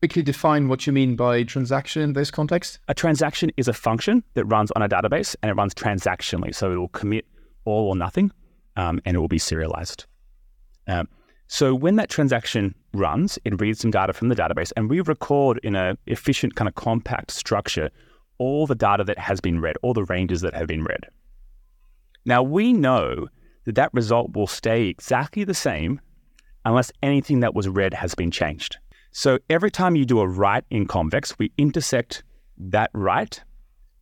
Quickly 0.00 0.22
define 0.22 0.68
what 0.68 0.86
you 0.86 0.92
mean 0.94 1.16
by 1.16 1.42
transaction 1.42 2.00
in 2.00 2.14
this 2.14 2.30
context. 2.30 2.78
A 2.88 2.94
transaction 2.94 3.50
is 3.58 3.68
a 3.68 3.74
function 3.74 4.24
that 4.32 4.46
runs 4.46 4.70
on 4.70 4.80
a 4.80 4.88
database 4.88 5.36
and 5.42 5.50
it 5.50 5.54
runs 5.54 5.74
transactionally. 5.74 6.54
So 6.54 6.72
it 6.72 6.76
will 6.76 6.88
commit 6.88 7.26
all 7.66 7.88
or 7.88 7.94
nothing, 7.94 8.32
um, 8.76 9.02
and 9.04 9.14
it 9.14 9.20
will 9.20 9.28
be 9.28 9.38
serialized. 9.38 10.06
Um, 10.86 11.06
so 11.46 11.74
when 11.74 11.96
that 11.96 12.08
transaction 12.08 12.74
runs, 12.94 13.38
it 13.44 13.60
reads 13.60 13.80
some 13.80 13.90
data 13.90 14.14
from 14.14 14.30
the 14.30 14.36
database, 14.36 14.72
and 14.78 14.88
we 14.88 15.02
record 15.02 15.60
in 15.62 15.76
an 15.76 15.98
efficient 16.06 16.56
kind 16.56 16.68
of 16.68 16.74
compact 16.74 17.32
structure 17.32 17.90
all 18.38 18.66
the 18.66 18.74
data 18.74 19.04
that 19.04 19.18
has 19.18 19.42
been 19.42 19.60
read, 19.60 19.76
all 19.82 19.92
the 19.92 20.04
ranges 20.04 20.40
that 20.40 20.54
have 20.54 20.68
been 20.68 20.84
read. 20.84 21.04
Now 22.24 22.42
we 22.42 22.72
know 22.72 23.26
that 23.64 23.74
that 23.74 23.92
result 23.92 24.34
will 24.34 24.46
stay 24.46 24.86
exactly 24.86 25.44
the 25.44 25.54
same 25.54 26.00
unless 26.64 26.92
anything 27.02 27.40
that 27.40 27.54
was 27.54 27.68
read 27.68 27.94
has 27.94 28.14
been 28.14 28.30
changed. 28.30 28.78
So 29.12 29.38
every 29.48 29.70
time 29.70 29.96
you 29.96 30.04
do 30.04 30.20
a 30.20 30.28
write 30.28 30.64
in 30.70 30.86
Convex, 30.86 31.38
we 31.38 31.52
intersect 31.58 32.22
that 32.58 32.90
write 32.92 33.42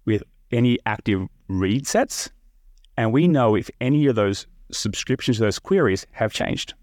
with 0.04 0.22
any 0.50 0.78
active 0.86 1.26
read 1.48 1.86
sets, 1.86 2.30
and 2.96 3.12
we 3.12 3.28
know 3.28 3.54
if 3.54 3.70
any 3.80 4.06
of 4.06 4.16
those 4.16 4.46
subscriptions 4.70 5.38
those 5.38 5.58
queries 5.58 6.06
have 6.12 6.32
changed. 6.32 6.74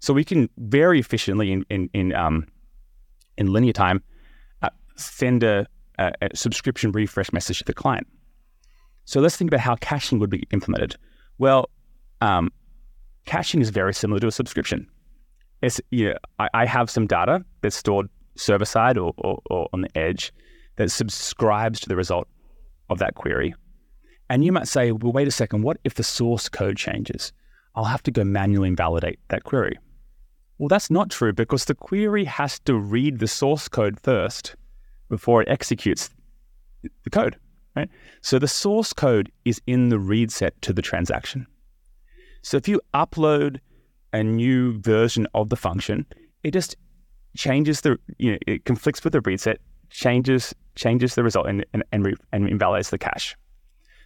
So 0.00 0.12
we 0.12 0.24
can 0.24 0.50
very 0.58 1.00
efficiently 1.00 1.52
in 1.52 1.64
in 1.70 1.88
in, 1.94 2.14
um, 2.14 2.46
in 3.38 3.52
linear 3.52 3.72
time 3.72 4.02
uh, 4.62 4.70
send 4.96 5.42
a, 5.42 5.66
a, 5.98 6.12
a 6.20 6.36
subscription 6.36 6.92
refresh 6.92 7.32
message 7.32 7.58
to 7.60 7.64
the 7.64 7.72
client. 7.72 8.06
So 9.06 9.20
let's 9.20 9.36
think 9.36 9.50
about 9.50 9.60
how 9.60 9.76
caching 9.76 10.18
would 10.18 10.30
be 10.30 10.46
implemented. 10.50 10.96
Well, 11.38 11.70
um, 12.20 12.50
caching 13.26 13.60
is 13.60 13.70
very 13.70 13.94
similar 13.94 14.20
to 14.20 14.28
a 14.28 14.32
subscription. 14.32 14.88
It's, 15.62 15.80
you 15.90 16.10
know, 16.10 16.16
I, 16.38 16.48
I 16.54 16.66
have 16.66 16.90
some 16.90 17.06
data 17.06 17.44
that's 17.60 17.76
stored 17.76 18.08
server 18.36 18.64
side 18.64 18.98
or, 18.98 19.14
or, 19.18 19.40
or 19.50 19.68
on 19.72 19.82
the 19.82 19.98
edge 19.98 20.32
that 20.76 20.90
subscribes 20.90 21.80
to 21.80 21.88
the 21.88 21.96
result 21.96 22.28
of 22.90 22.98
that 22.98 23.14
query. 23.14 23.54
And 24.30 24.44
you 24.44 24.52
might 24.52 24.68
say, 24.68 24.92
well, 24.92 25.12
wait 25.12 25.28
a 25.28 25.30
second, 25.30 25.62
what 25.62 25.78
if 25.84 25.94
the 25.94 26.02
source 26.02 26.48
code 26.48 26.76
changes? 26.76 27.32
I'll 27.74 27.84
have 27.84 28.02
to 28.04 28.10
go 28.10 28.24
manually 28.24 28.68
invalidate 28.68 29.18
that 29.28 29.44
query. 29.44 29.78
Well, 30.58 30.68
that's 30.68 30.90
not 30.90 31.10
true 31.10 31.32
because 31.32 31.64
the 31.64 31.74
query 31.74 32.24
has 32.24 32.60
to 32.60 32.76
read 32.76 33.18
the 33.18 33.28
source 33.28 33.68
code 33.68 33.98
first 34.00 34.54
before 35.08 35.42
it 35.42 35.48
executes 35.48 36.10
the 37.02 37.10
code, 37.10 37.36
right? 37.76 37.88
So 38.20 38.38
the 38.38 38.48
source 38.48 38.92
code 38.92 39.30
is 39.44 39.60
in 39.66 39.88
the 39.88 39.98
read 39.98 40.30
set 40.30 40.60
to 40.62 40.72
the 40.72 40.82
transaction. 40.82 41.46
So 42.42 42.56
if 42.56 42.68
you 42.68 42.80
upload 42.92 43.58
a 44.12 44.22
new 44.22 44.78
version 44.80 45.26
of 45.34 45.48
the 45.48 45.56
function, 45.56 46.06
it 46.42 46.52
just 46.52 46.76
changes 47.36 47.80
the, 47.80 47.98
you 48.18 48.32
know, 48.32 48.38
it 48.46 48.64
conflicts 48.64 49.02
with 49.02 49.12
the 49.12 49.20
read 49.22 49.40
set, 49.40 49.58
changes 49.90 50.54
changes 50.76 51.14
the 51.14 51.22
result 51.22 51.46
and, 51.46 51.64
and, 51.72 51.84
and, 51.92 52.04
re, 52.04 52.14
and 52.32 52.48
invalidates 52.48 52.90
the 52.90 52.98
cache. 52.98 53.36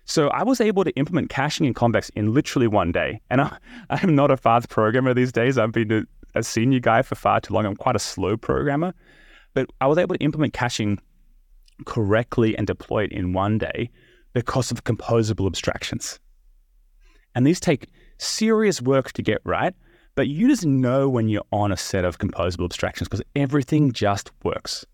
So 0.04 0.28
I 0.28 0.42
was 0.42 0.60
able 0.60 0.84
to 0.84 0.90
implement 0.92 1.30
caching 1.30 1.66
in 1.66 1.74
Convex 1.74 2.08
in 2.10 2.32
literally 2.32 2.66
one 2.66 2.92
day. 2.92 3.20
And 3.30 3.40
I, 3.42 3.58
I'm 3.90 4.14
not 4.14 4.30
a 4.30 4.36
fast 4.36 4.68
programmer 4.68 5.14
these 5.14 5.32
days. 5.32 5.58
I've 5.58 5.72
been 5.72 5.92
a, 5.92 6.02
a 6.38 6.42
senior 6.42 6.80
guy 6.80 7.02
for 7.02 7.14
far 7.14 7.40
too 7.40 7.54
long. 7.54 7.66
I'm 7.66 7.76
quite 7.76 7.96
a 7.96 8.00
slow 8.00 8.36
programmer. 8.36 8.94
But 9.54 9.70
I 9.80 9.86
was 9.86 9.98
able 9.98 10.14
to 10.14 10.20
implement 10.22 10.52
caching 10.52 10.98
correctly 11.84 12.56
and 12.56 12.66
deploy 12.66 13.04
it 13.04 13.12
in 13.12 13.32
one 13.32 13.58
day 13.58 13.90
because 14.32 14.70
of 14.70 14.84
composable 14.84 15.46
abstractions. 15.46 16.18
And 17.34 17.46
these 17.46 17.60
take 17.60 17.88
serious 18.18 18.82
work 18.82 19.12
to 19.12 19.22
get 19.22 19.40
right, 19.44 19.74
but 20.14 20.28
you 20.28 20.48
just 20.48 20.66
know 20.66 21.08
when 21.08 21.28
you're 21.28 21.44
on 21.52 21.70
a 21.70 21.76
set 21.76 22.04
of 22.04 22.18
composable 22.18 22.64
abstractions 22.64 23.08
because 23.08 23.22
everything 23.36 23.92
just 23.92 24.30
works. 24.42 24.84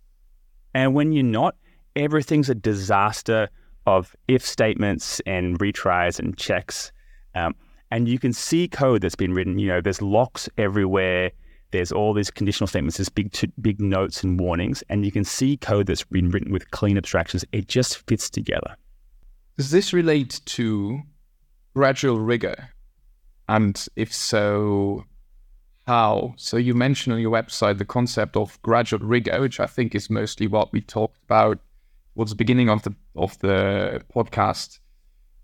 And 0.75 0.95
when 0.95 1.13
you're 1.13 1.25
not, 1.25 1.57
everything's 1.97 2.51
a 2.51 2.55
disaster 2.55 3.49
of 3.87 4.15
if 4.29 4.45
statements 4.45 5.21
and 5.27 5.59
retries 5.59 6.19
and 6.19 6.37
checks. 6.37 6.93
Um, 7.35 7.55
and 7.91 8.09
you 8.09 8.19
can 8.19 8.33
see 8.33 8.67
code 8.67 9.03
that's 9.03 9.15
been 9.15 9.35
written. 9.35 9.59
You 9.59 9.69
know, 9.69 9.81
there's 9.81 10.03
locks 10.03 10.49
everywhere. 10.59 11.31
There's 11.75 11.91
all 11.91 12.15
these 12.15 12.31
conditional 12.31 12.69
statements, 12.69 12.99
there's 12.99 13.09
big, 13.09 13.35
big 13.61 13.81
notes 13.81 14.23
and 14.23 14.39
warnings, 14.39 14.85
and 14.89 15.05
you 15.05 15.11
can 15.11 15.25
see 15.25 15.57
code 15.57 15.89
that's 15.89 16.05
been 16.05 16.31
written 16.31 16.53
with 16.53 16.71
clean 16.71 16.97
abstractions. 16.97 17.45
It 17.51 17.67
just 17.67 18.07
fits 18.07 18.31
together. 18.31 18.77
Does 19.57 19.73
this 19.73 19.93
relate 19.93 20.41
to 20.45 21.01
gradual 21.75 22.21
rigor? 22.21 22.69
And 23.49 23.85
if 23.97 24.15
so, 24.15 25.05
how? 25.89 26.35
So 26.37 26.59
you 26.59 26.75
mentioned 26.75 27.13
on 27.13 27.21
your 27.21 27.33
website 27.33 27.79
the 27.79 27.85
concept 27.85 28.37
of 28.37 28.63
gradual 28.63 29.01
rigor, 29.01 29.41
which 29.41 29.59
I 29.59 29.67
think 29.67 29.97
is 29.97 30.09
mostly 30.09 30.47
what 30.47 30.73
we 30.73 30.81
talked 30.81 31.19
about 31.25 31.59
towards 32.15 32.31
the 32.31 32.37
beginning 32.37 32.71
of 32.71 32.85
the 32.85 32.95
of 33.17 33.37
the 33.41 34.01
podcast. 34.15 34.79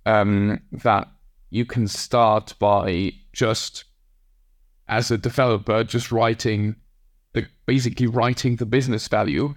Um, 0.06 0.60
that 0.70 1.08
you 1.50 1.66
can 1.66 1.88
start 1.88 2.54
by 2.60 3.14
just 3.32 3.86
as 4.90 5.10
a 5.10 5.16
developer 5.16 5.82
just 5.82 6.12
writing 6.12 6.76
the 7.32 7.46
basically 7.64 8.06
writing 8.06 8.56
the 8.56 8.66
business 8.66 9.08
value 9.08 9.54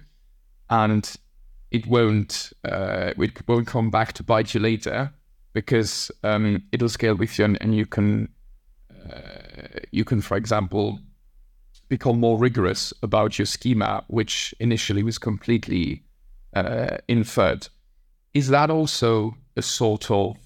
and 0.70 1.16
it 1.70 1.86
won't 1.86 2.52
uh, 2.64 3.12
it 3.18 3.48
won't 3.48 3.66
come 3.66 3.90
back 3.90 4.14
to 4.14 4.22
bite 4.22 4.54
you 4.54 4.60
later 4.60 5.12
because 5.52 6.10
um, 6.22 6.62
it'll 6.72 6.88
scale 6.88 7.14
with 7.14 7.38
you 7.38 7.44
and, 7.44 7.58
and 7.60 7.74
you 7.76 7.84
can 7.84 8.28
uh, 9.10 9.80
you 9.90 10.04
can, 10.04 10.20
for 10.20 10.36
example, 10.36 10.98
become 11.88 12.18
more 12.18 12.38
rigorous 12.38 12.92
about 13.02 13.38
your 13.38 13.46
schema, 13.46 14.04
which 14.08 14.54
initially 14.60 15.02
was 15.02 15.18
completely 15.18 16.02
uh, 16.54 16.98
inferred. 17.08 17.68
Is 18.32 18.48
that 18.48 18.70
also 18.70 19.36
a 19.56 19.62
sort 19.62 20.10
of 20.10 20.36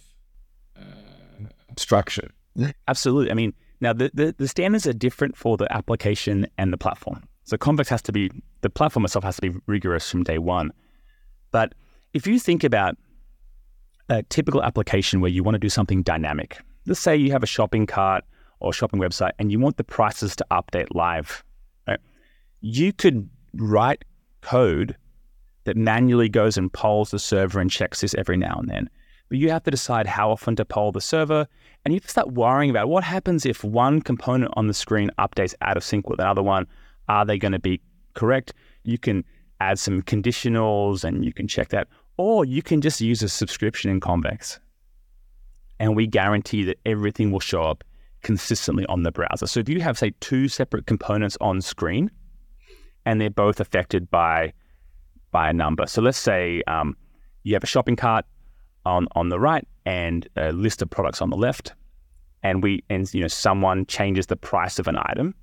uh, 0.76 1.46
abstraction? 1.70 2.32
Absolutely. 2.88 3.30
I 3.30 3.34
mean, 3.34 3.54
now 3.80 3.92
the, 3.92 4.10
the, 4.14 4.34
the, 4.36 4.48
standards 4.48 4.86
are 4.86 4.92
different 4.92 5.36
for 5.36 5.56
the 5.56 5.70
application 5.72 6.46
and 6.58 6.72
the 6.72 6.78
platform. 6.78 7.22
So 7.44 7.56
Convex 7.56 7.88
has 7.88 8.02
to 8.02 8.12
be, 8.12 8.30
the 8.60 8.70
platform 8.70 9.04
itself 9.04 9.24
has 9.24 9.36
to 9.36 9.50
be 9.50 9.58
rigorous 9.66 10.10
from 10.10 10.24
day 10.24 10.38
one. 10.38 10.72
But 11.50 11.74
if 12.12 12.26
you 12.26 12.38
think 12.38 12.64
about 12.64 12.96
a 14.08 14.22
typical 14.24 14.62
application 14.62 15.20
where 15.20 15.30
you 15.30 15.42
want 15.42 15.54
to 15.54 15.58
do 15.58 15.68
something 15.68 16.02
dynamic, 16.02 16.58
let's 16.86 17.00
say 17.00 17.16
you 17.16 17.30
have 17.32 17.42
a 17.42 17.46
shopping 17.46 17.86
cart 17.86 18.24
or 18.60 18.72
shopping 18.72 19.00
website 19.00 19.32
and 19.38 19.52
you 19.52 19.58
want 19.58 19.76
the 19.76 19.84
prices 19.84 20.34
to 20.36 20.46
update 20.50 20.88
live, 20.94 21.44
right? 21.86 22.00
You 22.60 22.92
could 22.92 23.28
write 23.54 24.04
code 24.40 24.96
that 25.64 25.76
manually 25.76 26.28
goes 26.28 26.56
and 26.56 26.72
polls 26.72 27.10
the 27.10 27.18
server 27.18 27.60
and 27.60 27.70
checks 27.70 28.00
this 28.00 28.14
every 28.14 28.36
now 28.36 28.56
and 28.58 28.68
then. 28.68 28.90
But 29.28 29.38
you 29.38 29.50
have 29.50 29.62
to 29.64 29.70
decide 29.70 30.06
how 30.06 30.30
often 30.30 30.56
to 30.56 30.64
poll 30.64 30.92
the 30.92 31.00
server. 31.00 31.46
And 31.84 31.92
you 31.92 31.96
have 31.96 32.04
to 32.04 32.10
start 32.10 32.32
worrying 32.32 32.70
about 32.70 32.88
what 32.88 33.04
happens 33.04 33.44
if 33.44 33.62
one 33.62 34.00
component 34.00 34.52
on 34.56 34.66
the 34.66 34.74
screen 34.74 35.10
updates 35.18 35.54
out 35.60 35.76
of 35.76 35.84
sync 35.84 36.08
with 36.08 36.20
another 36.20 36.42
one. 36.42 36.66
Are 37.08 37.24
they 37.24 37.38
going 37.38 37.52
to 37.52 37.58
be 37.58 37.80
correct? 38.14 38.54
You 38.84 38.98
can 38.98 39.24
add 39.60 39.78
some 39.78 40.02
conditionals 40.02 41.04
and 41.04 41.24
you 41.24 41.32
can 41.32 41.48
check 41.48 41.68
that. 41.70 41.88
Or 42.16 42.44
you 42.44 42.62
can 42.62 42.80
just 42.80 43.00
use 43.00 43.22
a 43.22 43.28
subscription 43.28 43.90
in 43.90 44.00
Convex. 44.00 44.60
And 45.78 45.94
we 45.94 46.06
guarantee 46.06 46.64
that 46.64 46.78
everything 46.84 47.30
will 47.30 47.40
show 47.40 47.62
up 47.62 47.84
consistently 48.22 48.84
on 48.86 49.04
the 49.04 49.12
browser. 49.12 49.46
So 49.46 49.60
if 49.60 49.68
you 49.68 49.80
have, 49.80 49.96
say, 49.96 50.12
two 50.20 50.48
separate 50.48 50.86
components 50.86 51.36
on 51.40 51.60
screen 51.60 52.10
and 53.06 53.20
they're 53.20 53.30
both 53.30 53.60
affected 53.60 54.10
by 54.10 54.52
by 55.30 55.50
a 55.50 55.52
number. 55.52 55.86
So 55.86 56.02
let's 56.02 56.18
say 56.18 56.62
um, 56.66 56.96
you 57.42 57.54
have 57.54 57.62
a 57.62 57.66
shopping 57.66 57.96
cart 57.96 58.24
on 58.84 59.08
on 59.12 59.28
the 59.28 59.40
right 59.40 59.66
and 59.86 60.28
a 60.36 60.52
list 60.52 60.82
of 60.82 60.90
products 60.90 61.20
on 61.22 61.30
the 61.30 61.36
left, 61.36 61.74
and 62.42 62.62
we 62.62 62.84
and 62.90 63.12
you 63.12 63.20
know 63.20 63.28
someone 63.28 63.86
changes 63.86 64.26
the 64.26 64.36
price 64.36 64.78
of 64.78 64.88
an 64.88 64.98
item. 64.98 65.34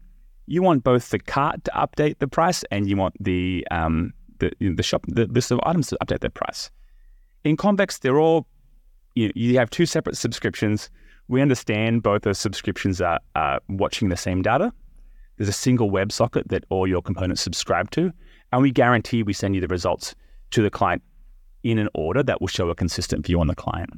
You 0.47 0.61
want 0.61 0.83
both 0.83 1.09
the 1.09 1.19
cart 1.19 1.63
to 1.63 1.71
update 1.71 2.19
the 2.19 2.27
price 2.27 2.63
and 2.69 2.87
you 2.87 2.95
want 2.95 3.15
the 3.19 3.67
um, 3.71 4.13
the 4.39 4.51
you 4.59 4.69
know, 4.69 4.75
the 4.75 4.83
shop 4.83 5.03
the 5.07 5.25
list 5.27 5.51
of 5.51 5.59
items 5.63 5.87
to 5.87 5.97
update 6.03 6.19
their 6.19 6.29
price. 6.29 6.69
In 7.43 7.57
Convex, 7.57 7.99
they're 7.99 8.19
all 8.19 8.47
you, 9.15 9.27
know, 9.27 9.33
you 9.35 9.57
have 9.57 9.69
two 9.69 9.85
separate 9.85 10.17
subscriptions 10.17 10.89
we 11.27 11.41
understand 11.41 12.03
both 12.03 12.21
the 12.21 12.33
subscriptions 12.33 13.01
are, 13.01 13.19
are 13.35 13.59
watching 13.69 14.09
the 14.09 14.17
same 14.17 14.41
data. 14.41 14.71
There's 15.37 15.49
a 15.49 15.53
single 15.53 15.89
WebSocket 15.89 16.47
that 16.49 16.65
all 16.69 16.87
your 16.87 17.01
components 17.01 17.41
subscribe 17.41 17.91
to, 17.91 18.11
and 18.51 18.61
we 18.61 18.71
guarantee 18.71 19.23
we 19.23 19.33
send 19.33 19.55
you 19.55 19.61
the 19.61 19.67
results 19.67 20.15
to 20.51 20.61
the 20.61 20.69
client 20.69 21.01
in 21.65 21.79
an 21.79 21.89
order 21.95 22.21
that 22.21 22.39
will 22.39 22.47
show 22.47 22.69
a 22.69 22.75
consistent 22.75 23.25
view 23.25 23.39
on 23.41 23.47
the 23.47 23.55
client. 23.55 23.89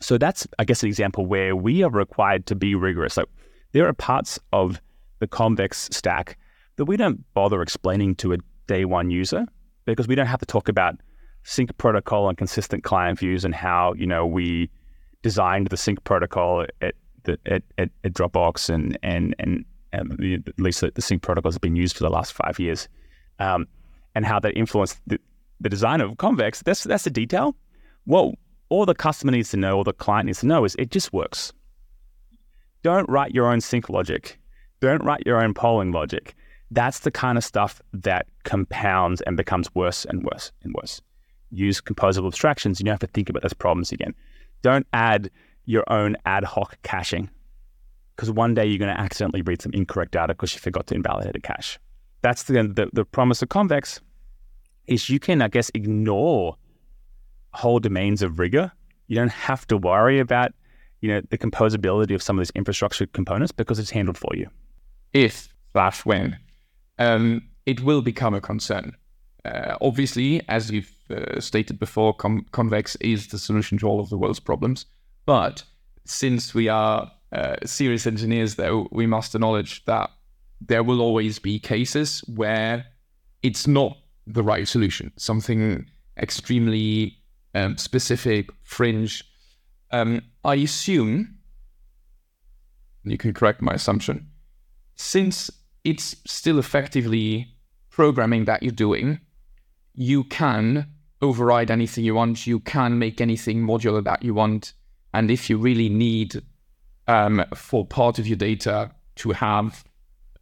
So 0.00 0.18
that's, 0.18 0.44
I 0.58 0.64
guess, 0.64 0.82
an 0.82 0.88
example 0.88 1.24
where 1.24 1.54
we 1.54 1.84
are 1.84 1.90
required 1.90 2.46
to 2.46 2.56
be 2.56 2.74
rigorous. 2.74 3.14
So 3.14 3.26
there 3.70 3.86
are 3.86 3.92
parts 3.92 4.40
of 4.52 4.82
the 5.20 5.28
Convex 5.28 5.88
stack 5.92 6.36
that 6.76 6.86
we 6.86 6.96
don't 6.96 7.24
bother 7.32 7.62
explaining 7.62 8.16
to 8.16 8.32
a 8.32 8.38
day 8.66 8.84
one 8.84 9.08
user 9.08 9.46
because 9.84 10.08
we 10.08 10.16
don't 10.16 10.26
have 10.26 10.40
to 10.40 10.46
talk 10.46 10.68
about 10.68 10.96
sync 11.44 11.76
protocol 11.78 12.28
and 12.28 12.36
consistent 12.36 12.82
client 12.82 13.20
views 13.20 13.44
and 13.44 13.54
how 13.54 13.92
you 13.94 14.06
know 14.06 14.26
we 14.26 14.68
designed 15.22 15.68
the 15.68 15.76
sync 15.76 16.02
protocol 16.02 16.66
at 16.80 16.94
the, 17.22 17.38
at, 17.46 17.62
at, 17.78 17.90
at, 18.02 18.12
Dropbox 18.14 18.68
and 18.68 18.98
and 19.02 19.34
and 19.38 19.64
at 19.92 20.58
least 20.58 20.80
the, 20.80 20.90
the, 20.90 21.02
sync 21.02 21.22
protocol 21.22 21.52
has 21.52 21.58
been 21.58 21.76
used 21.76 21.96
for 21.96 22.02
the 22.02 22.10
last 22.10 22.32
five 22.32 22.58
years, 22.58 22.88
um, 23.38 23.68
and 24.14 24.26
how 24.26 24.40
that 24.40 24.56
influenced 24.56 24.98
the, 25.06 25.20
the 25.60 25.68
design 25.68 26.00
of 26.00 26.16
Convex. 26.16 26.62
That's 26.62 26.84
that's 26.84 27.04
the 27.04 27.10
detail. 27.10 27.56
Well, 28.06 28.34
all 28.68 28.86
the 28.86 28.94
customer 28.94 29.32
needs 29.32 29.50
to 29.50 29.56
know, 29.56 29.76
all 29.76 29.84
the 29.84 29.92
client 29.92 30.26
needs 30.26 30.40
to 30.40 30.46
know 30.46 30.64
is 30.64 30.74
it 30.78 30.90
just 30.90 31.12
works. 31.12 31.52
Don't 32.82 33.08
write 33.08 33.34
your 33.34 33.46
own 33.46 33.60
sync 33.60 33.88
logic. 33.88 34.38
Don't 34.80 35.02
write 35.04 35.22
your 35.24 35.42
own 35.42 35.54
polling 35.54 35.92
logic. 35.92 36.34
That's 36.70 37.00
the 37.00 37.10
kind 37.10 37.38
of 37.38 37.44
stuff 37.44 37.80
that 37.92 38.26
compounds 38.42 39.20
and 39.22 39.36
becomes 39.36 39.74
worse 39.74 40.04
and 40.04 40.24
worse 40.24 40.52
and 40.62 40.74
worse. 40.74 41.00
Use 41.50 41.80
composable 41.80 42.26
abstractions. 42.26 42.80
You 42.80 42.84
don't 42.84 42.94
have 42.94 43.00
to 43.00 43.06
think 43.06 43.28
about 43.28 43.42
those 43.42 43.54
problems 43.54 43.92
again. 43.92 44.14
Don't 44.62 44.86
add 44.92 45.30
your 45.66 45.84
own 45.90 46.16
ad 46.26 46.44
hoc 46.44 46.76
caching 46.82 47.30
because 48.16 48.30
one 48.30 48.54
day 48.54 48.66
you're 48.66 48.78
going 48.78 48.94
to 48.94 49.00
accidentally 49.00 49.42
read 49.42 49.62
some 49.62 49.72
incorrect 49.72 50.12
data 50.12 50.34
because 50.34 50.52
you 50.54 50.60
forgot 50.60 50.86
to 50.88 50.94
invalidate 50.94 51.36
a 51.36 51.40
cache. 51.40 51.78
That's 52.22 52.44
the, 52.44 52.54
the, 52.54 52.90
the 52.92 53.04
promise 53.04 53.42
of 53.42 53.48
Convex 53.48 54.00
is 54.86 55.08
you 55.08 55.18
can, 55.18 55.42
I 55.42 55.48
guess, 55.48 55.70
ignore 55.74 56.56
whole 57.52 57.78
domains 57.78 58.22
of 58.22 58.38
rigor. 58.38 58.72
You 59.06 59.16
don't 59.16 59.30
have 59.30 59.66
to 59.68 59.76
worry 59.76 60.18
about, 60.18 60.52
you 61.00 61.08
know, 61.08 61.20
the 61.30 61.38
composability 61.38 62.14
of 62.14 62.22
some 62.22 62.38
of 62.38 62.40
these 62.40 62.52
infrastructure 62.54 63.06
components 63.06 63.52
because 63.52 63.78
it's 63.78 63.90
handled 63.90 64.18
for 64.18 64.34
you. 64.34 64.48
If 65.12 65.48
slash 65.72 66.04
when, 66.04 66.38
um, 66.98 67.42
it 67.66 67.80
will 67.80 68.02
become 68.02 68.34
a 68.34 68.40
concern. 68.40 68.96
Uh, 69.44 69.76
obviously, 69.80 70.40
as 70.48 70.70
you've 70.70 70.92
uh, 71.10 71.40
stated 71.40 71.78
before, 71.78 72.14
Com- 72.14 72.46
Convex 72.52 72.96
is 72.96 73.28
the 73.28 73.38
solution 73.38 73.78
to 73.78 73.86
all 73.86 74.00
of 74.00 74.08
the 74.08 74.16
world's 74.16 74.40
problems. 74.40 74.86
But 75.26 75.62
since 76.06 76.54
we 76.54 76.68
are 76.68 77.10
uh, 77.32 77.56
serious 77.64 78.06
engineers, 78.06 78.54
though, 78.54 78.88
we 78.90 79.06
must 79.06 79.34
acknowledge 79.34 79.84
that 79.84 80.10
there 80.60 80.82
will 80.82 81.00
always 81.00 81.38
be 81.38 81.58
cases 81.58 82.20
where 82.26 82.86
it's 83.42 83.66
not 83.66 83.96
the 84.26 84.42
right 84.42 84.66
solution, 84.66 85.12
something 85.16 85.86
extremely 86.18 87.18
um, 87.54 87.76
specific, 87.76 88.50
fringe. 88.62 89.24
Um, 89.90 90.22
I 90.44 90.56
assume, 90.56 91.36
you 93.04 93.18
can 93.18 93.34
correct 93.34 93.62
my 93.62 93.72
assumption, 93.72 94.28
since 94.96 95.50
it's 95.84 96.16
still 96.26 96.58
effectively 96.58 97.48
programming 97.90 98.46
that 98.46 98.62
you're 98.62 98.72
doing, 98.72 99.20
you 99.94 100.24
can 100.24 100.88
override 101.22 101.70
anything 101.70 102.04
you 102.04 102.14
want, 102.14 102.46
you 102.46 102.60
can 102.60 102.98
make 102.98 103.20
anything 103.20 103.60
modular 103.60 104.02
that 104.04 104.22
you 104.22 104.34
want. 104.34 104.72
And 105.12 105.30
if 105.30 105.48
you 105.48 105.58
really 105.58 105.88
need 105.88 106.42
um, 107.06 107.44
for 107.54 107.86
part 107.86 108.18
of 108.18 108.26
your 108.26 108.36
data 108.36 108.90
to 109.16 109.30
have 109.30 109.84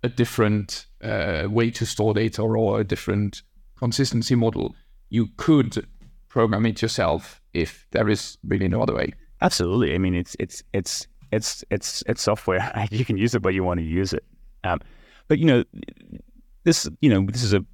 a 0.02 0.08
different 0.08 0.86
uh, 1.02 1.46
way 1.48 1.70
to 1.70 1.86
store 1.86 2.14
data 2.14 2.42
or 2.42 2.80
a 2.80 2.84
different 2.84 3.42
consistency 3.82 4.36
model, 4.36 4.74
you 5.10 5.26
could 5.36 5.86
program 6.28 6.64
it 6.66 6.80
yourself 6.80 7.42
if 7.52 7.86
there 7.90 8.08
is 8.08 8.38
really 8.46 8.68
no 8.68 8.80
other 8.80 8.94
way. 8.94 9.12
Absolutely. 9.40 9.94
I 9.94 9.98
mean, 9.98 10.14
it's 10.14 10.36
it's 10.38 10.62
it's 10.72 11.08
it's 11.32 11.64
it's 11.70 12.02
it's 12.06 12.22
software. 12.22 12.62
You 12.90 13.04
can 13.04 13.16
use 13.16 13.34
it 13.34 13.42
where 13.42 13.52
you 13.52 13.64
want 13.64 13.80
to 13.80 13.84
use 13.84 14.12
it. 14.12 14.24
Um, 14.64 14.78
but 15.28 15.38
you 15.40 15.46
know, 15.46 15.64
this 16.64 16.88
you 17.00 17.10
know 17.10 17.26
this 17.26 17.42
is 17.42 17.52
a 17.52 17.64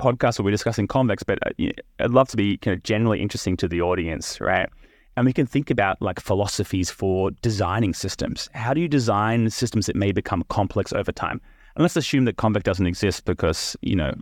podcast 0.00 0.38
where 0.38 0.44
we're 0.44 0.50
discussing 0.50 0.88
convex, 0.88 1.22
but 1.22 1.38
uh, 1.46 1.50
I'd 2.00 2.10
love 2.10 2.28
to 2.28 2.36
be 2.36 2.56
kind 2.56 2.76
of 2.76 2.82
generally 2.82 3.20
interesting 3.20 3.56
to 3.58 3.68
the 3.68 3.80
audience, 3.80 4.40
right? 4.40 4.68
And 5.16 5.24
we 5.24 5.32
can 5.32 5.46
think 5.46 5.70
about 5.70 6.02
like 6.02 6.18
philosophies 6.18 6.90
for 6.90 7.30
designing 7.42 7.94
systems. 7.94 8.50
How 8.54 8.74
do 8.74 8.80
you 8.80 8.88
design 8.88 9.50
systems 9.50 9.86
that 9.86 9.94
may 9.94 10.10
become 10.10 10.42
complex 10.48 10.92
over 10.92 11.12
time? 11.12 11.40
And 11.76 11.82
let's 11.82 11.96
assume 11.96 12.24
that 12.24 12.36
Convex 12.36 12.64
doesn't 12.64 12.86
exist 12.86 13.24
because, 13.24 13.76
you 13.82 13.94
know, 13.94 14.14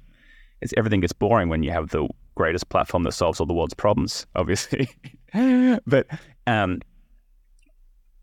it's, 0.63 0.73
everything 0.77 1.01
gets 1.01 1.13
boring 1.13 1.49
when 1.49 1.63
you 1.63 1.71
have 1.71 1.91
the 1.91 2.09
greatest 2.35 2.69
platform 2.69 3.03
that 3.03 3.13
solves 3.13 3.41
all 3.41 3.47
the 3.47 3.53
world's 3.53 3.75
problems, 3.75 4.27
obviously. 4.37 4.89
but 5.87 6.07
um, 6.47 6.81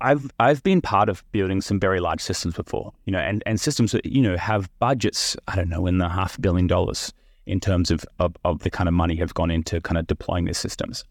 I've 0.02 0.32
I've 0.40 0.64
been 0.64 0.82
part 0.82 1.10
of 1.10 1.24
building 1.32 1.62
some 1.62 1.80
very 1.80 2.00
large 2.00 2.22
systems 2.22 2.56
before, 2.56 2.94
you 3.06 3.12
know, 3.12 3.20
and, 3.20 3.44
and 3.46 3.60
systems 3.60 3.92
that, 3.92 4.06
you 4.06 4.22
know, 4.22 4.38
have 4.38 4.70
budgets, 4.80 5.36
I 5.48 5.56
don't 5.56 5.70
know, 5.70 5.86
in 5.86 5.98
the 5.98 6.10
half 6.10 6.40
billion 6.42 6.68
dollars 6.68 7.14
in 7.46 7.60
terms 7.60 7.92
of, 7.92 8.06
of, 8.20 8.36
of 8.46 8.60
the 8.60 8.70
kind 8.70 8.88
of 8.88 8.94
money 8.94 9.16
have 9.16 9.34
gone 9.34 9.52
into 9.52 9.82
kind 9.82 9.98
of 9.98 10.08
deploying 10.08 10.46
these 10.46 10.58
systems. 10.58 11.04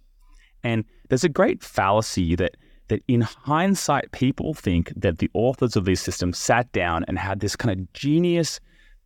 And 0.63 0.85
there's 1.09 1.25
a 1.25 1.29
great 1.29 1.63
fallacy 1.63 2.35
that 2.37 2.57
that 2.89 3.03
in 3.07 3.21
hindsight, 3.21 4.11
people 4.13 4.55
think 4.55 4.93
that 4.97 5.19
the 5.19 5.31
authors 5.35 5.77
of 5.77 5.85
these 5.85 6.01
systems 6.01 6.39
sat 6.39 6.73
down 6.73 7.05
and 7.07 7.19
had 7.19 7.41
this 7.41 7.55
kind 7.55 7.79
of 7.79 7.93
genius, 7.93 8.61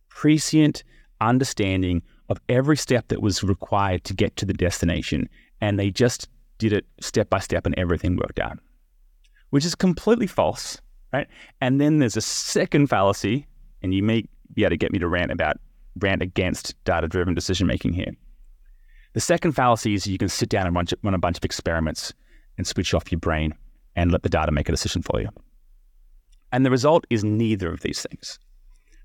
prescient 0.09 0.83
understanding 1.19 2.01
of 2.29 2.39
every 2.49 2.77
step 2.77 3.07
that 3.09 3.21
was 3.21 3.43
required 3.43 4.03
to 4.05 4.13
get 4.13 4.35
to 4.37 4.45
the 4.45 4.53
destination. 4.53 5.29
And 5.61 5.79
they 5.79 5.91
just 5.91 6.27
did 6.57 6.73
it 6.73 6.85
step 7.01 7.29
by 7.29 7.39
step 7.39 7.65
and 7.65 7.77
everything 7.77 8.15
worked 8.15 8.39
out, 8.39 8.59
which 9.49 9.65
is 9.65 9.75
completely 9.75 10.27
false, 10.27 10.79
right? 11.11 11.27
And 11.61 11.79
then 11.81 11.99
there's 11.99 12.17
a 12.17 12.21
second 12.21 12.87
fallacy, 12.87 13.47
and 13.81 13.93
you 13.93 14.03
may 14.03 14.25
be 14.53 14.63
able 14.63 14.71
to 14.71 14.77
get 14.77 14.91
me 14.91 14.99
to 14.99 15.07
rant 15.07 15.31
about 15.31 15.57
rant 15.99 16.21
against 16.21 16.75
data 16.85 17.07
driven 17.07 17.33
decision 17.33 17.67
making 17.67 17.93
here. 17.93 18.13
The 19.13 19.19
second 19.19 19.51
fallacy 19.51 19.93
is 19.93 20.07
you 20.07 20.17
can 20.17 20.29
sit 20.29 20.49
down 20.49 20.65
and 20.65 20.75
run, 20.75 20.85
run 21.03 21.13
a 21.13 21.19
bunch 21.19 21.37
of 21.37 21.45
experiments 21.45 22.13
and 22.57 22.65
switch 22.65 22.93
off 22.93 23.11
your 23.11 23.19
brain 23.19 23.53
and 23.95 24.11
let 24.11 24.23
the 24.23 24.29
data 24.29 24.51
make 24.51 24.69
a 24.69 24.71
decision 24.71 25.03
for 25.03 25.21
you. 25.21 25.29
And 26.51 26.65
the 26.65 26.71
result 26.71 27.05
is 27.09 27.23
neither 27.23 27.71
of 27.71 27.81
these 27.81 28.05
things. 28.09 28.39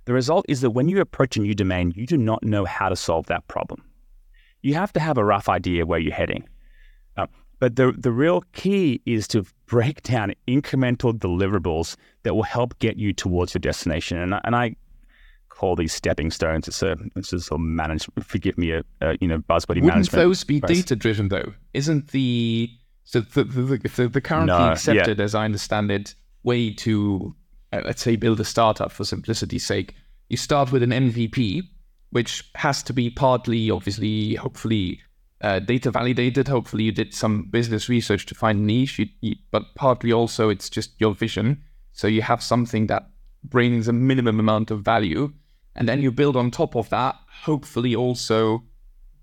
The 0.08 0.14
result 0.14 0.46
is 0.48 0.62
that 0.62 0.70
when 0.70 0.88
you 0.88 1.02
approach 1.02 1.36
a 1.36 1.40
new 1.42 1.54
domain, 1.54 1.92
you 1.94 2.06
do 2.06 2.16
not 2.16 2.42
know 2.42 2.64
how 2.64 2.88
to 2.88 2.96
solve 2.96 3.26
that 3.26 3.46
problem. 3.46 3.84
You 4.62 4.72
have 4.72 4.90
to 4.94 5.00
have 5.00 5.18
a 5.18 5.24
rough 5.24 5.50
idea 5.50 5.84
where 5.84 5.98
you're 5.98 6.14
heading. 6.14 6.48
Uh, 7.18 7.26
but 7.58 7.76
the, 7.76 7.92
the 7.92 8.10
real 8.10 8.42
key 8.54 9.02
is 9.04 9.28
to 9.28 9.44
break 9.66 10.02
down 10.02 10.32
incremental 10.48 11.12
deliverables 11.12 11.96
that 12.22 12.34
will 12.34 12.42
help 12.42 12.78
get 12.78 12.96
you 12.96 13.12
towards 13.12 13.52
your 13.52 13.60
destination. 13.60 14.16
And, 14.16 14.40
and 14.44 14.56
I 14.56 14.76
call 15.50 15.76
these 15.76 15.92
stepping 15.92 16.30
stones. 16.30 16.66
It's 16.68 16.82
a 16.82 16.96
it's 17.14 17.50
a 17.50 17.58
manage. 17.58 18.08
Forgive 18.22 18.56
me, 18.56 18.70
a, 18.70 18.84
a 19.02 19.18
you 19.20 19.28
know 19.28 19.40
buzzwordy 19.40 19.82
Wouldn't 19.82 19.88
management. 19.88 20.22
those 20.22 20.42
be 20.42 20.60
data 20.60 20.96
driven 20.96 21.28
though? 21.28 21.52
Isn't 21.74 22.12
the 22.12 22.70
so 23.04 23.20
the 23.20 23.44
the, 23.44 23.62
the, 23.76 24.08
the, 24.08 24.20
currently 24.22 24.56
No, 24.56 24.70
accepted, 24.70 25.20
as 25.20 25.34
I 25.34 25.44
understand 25.44 25.90
it, 25.90 26.14
way 26.44 26.72
to 26.72 27.34
uh, 27.72 27.82
let's 27.84 28.02
say 28.02 28.16
build 28.16 28.40
a 28.40 28.44
startup 28.44 28.92
for 28.92 29.04
simplicity's 29.04 29.66
sake? 29.66 29.94
You 30.28 30.36
start 30.36 30.72
with 30.72 30.82
an 30.82 30.90
MVP, 30.90 31.62
which 32.10 32.50
has 32.54 32.82
to 32.84 32.92
be 32.92 33.10
partly, 33.10 33.70
obviously, 33.70 34.34
hopefully. 34.34 35.00
Uh, 35.40 35.60
data 35.60 35.90
validated. 35.90 36.48
Hopefully, 36.48 36.84
you 36.84 36.92
did 36.92 37.14
some 37.14 37.44
business 37.44 37.88
research 37.88 38.26
to 38.26 38.34
find 38.34 38.66
niche, 38.66 38.98
you, 38.98 39.06
you, 39.20 39.36
but 39.52 39.74
partly 39.76 40.12
also 40.12 40.48
it's 40.48 40.68
just 40.68 41.00
your 41.00 41.14
vision. 41.14 41.62
So 41.92 42.08
you 42.08 42.22
have 42.22 42.42
something 42.42 42.88
that 42.88 43.08
brings 43.44 43.86
a 43.86 43.92
minimum 43.92 44.40
amount 44.40 44.70
of 44.70 44.82
value, 44.82 45.32
and 45.76 45.88
then 45.88 46.02
you 46.02 46.10
build 46.10 46.36
on 46.36 46.50
top 46.50 46.74
of 46.74 46.88
that, 46.90 47.14
hopefully 47.42 47.94
also 47.94 48.64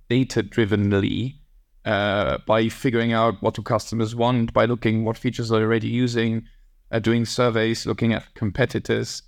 data 0.09 0.41
drivenly 0.41 1.35
uh, 1.83 2.37
by 2.47 2.69
figuring 2.69 3.13
out 3.13 3.41
what 3.41 3.55
do 3.55 3.61
customers 3.61 4.15
want, 4.15 4.53
by 4.53 4.65
looking 4.65 5.03
what 5.03 5.17
features 5.17 5.49
they're 5.49 5.63
already 5.63 5.87
using, 5.87 6.45
uh, 6.91 6.99
doing 6.99 7.25
surveys, 7.25 7.85
looking 7.85 8.13
at 8.13 8.33
competitors. 8.35 9.23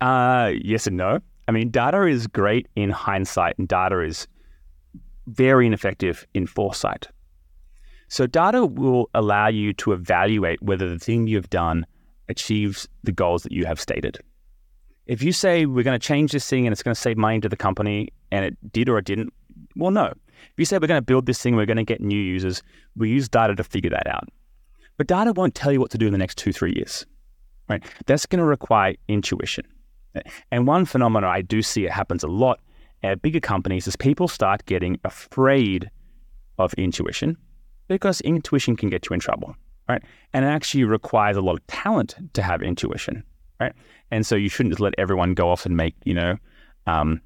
Uh, 0.00 0.52
yes 0.62 0.86
and 0.86 0.96
no. 0.96 1.20
I 1.48 1.52
mean, 1.52 1.70
data 1.70 2.06
is 2.06 2.26
great 2.26 2.68
in 2.76 2.90
hindsight, 2.90 3.58
and 3.58 3.66
data 3.66 4.00
is 4.00 4.26
very 5.26 5.66
ineffective 5.66 6.26
in 6.34 6.46
foresight. 6.46 7.08
So, 8.08 8.26
data 8.26 8.66
will 8.66 9.10
allow 9.14 9.48
you 9.48 9.72
to 9.74 9.92
evaluate 9.92 10.62
whether 10.62 10.88
the 10.88 10.98
thing 10.98 11.26
you've 11.26 11.50
done 11.50 11.86
achieves 12.28 12.88
the 13.02 13.12
goals 13.12 13.42
that 13.42 13.52
you 13.52 13.64
have 13.64 13.80
stated. 13.80 14.18
If 15.06 15.22
you 15.22 15.32
say 15.32 15.66
we're 15.66 15.82
going 15.82 15.98
to 15.98 16.06
change 16.06 16.32
this 16.32 16.48
thing 16.48 16.66
and 16.66 16.72
it's 16.72 16.82
going 16.82 16.94
to 16.94 17.00
save 17.00 17.16
money 17.16 17.40
to 17.40 17.48
the 17.48 17.56
company 17.56 18.08
and 18.30 18.44
it 18.44 18.72
did 18.72 18.88
or 18.88 18.98
it 18.98 19.04
didn't, 19.04 19.32
well, 19.76 19.90
no. 19.90 20.06
If 20.06 20.58
you 20.58 20.64
say 20.64 20.78
we're 20.78 20.86
going 20.86 20.98
to 20.98 21.04
build 21.04 21.26
this 21.26 21.40
thing, 21.40 21.56
we're 21.56 21.66
going 21.66 21.76
to 21.76 21.84
get 21.84 22.00
new 22.00 22.18
users, 22.18 22.62
we 22.96 23.10
use 23.10 23.28
data 23.28 23.54
to 23.54 23.64
figure 23.64 23.90
that 23.90 24.06
out. 24.06 24.28
But 24.96 25.06
data 25.06 25.32
won't 25.32 25.54
tell 25.54 25.72
you 25.72 25.80
what 25.80 25.90
to 25.92 25.98
do 25.98 26.06
in 26.06 26.12
the 26.12 26.18
next 26.18 26.38
two, 26.38 26.52
three 26.52 26.74
years, 26.74 27.06
right? 27.68 27.82
That's 28.06 28.26
going 28.26 28.38
to 28.38 28.44
require 28.44 28.94
intuition. 29.08 29.64
And 30.50 30.66
one 30.66 30.84
phenomenon 30.84 31.30
I 31.30 31.42
do 31.42 31.62
see 31.62 31.86
it 31.86 31.92
happens 31.92 32.22
a 32.22 32.28
lot 32.28 32.60
at 33.02 33.22
bigger 33.22 33.40
companies 33.40 33.86
is 33.86 33.96
people 33.96 34.28
start 34.28 34.64
getting 34.66 34.98
afraid 35.04 35.90
of 36.58 36.74
intuition 36.74 37.36
because 37.88 38.20
intuition 38.20 38.76
can 38.76 38.90
get 38.90 39.08
you 39.08 39.14
in 39.14 39.20
trouble, 39.20 39.56
right? 39.88 40.02
And 40.32 40.44
it 40.44 40.48
actually 40.48 40.84
requires 40.84 41.36
a 41.36 41.40
lot 41.40 41.58
of 41.58 41.66
talent 41.66 42.14
to 42.34 42.42
have 42.42 42.62
intuition, 42.62 43.24
right? 43.60 43.72
And 44.10 44.26
so 44.26 44.36
you 44.36 44.48
shouldn't 44.48 44.72
just 44.72 44.80
let 44.80 44.94
everyone 44.98 45.34
go 45.34 45.50
off 45.50 45.66
and 45.66 45.76
make, 45.76 45.94
you 46.04 46.14
know, 46.14 46.36
um, 46.86 47.20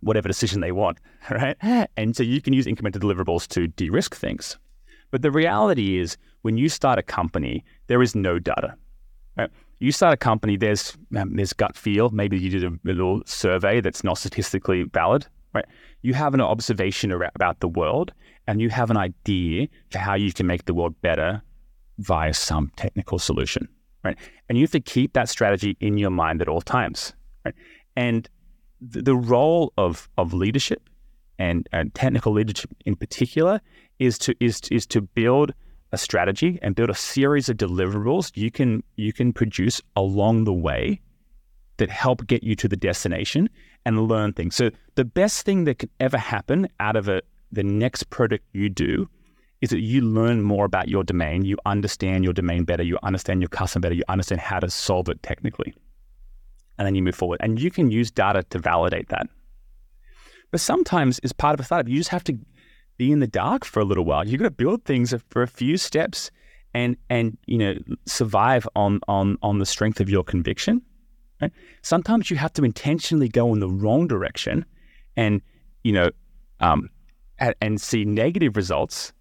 whatever 0.00 0.28
decision 0.28 0.60
they 0.60 0.72
want, 0.72 0.98
right? 1.30 1.56
And 1.96 2.16
so 2.16 2.22
you 2.22 2.40
can 2.40 2.52
use 2.52 2.66
incremental 2.66 2.98
deliverables 2.98 3.48
to 3.48 3.66
de-risk 3.66 4.14
things. 4.14 4.58
But 5.14 5.22
the 5.22 5.30
reality 5.30 5.98
is, 5.98 6.16
when 6.42 6.56
you 6.56 6.68
start 6.68 6.98
a 6.98 7.02
company, 7.04 7.64
there 7.86 8.02
is 8.02 8.16
no 8.16 8.40
data. 8.40 8.74
Right? 9.36 9.48
You 9.78 9.92
start 9.92 10.12
a 10.12 10.16
company, 10.16 10.56
there's 10.56 10.98
um, 11.16 11.36
there's 11.36 11.52
gut 11.52 11.76
feel. 11.76 12.10
Maybe 12.10 12.36
you 12.36 12.50
did 12.50 12.64
a, 12.64 12.72
little 12.82 13.22
survey 13.24 13.80
that's 13.80 14.02
not 14.02 14.18
statistically 14.18 14.82
valid, 14.82 15.24
right? 15.52 15.66
You 16.02 16.14
have 16.14 16.34
an 16.34 16.40
observation 16.40 17.12
about 17.12 17.60
the 17.60 17.68
world 17.68 18.12
and 18.48 18.60
you 18.60 18.70
have 18.70 18.90
an 18.90 18.96
idea 18.96 19.68
for 19.92 19.98
how 19.98 20.14
you 20.14 20.32
can 20.32 20.48
make 20.48 20.64
the 20.64 20.74
world 20.74 21.00
better 21.00 21.40
via 21.98 22.34
some 22.34 22.72
technical 22.76 23.20
solution, 23.20 23.68
right? 24.02 24.18
And 24.48 24.58
you 24.58 24.64
have 24.64 24.72
to 24.72 24.80
keep 24.80 25.12
that 25.12 25.28
strategy 25.28 25.76
in 25.78 25.96
your 25.96 26.10
mind 26.10 26.42
at 26.42 26.48
all 26.48 26.60
times, 26.60 27.12
right? 27.44 27.54
And 27.94 28.28
the, 28.80 29.02
the 29.02 29.14
role 29.14 29.72
of, 29.78 30.08
of 30.18 30.34
leadership 30.34 30.82
and, 31.38 31.68
and 31.72 31.94
technical 31.94 32.32
leadership 32.32 32.70
in 32.84 32.96
particular 32.96 33.60
is 33.98 34.18
to 34.18 34.34
is 34.40 34.60
is 34.70 34.86
to 34.86 35.00
build 35.00 35.52
a 35.92 35.98
strategy 35.98 36.58
and 36.62 36.74
build 36.74 36.90
a 36.90 36.94
series 36.94 37.48
of 37.48 37.56
deliverables 37.56 38.36
you 38.36 38.50
can 38.50 38.82
you 38.96 39.12
can 39.12 39.32
produce 39.32 39.80
along 39.96 40.44
the 40.44 40.52
way 40.52 41.00
that 41.76 41.90
help 41.90 42.26
get 42.26 42.42
you 42.42 42.54
to 42.54 42.68
the 42.68 42.76
destination 42.76 43.48
and 43.84 44.08
learn 44.08 44.32
things. 44.32 44.54
So 44.54 44.70
the 44.94 45.04
best 45.04 45.44
thing 45.44 45.64
that 45.64 45.78
can 45.78 45.90
ever 46.00 46.18
happen 46.18 46.68
out 46.80 46.96
of 46.96 47.08
a, 47.08 47.22
the 47.52 47.64
next 47.64 48.10
product 48.10 48.44
you 48.52 48.68
do 48.68 49.08
is 49.60 49.70
that 49.70 49.80
you 49.80 50.00
learn 50.00 50.42
more 50.42 50.64
about 50.64 50.88
your 50.88 51.02
domain, 51.02 51.44
you 51.44 51.56
understand 51.64 52.24
your 52.24 52.32
domain 52.32 52.64
better, 52.64 52.82
you 52.82 52.98
understand 53.02 53.40
your 53.40 53.48
customer 53.48 53.82
better, 53.82 53.94
you 53.94 54.04
understand 54.08 54.40
how 54.40 54.60
to 54.60 54.70
solve 54.70 55.08
it 55.08 55.22
technically. 55.22 55.74
And 56.78 56.86
then 56.86 56.94
you 56.94 57.02
move 57.02 57.14
forward. 57.14 57.40
And 57.40 57.60
you 57.60 57.70
can 57.70 57.90
use 57.90 58.10
data 58.10 58.42
to 58.50 58.58
validate 58.58 59.08
that. 59.08 59.28
But 60.54 60.60
sometimes 60.60 61.18
as 61.24 61.32
part 61.32 61.54
of 61.54 61.58
a 61.58 61.64
startup, 61.64 61.88
you 61.88 61.96
just 61.96 62.10
have 62.10 62.22
to 62.22 62.38
be 62.96 63.10
in 63.10 63.18
the 63.18 63.26
dark 63.26 63.64
for 63.64 63.80
a 63.80 63.84
little 63.84 64.04
while. 64.04 64.24
You've 64.24 64.38
got 64.38 64.44
to 64.44 64.52
build 64.52 64.84
things 64.84 65.12
for 65.28 65.42
a 65.42 65.48
few 65.48 65.76
steps 65.76 66.30
and 66.72 66.96
and 67.10 67.36
you 67.46 67.58
know 67.58 67.74
survive 68.06 68.68
on 68.76 69.00
on 69.08 69.36
on 69.42 69.58
the 69.58 69.66
strength 69.66 69.98
of 69.98 70.08
your 70.08 70.22
conviction 70.22 70.80
Right? 71.42 71.50
Sometimes 71.82 72.30
you 72.30 72.36
have 72.36 72.52
to 72.52 72.64
intentionally 72.64 73.28
go 73.28 73.52
in 73.52 73.58
the 73.58 73.68
wrong 73.68 74.06
direction, 74.06 74.64
and 75.16 75.42
you 75.82 75.90
know, 75.90 76.10
um, 76.60 76.88
and, 77.40 77.56
and 77.60 77.80
see 77.80 78.04
negative 78.04 78.56
results 78.56 79.12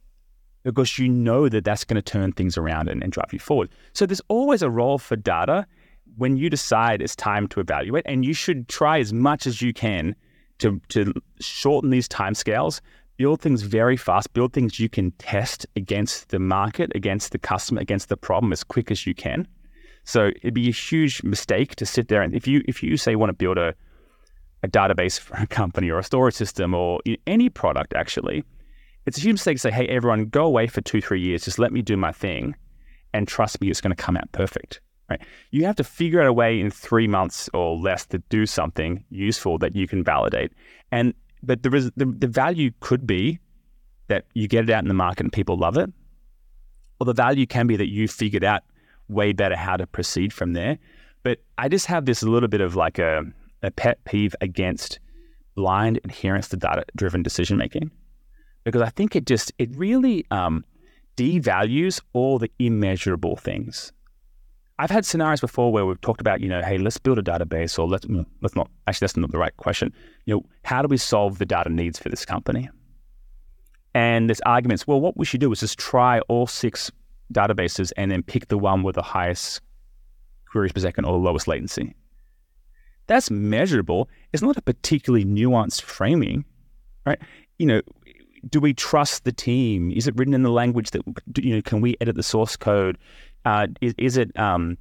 because 0.62 1.00
you 1.00 1.10
know 1.10 1.50
that 1.50 1.66
that's 1.66 1.84
going 1.84 1.96
to 1.96 2.04
turn 2.04 2.32
things 2.34 2.60
around 2.60 2.90
and, 2.90 3.02
and 3.02 3.12
drive 3.12 3.34
you 3.34 3.40
forward. 3.40 3.70
So 3.94 4.06
there's 4.06 4.22
always 4.28 4.62
a 4.62 4.70
role 4.70 5.00
for 5.00 5.16
data 5.16 5.66
when 6.16 6.38
you 6.38 6.52
decide 6.52 7.02
it's 7.02 7.16
time 7.16 7.48
to 7.48 7.60
evaluate, 7.60 8.06
and 8.06 8.24
you 8.24 8.36
should 8.36 8.68
try 8.68 9.00
as 9.00 9.12
much 9.12 9.48
as 9.48 9.64
you 9.64 9.74
can 9.74 10.16
to 10.60 10.80
to 10.90 11.14
shorten 11.40 11.90
these 11.90 12.08
timescales. 12.08 12.82
Build 13.18 13.42
things 13.42 13.62
very 13.62 13.96
fast. 13.96 14.34
Build 14.34 14.54
things 14.54 14.80
you 14.80 14.90
can 14.90 15.12
test 15.12 15.68
against 15.76 16.30
the 16.30 16.40
market, 16.40 16.92
against 16.96 17.32
the 17.32 17.38
customer, 17.38 17.80
against 17.80 18.10
the 18.10 18.18
problem 18.18 18.52
as 18.52 18.64
quick 18.64 18.90
as 18.90 19.06
you 19.06 19.14
can 19.14 19.48
so 20.06 20.32
it'd 20.42 20.54
be 20.54 20.68
a 20.68 20.74
huge 20.74 21.24
mistake 21.24 21.76
to 21.78 21.86
sit 21.86 22.10
there 22.10 22.22
and 22.22 22.36
if 22.36 22.46
you 22.46 22.62
if 22.68 22.84
you 22.84 22.98
say 22.98 23.16
want 23.16 23.30
to 23.30 23.34
build 23.34 23.58
a 23.58 23.74
a 24.64 24.68
database 24.68 25.20
for 25.20 25.36
a 25.36 25.48
company 25.48 25.90
or 25.90 26.00
a 26.00 26.04
storage 26.04 26.34
system 26.34 26.74
or 26.74 27.00
any 27.28 27.50
product 27.50 27.94
actually, 27.94 28.44
it's 29.06 29.18
a 29.18 29.22
huge 29.22 29.34
mistake 29.34 29.58
to 29.58 29.60
say, 29.60 29.72
hey 29.72 29.88
everyone, 29.88 30.26
go 30.26 30.46
away 30.46 30.68
for 30.68 30.80
two, 30.82 31.02
three 31.02 31.20
years, 31.20 31.44
just 31.44 31.60
let 31.60 31.74
me 31.74 31.82
do 31.82 31.98
my 31.98 32.12
thing 32.12 32.56
and 33.14 33.28
trust 33.28 33.60
me 33.60 33.70
it's 33.70 33.82
going 33.82 33.96
to 33.96 34.02
come 34.02 34.16
out 34.16 34.32
perfect. 34.32 34.80
Right? 35.14 35.28
You 35.52 35.66
have 35.66 35.76
to 35.78 35.84
figure 35.84 36.22
out 36.22 36.28
a 36.28 36.34
way 36.34 36.60
in 36.60 36.72
three 36.72 37.08
months 37.08 37.50
or 37.54 37.78
less 37.78 38.06
to 38.08 38.20
do 38.30 38.46
something 38.46 39.04
useful 39.10 39.58
that 39.60 39.76
you 39.76 39.88
can 39.88 40.04
validate. 40.04 40.52
And 40.92 41.14
but 41.42 41.64
there 41.64 41.76
is 41.76 41.92
the, 41.96 42.06
the 42.06 42.28
value 42.28 42.72
could 42.80 43.06
be 43.06 43.40
that 44.08 44.26
you 44.34 44.48
get 44.48 44.64
it 44.64 44.70
out 44.70 44.84
in 44.84 44.88
the 44.88 44.94
market 44.94 45.24
and 45.24 45.34
people 45.34 45.58
love 45.58 45.78
it. 45.78 45.92
Or 47.00 47.06
the 47.06 47.14
value 47.14 47.46
can 47.46 47.68
be 47.68 47.76
that 47.76 47.90
you 47.90 48.08
figured 48.08 48.44
out 48.44 48.64
way 49.10 49.34
better 49.34 49.56
how 49.56 49.78
to 49.78 49.86
proceed 49.86 50.32
from 50.32 50.54
there. 50.54 50.78
But 51.24 51.40
I 51.58 51.68
just 51.70 51.86
have 51.88 52.06
this 52.06 52.24
little 52.24 52.50
bit 52.50 52.62
of 52.62 52.76
like 52.76 53.00
a, 53.00 53.24
a 53.62 53.72
pet 53.72 54.04
peeve 54.06 54.36
against 54.42 55.00
blind 55.56 56.00
adherence 56.04 56.50
to 56.50 56.58
data 56.58 56.86
driven 56.96 57.24
decision 57.24 57.58
making 57.58 57.92
because 58.64 58.82
I 58.82 58.90
think 58.90 59.16
it 59.16 59.26
just, 59.26 59.52
it 59.58 59.70
really 59.76 60.26
um, 60.32 60.64
devalues 61.18 62.02
all 62.14 62.40
the 62.40 62.52
immeasurable 62.60 63.36
things. 63.36 63.92
I've 64.80 64.90
had 64.90 65.06
scenarios 65.06 65.40
before 65.40 65.72
where 65.72 65.86
we've 65.86 66.02
talked 66.02 66.20
about, 66.20 66.42
you 66.42 66.50
know, 66.50 66.62
hey, 66.62 66.78
let's 66.78 66.98
build 66.98 67.20
a 67.20 67.22
database, 67.22 67.78
or 67.78 67.88
let's 67.88 68.06
mm, 68.06 68.26
let's 68.42 68.56
not. 68.56 68.70
Actually, 68.88 69.06
that's 69.06 69.18
not 69.18 69.32
the 69.32 69.38
right 69.38 69.56
question. 69.58 69.94
You 70.26 70.36
know, 70.36 70.46
how 70.64 70.82
do 70.82 70.88
we 70.88 70.98
solve 70.98 71.38
the 71.38 71.46
data 71.46 71.70
needs 71.70 72.00
for 72.00 72.10
this 72.10 72.26
company? 72.26 72.70
And 73.94 74.30
there's 74.30 74.42
arguments. 74.42 74.88
Well, 74.88 75.00
what 75.00 75.16
we 75.16 75.26
should 75.26 75.42
do 75.42 75.52
is 75.52 75.60
just 75.60 75.78
try 75.78 76.20
all 76.22 76.48
six 76.48 76.92
databases 77.32 77.92
and 77.98 78.12
then 78.12 78.24
pick 78.24 78.48
the 78.48 78.58
one 78.58 78.84
with 78.84 78.96
the 78.96 79.04
highest 79.04 79.62
queries 80.50 80.72
per 80.72 80.82
second 80.82 81.06
or 81.06 81.14
the 81.14 81.20
lowest 81.20 81.48
latency. 81.48 81.96
That's 83.08 83.30
measurable. 83.30 84.10
It's 84.32 84.42
not 84.42 84.58
a 84.58 84.62
particularly 84.62 85.26
nuanced 85.26 85.82
framing, 85.82 86.46
right? 87.06 87.20
You 87.60 87.68
know, 87.68 87.82
do 88.50 88.60
we 88.60 88.74
trust 88.74 89.24
the 89.24 89.32
team? 89.32 89.92
Is 89.92 90.08
it 90.08 90.16
written 90.16 90.34
in 90.34 90.44
the 90.44 90.52
language 90.52 90.92
that 90.92 91.02
you 91.38 91.56
know? 91.56 91.62
Can 91.62 91.82
we 91.82 91.96
edit 92.02 92.16
the 92.16 92.24
source 92.24 92.56
code? 92.56 92.98
Uh, 93.46 93.68
is, 93.82 93.94
is, 93.98 94.18
it 94.18 94.38
um, 94.40 94.78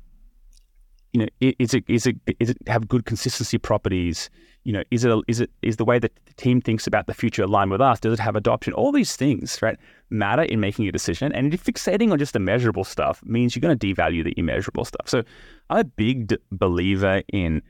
you 1.13 1.21
know? 1.21 1.27
Is 1.41 1.75
it 1.75 1.85
is 1.89 2.07
it 2.07 2.17
is 2.39 2.51
it 2.51 2.59
have 2.67 2.89
good 2.89 3.05
consistency 3.05 3.59
properties? 3.59 4.31
you 4.65 4.73
know, 4.73 4.83
is 4.91 5.05
it 5.05 5.19
is 5.27 5.41
it 5.41 5.51
is 5.63 5.77
the 5.77 5.85
way 5.85 5.99
that 5.99 6.13
the 6.27 6.35
team 6.35 6.61
thinks 6.61 6.87
about 6.87 7.07
the 7.07 7.15
future 7.15 7.43
aligned 7.43 7.71
with 7.71 7.81
us? 7.81 7.99
Does 7.99 8.13
it 8.13 8.21
have 8.21 8.37
adoption? 8.37 8.73
All 8.73 8.93
these 8.93 9.17
things, 9.17 9.61
right, 9.61 9.77
matter 10.11 10.43
in 10.43 10.61
making 10.61 10.87
a 10.87 10.93
decision. 10.93 11.33
And 11.33 11.53
if 11.53 11.65
fixating 11.65 12.13
on 12.13 12.19
just 12.19 12.33
the 12.33 12.39
measurable 12.39 12.85
stuff 12.85 13.23
means 13.25 13.57
you're 13.57 13.61
going 13.61 13.77
to 13.77 13.95
devalue 13.95 14.25
the 14.25 14.35
immeasurable 14.37 14.85
stuff. 14.85 15.09
So 15.09 15.23
I'm 15.71 15.79
a 15.79 15.85
big 15.85 16.29
d- 16.29 16.39
believer 16.53 17.23
in 17.33 17.63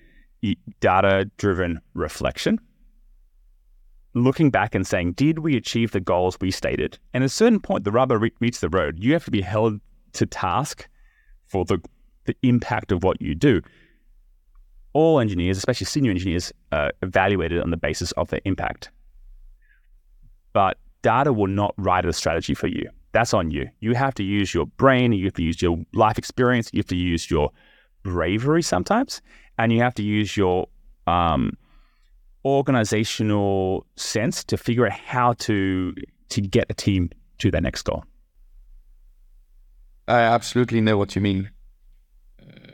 data-driven 0.81 1.81
reflection. 1.95 2.61
Looking 4.15 4.51
back 4.51 4.75
and 4.75 4.87
saying, 4.87 5.13
did 5.13 5.39
we 5.39 5.57
achieve 5.57 5.93
the 5.93 6.01
goals 6.01 6.37
we 6.41 6.51
stated? 6.51 6.99
And 7.15 7.25
at 7.25 7.27
a 7.27 7.31
certain 7.31 7.61
point, 7.61 7.85
the 7.85 7.93
rubber 7.93 8.19
re- 8.19 8.33
meets 8.41 8.61
the 8.61 8.69
road. 8.69 9.03
You 9.03 9.15
have 9.15 9.25
to 9.25 9.31
be 9.31 9.41
held 9.41 9.81
to 10.15 10.27
task 10.27 10.89
for 11.47 11.65
the 11.65 11.79
the 12.25 12.37
impact 12.43 12.93
of 12.93 13.03
what 13.03 13.21
you 13.21 13.35
do 13.35 13.61
all 14.93 15.21
engineers, 15.21 15.57
especially 15.57 15.87
senior 15.87 16.11
engineers, 16.11 16.53
are 16.71 16.93
evaluated 17.03 17.61
on 17.63 17.71
the 17.71 17.77
basis 17.77 18.13
of 18.13 18.29
their 18.29 18.41
impact. 18.45 18.91
But 20.53 20.79
data 21.03 21.33
will 21.33 21.47
not 21.47 21.75
write 21.79 22.05
a 22.05 22.13
strategy 22.13 22.55
for 22.55 22.67
you. 22.67 22.89
That's 23.13 23.35
on 23.35 23.51
you. 23.51 23.69
You 23.81 23.95
have 23.95 24.15
to 24.15 24.23
use 24.23 24.55
your 24.55 24.67
brain, 24.67 25.13
you 25.13 25.25
have 25.25 25.35
to 25.35 25.43
use 25.43 25.61
your 25.61 25.79
life 25.93 26.19
experience, 26.19 26.71
you 26.73 26.79
have 26.79 26.87
to 26.87 26.97
use 26.97 27.31
your 27.31 27.51
bravery 28.03 28.63
sometimes, 28.63 29.21
and 29.59 29.73
you 29.73 29.81
have 29.81 29.95
to 29.95 30.03
use 30.03 30.37
your 30.37 30.69
um, 31.07 31.57
organizational 32.45 33.87
sense 33.97 34.45
to 34.45 34.57
figure 34.57 34.87
out 34.87 34.93
how 34.93 35.35
to 35.35 35.95
to 36.31 36.41
get 36.41 36.67
a 36.71 36.75
team 36.75 37.11
to 37.39 37.51
their 37.51 37.61
next 37.61 37.83
goal. 37.83 38.05
I 40.13 40.21
absolutely 40.21 40.83
know 40.83 40.99
what 40.99 41.17
you 41.17 41.23
mean. 41.23 41.51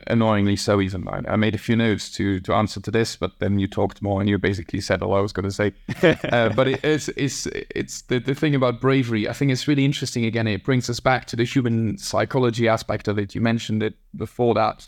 Annoyingly 0.08 0.56
so 0.56 0.80
even. 0.80 1.06
I, 1.06 1.20
I, 1.28 1.36
made 1.36 1.54
a 1.54 1.58
few 1.58 1.76
notes 1.76 2.10
to 2.12 2.40
to 2.40 2.54
answer 2.54 2.80
to 2.80 2.90
this 2.90 3.14
but 3.14 3.38
then 3.40 3.58
you 3.58 3.68
talked 3.68 4.00
more 4.00 4.20
and 4.20 4.28
you 4.28 4.38
basically 4.38 4.80
said 4.80 5.02
all 5.02 5.14
i 5.14 5.20
was 5.20 5.32
going 5.32 5.44
to 5.44 5.54
say. 5.54 5.72
Uh, 6.32 6.48
but 6.48 6.66
it 6.66 6.84
is 6.84 7.10
it's 7.16 7.46
it's 7.80 8.02
the, 8.02 8.18
the 8.18 8.34
thing 8.34 8.54
about 8.54 8.80
bravery 8.80 9.28
i 9.28 9.32
think 9.32 9.50
it's 9.50 9.68
really 9.68 9.84
interesting 9.84 10.24
again. 10.24 10.46
It 10.46 10.64
brings 10.64 10.88
us 10.90 11.00
back 11.00 11.26
to 11.26 11.36
the 11.36 11.44
human 11.44 11.98
psychology 11.98 12.66
aspect 12.68 13.06
of 13.06 13.18
it. 13.18 13.34
You 13.34 13.40
mentioned 13.40 13.82
it 13.82 13.94
before 14.16 14.54
that 14.54 14.86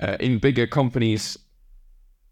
uh, 0.00 0.16
in 0.18 0.38
bigger 0.38 0.66
companies 0.66 1.38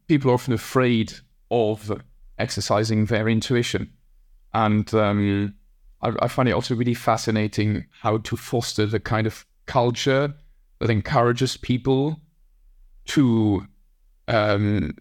people 0.09 0.31
are 0.31 0.35
often 0.35 0.55
afraid 0.55 1.13
of 1.51 2.01
exercising 2.39 3.07
their 3.07 3.29
intuition. 3.29 3.93
And 4.53 4.93
um, 4.95 5.55
I, 6.05 6.13
I 6.21 6.29
find 6.29 6.49
it 6.49 6.53
also 6.53 6.75
really 6.75 6.95
fascinating 6.95 7.87
how 8.03 8.19
to 8.19 8.37
foster 8.37 8.87
the 8.87 9.01
kind 9.01 9.27
of 9.27 9.47
culture 9.67 10.35
that 10.79 10.91
encourages 10.91 11.57
people 11.57 12.21
to, 13.07 13.67
um, 14.29 14.97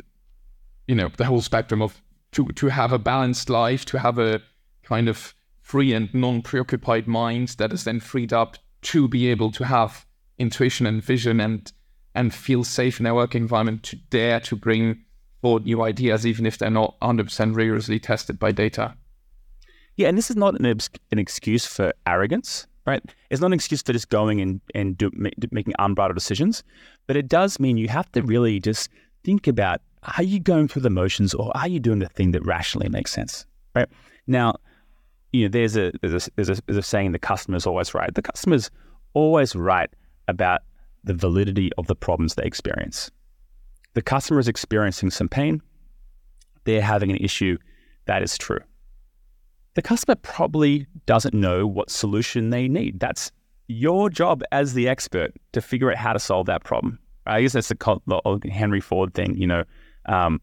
you 0.88 0.96
know, 0.96 1.10
the 1.18 1.26
whole 1.26 1.42
spectrum 1.42 1.82
of 1.82 2.02
to 2.32 2.48
to 2.48 2.68
have 2.68 2.92
a 2.92 3.00
balanced 3.00 3.50
life, 3.50 3.86
to 3.86 4.00
have 4.00 4.18
a 4.18 4.42
kind 4.84 5.08
of 5.08 5.36
free 5.62 5.94
and 5.94 6.14
non-preoccupied 6.14 7.08
mind 7.08 7.50
that 7.58 7.72
is 7.72 7.84
then 7.84 8.00
freed 8.00 8.34
up 8.34 8.58
to 8.82 9.08
be 9.08 9.28
able 9.28 9.52
to 9.52 9.64
have 9.64 10.06
intuition 10.38 10.86
and 10.86 11.04
vision 11.04 11.40
and 11.40 11.72
and 12.16 12.34
feel 12.34 12.64
safe 12.64 13.00
in 13.00 13.06
their 13.06 13.16
work 13.16 13.34
environment 13.34 13.84
to 13.84 13.96
dare 14.10 14.40
to 14.40 14.56
bring 14.56 15.04
forward 15.42 15.66
new 15.66 15.82
ideas, 15.82 16.26
even 16.26 16.46
if 16.46 16.58
they're 16.58 16.70
not 16.70 16.96
100% 17.02 17.56
rigorously 17.56 18.00
tested 18.00 18.38
by 18.38 18.52
data. 18.52 18.96
Yeah, 19.96 20.10
and 20.10 20.18
this 20.18 20.30
is 20.30 20.36
not 20.36 20.60
an, 20.60 20.66
an 20.66 21.20
excuse 21.20 21.66
for 21.66 21.94
arrogance 22.06 22.68
right? 22.86 23.02
It's 23.30 23.42
not 23.42 23.48
an 23.48 23.54
excuse 23.54 23.82
for 23.82 23.94
just 23.94 24.10
going 24.10 24.42
and, 24.42 24.62
and 24.76 24.98
do, 24.98 25.10
making 25.52 25.74
unbridled 25.80 26.16
decisions, 26.16 26.64
but 27.08 27.16
it 27.16 27.28
does 27.28 27.60
mean 27.60 27.78
you 27.78 27.88
have 27.88 28.12
to 28.14 28.22
really 28.22 28.60
just 28.60 28.90
think 29.24 29.48
about 29.48 29.82
are 30.18 30.24
you 30.24 30.40
going 30.40 30.68
through 30.68 30.82
the 30.82 30.90
motions 30.90 31.34
or 31.34 31.56
are 31.56 31.68
you 31.68 31.80
doing 31.80 32.00
the 32.00 32.10
thing 32.10 32.32
that 32.32 32.46
rationally 32.46 32.90
makes 32.90 33.12
sense, 33.12 33.46
right? 33.74 33.88
Now, 34.28 34.56
you 35.32 35.44
know, 35.44 35.50
there's 35.50 35.78
a, 35.78 35.94
there's 36.02 36.28
a, 36.28 36.32
there's 36.36 36.50
a, 36.50 36.62
there's 36.66 36.78
a 36.78 36.84
saying 36.84 37.14
the 37.14 37.20
customer's 37.20 37.66
always 37.66 37.94
right. 37.94 38.14
The 38.14 38.22
customer's 38.22 38.70
always 39.14 39.56
right 39.56 39.90
about 40.28 40.62
the 41.06 41.14
validity 41.14 41.72
of 41.78 41.88
the 41.88 41.96
problems 41.96 42.36
they 42.36 42.44
experience. 42.44 43.12
The 43.94 44.02
customer 44.02 44.40
is 44.40 44.48
experiencing 44.48 45.10
some 45.10 45.30
pain. 45.30 45.62
They're 46.66 46.82
having 46.82 47.12
an 47.12 47.18
issue 47.18 47.58
that 48.06 48.24
is 48.24 48.38
true. 48.38 48.60
The 49.76 49.82
customer 49.82 50.16
probably 50.16 50.88
doesn't 51.06 51.34
know 51.34 51.66
what 51.66 51.90
solution 51.90 52.52
they 52.52 52.68
need. 52.68 53.00
That's 53.00 53.32
your 53.68 54.10
job 54.10 54.44
as 54.52 54.74
the 54.74 54.88
expert 54.88 55.32
to 55.54 55.62
figure 55.62 55.90
out 55.92 55.98
how 55.98 56.14
to 56.14 56.20
solve 56.20 56.46
that 56.48 56.64
problem. 56.64 57.00
I 57.26 57.42
guess 57.42 57.54
that's 57.54 57.70
the, 57.70 58.40
Henry 58.52 58.82
Ford 58.82 59.14
thing. 59.14 59.36
You 59.36 59.48
know, 59.48 59.64
um, 60.06 60.42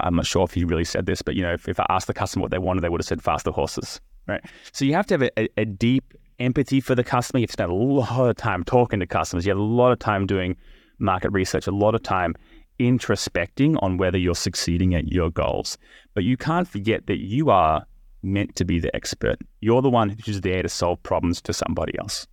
I'm 0.00 0.16
not 0.16 0.26
sure 0.26 0.44
if 0.44 0.52
he 0.52 0.64
really 0.64 0.84
said 0.84 1.06
this, 1.06 1.22
but 1.22 1.34
you 1.34 1.42
know, 1.42 1.52
if, 1.54 1.68
if 1.68 1.80
I 1.80 1.86
asked 1.88 2.06
the 2.06 2.14
customer 2.14 2.42
what 2.42 2.50
they 2.50 2.58
wanted, 2.58 2.82
they 2.82 2.88
would 2.88 3.00
have 3.00 3.06
said 3.06 3.22
faster 3.22 3.50
horses, 3.50 4.00
right? 4.26 4.44
So 4.72 4.84
you 4.84 4.94
have 4.94 5.06
to 5.06 5.14
have 5.14 5.22
a, 5.22 5.60
a, 5.60 5.64
deep 5.64 6.14
empathy 6.38 6.80
for 6.80 6.94
the 6.94 7.04
customer. 7.04 7.38
You 7.38 7.44
have 7.44 7.50
to 7.50 7.52
spend 7.52 7.70
a 7.70 7.74
lot 7.74 8.28
of 8.28 8.36
time 8.36 8.64
talking 8.64 9.00
to 9.00 9.06
customers. 9.06 9.46
You 9.46 9.50
have 9.50 9.58
a 9.58 9.62
lot 9.62 9.92
of 9.92 9.98
time 9.98 10.26
doing 10.26 10.56
market 10.98 11.30
research, 11.30 11.66
a 11.66 11.72
lot 11.72 11.94
of 11.94 12.02
time 12.02 12.34
introspecting 12.78 13.76
on 13.82 13.96
whether 13.96 14.18
you're 14.18 14.34
succeeding 14.34 14.94
at 14.94 15.08
your 15.08 15.30
goals. 15.30 15.78
But 16.14 16.24
you 16.24 16.36
can't 16.36 16.66
forget 16.66 17.06
that 17.06 17.18
you 17.18 17.50
are 17.50 17.84
meant 18.22 18.56
to 18.56 18.64
be 18.64 18.78
the 18.78 18.94
expert. 18.94 19.38
You're 19.60 19.82
the 19.82 19.90
one 19.90 20.16
who's 20.24 20.40
there 20.40 20.62
to 20.62 20.68
solve 20.68 21.02
problems 21.02 21.40
for 21.40 21.52
somebody 21.52 21.98
else. 21.98 22.26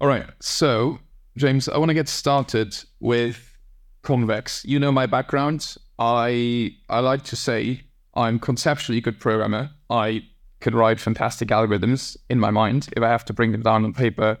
All 0.00 0.08
right. 0.08 0.26
So, 0.40 0.98
James, 1.36 1.68
I 1.68 1.78
want 1.78 1.88
to 1.90 1.94
get 1.94 2.08
started 2.08 2.76
with 3.00 3.56
convex. 4.02 4.64
You 4.64 4.78
know 4.78 4.92
my 4.92 5.06
background. 5.06 5.76
I 5.98 6.76
I 6.88 7.00
like 7.00 7.24
to 7.24 7.36
say 7.36 7.82
I'm 8.14 8.38
conceptually 8.38 8.98
a 8.98 9.00
good 9.00 9.18
programmer. 9.18 9.70
I 9.90 10.22
can 10.60 10.74
write 10.74 11.00
fantastic 11.00 11.48
algorithms 11.48 12.16
in 12.28 12.38
my 12.38 12.50
mind. 12.50 12.88
If 12.96 13.02
I 13.02 13.08
have 13.08 13.24
to 13.26 13.32
bring 13.32 13.52
them 13.52 13.62
down 13.62 13.84
on 13.84 13.92
paper, 13.92 14.38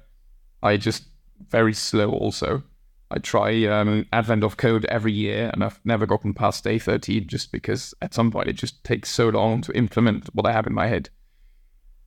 I 0.62 0.76
just 0.76 1.04
very 1.50 1.74
slow 1.74 2.10
also. 2.10 2.62
I 3.10 3.18
try 3.18 3.64
um, 3.64 4.06
Advent 4.12 4.44
of 4.44 4.58
Code 4.58 4.84
every 4.86 5.12
year, 5.12 5.50
and 5.52 5.64
I've 5.64 5.80
never 5.84 6.06
gotten 6.06 6.34
past 6.34 6.64
day 6.64 6.78
13 6.78 7.26
just 7.26 7.52
because 7.52 7.94
at 8.02 8.12
some 8.12 8.30
point 8.30 8.48
it 8.48 8.54
just 8.54 8.84
takes 8.84 9.10
so 9.10 9.28
long 9.28 9.62
to 9.62 9.72
implement 9.72 10.28
what 10.34 10.46
I 10.46 10.52
have 10.52 10.66
in 10.66 10.74
my 10.74 10.88
head. 10.88 11.08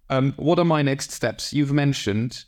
Um, 0.09 0.33
what 0.37 0.59
are 0.59 0.65
my 0.65 0.81
next 0.81 1.11
steps? 1.11 1.53
You've 1.53 1.73
mentioned 1.73 2.45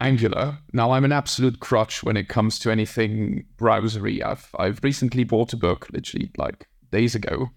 Angular. 0.00 0.58
Now 0.72 0.90
I'm 0.90 1.04
an 1.04 1.12
absolute 1.12 1.60
crutch 1.60 2.02
when 2.02 2.16
it 2.16 2.28
comes 2.28 2.58
to 2.60 2.70
anything 2.70 3.46
browsery. 3.56 4.22
I've 4.22 4.48
I've 4.58 4.80
recently 4.82 5.24
bought 5.24 5.52
a 5.52 5.56
book, 5.56 5.88
literally 5.92 6.30
like 6.36 6.68
days 6.90 7.14
ago, 7.14 7.50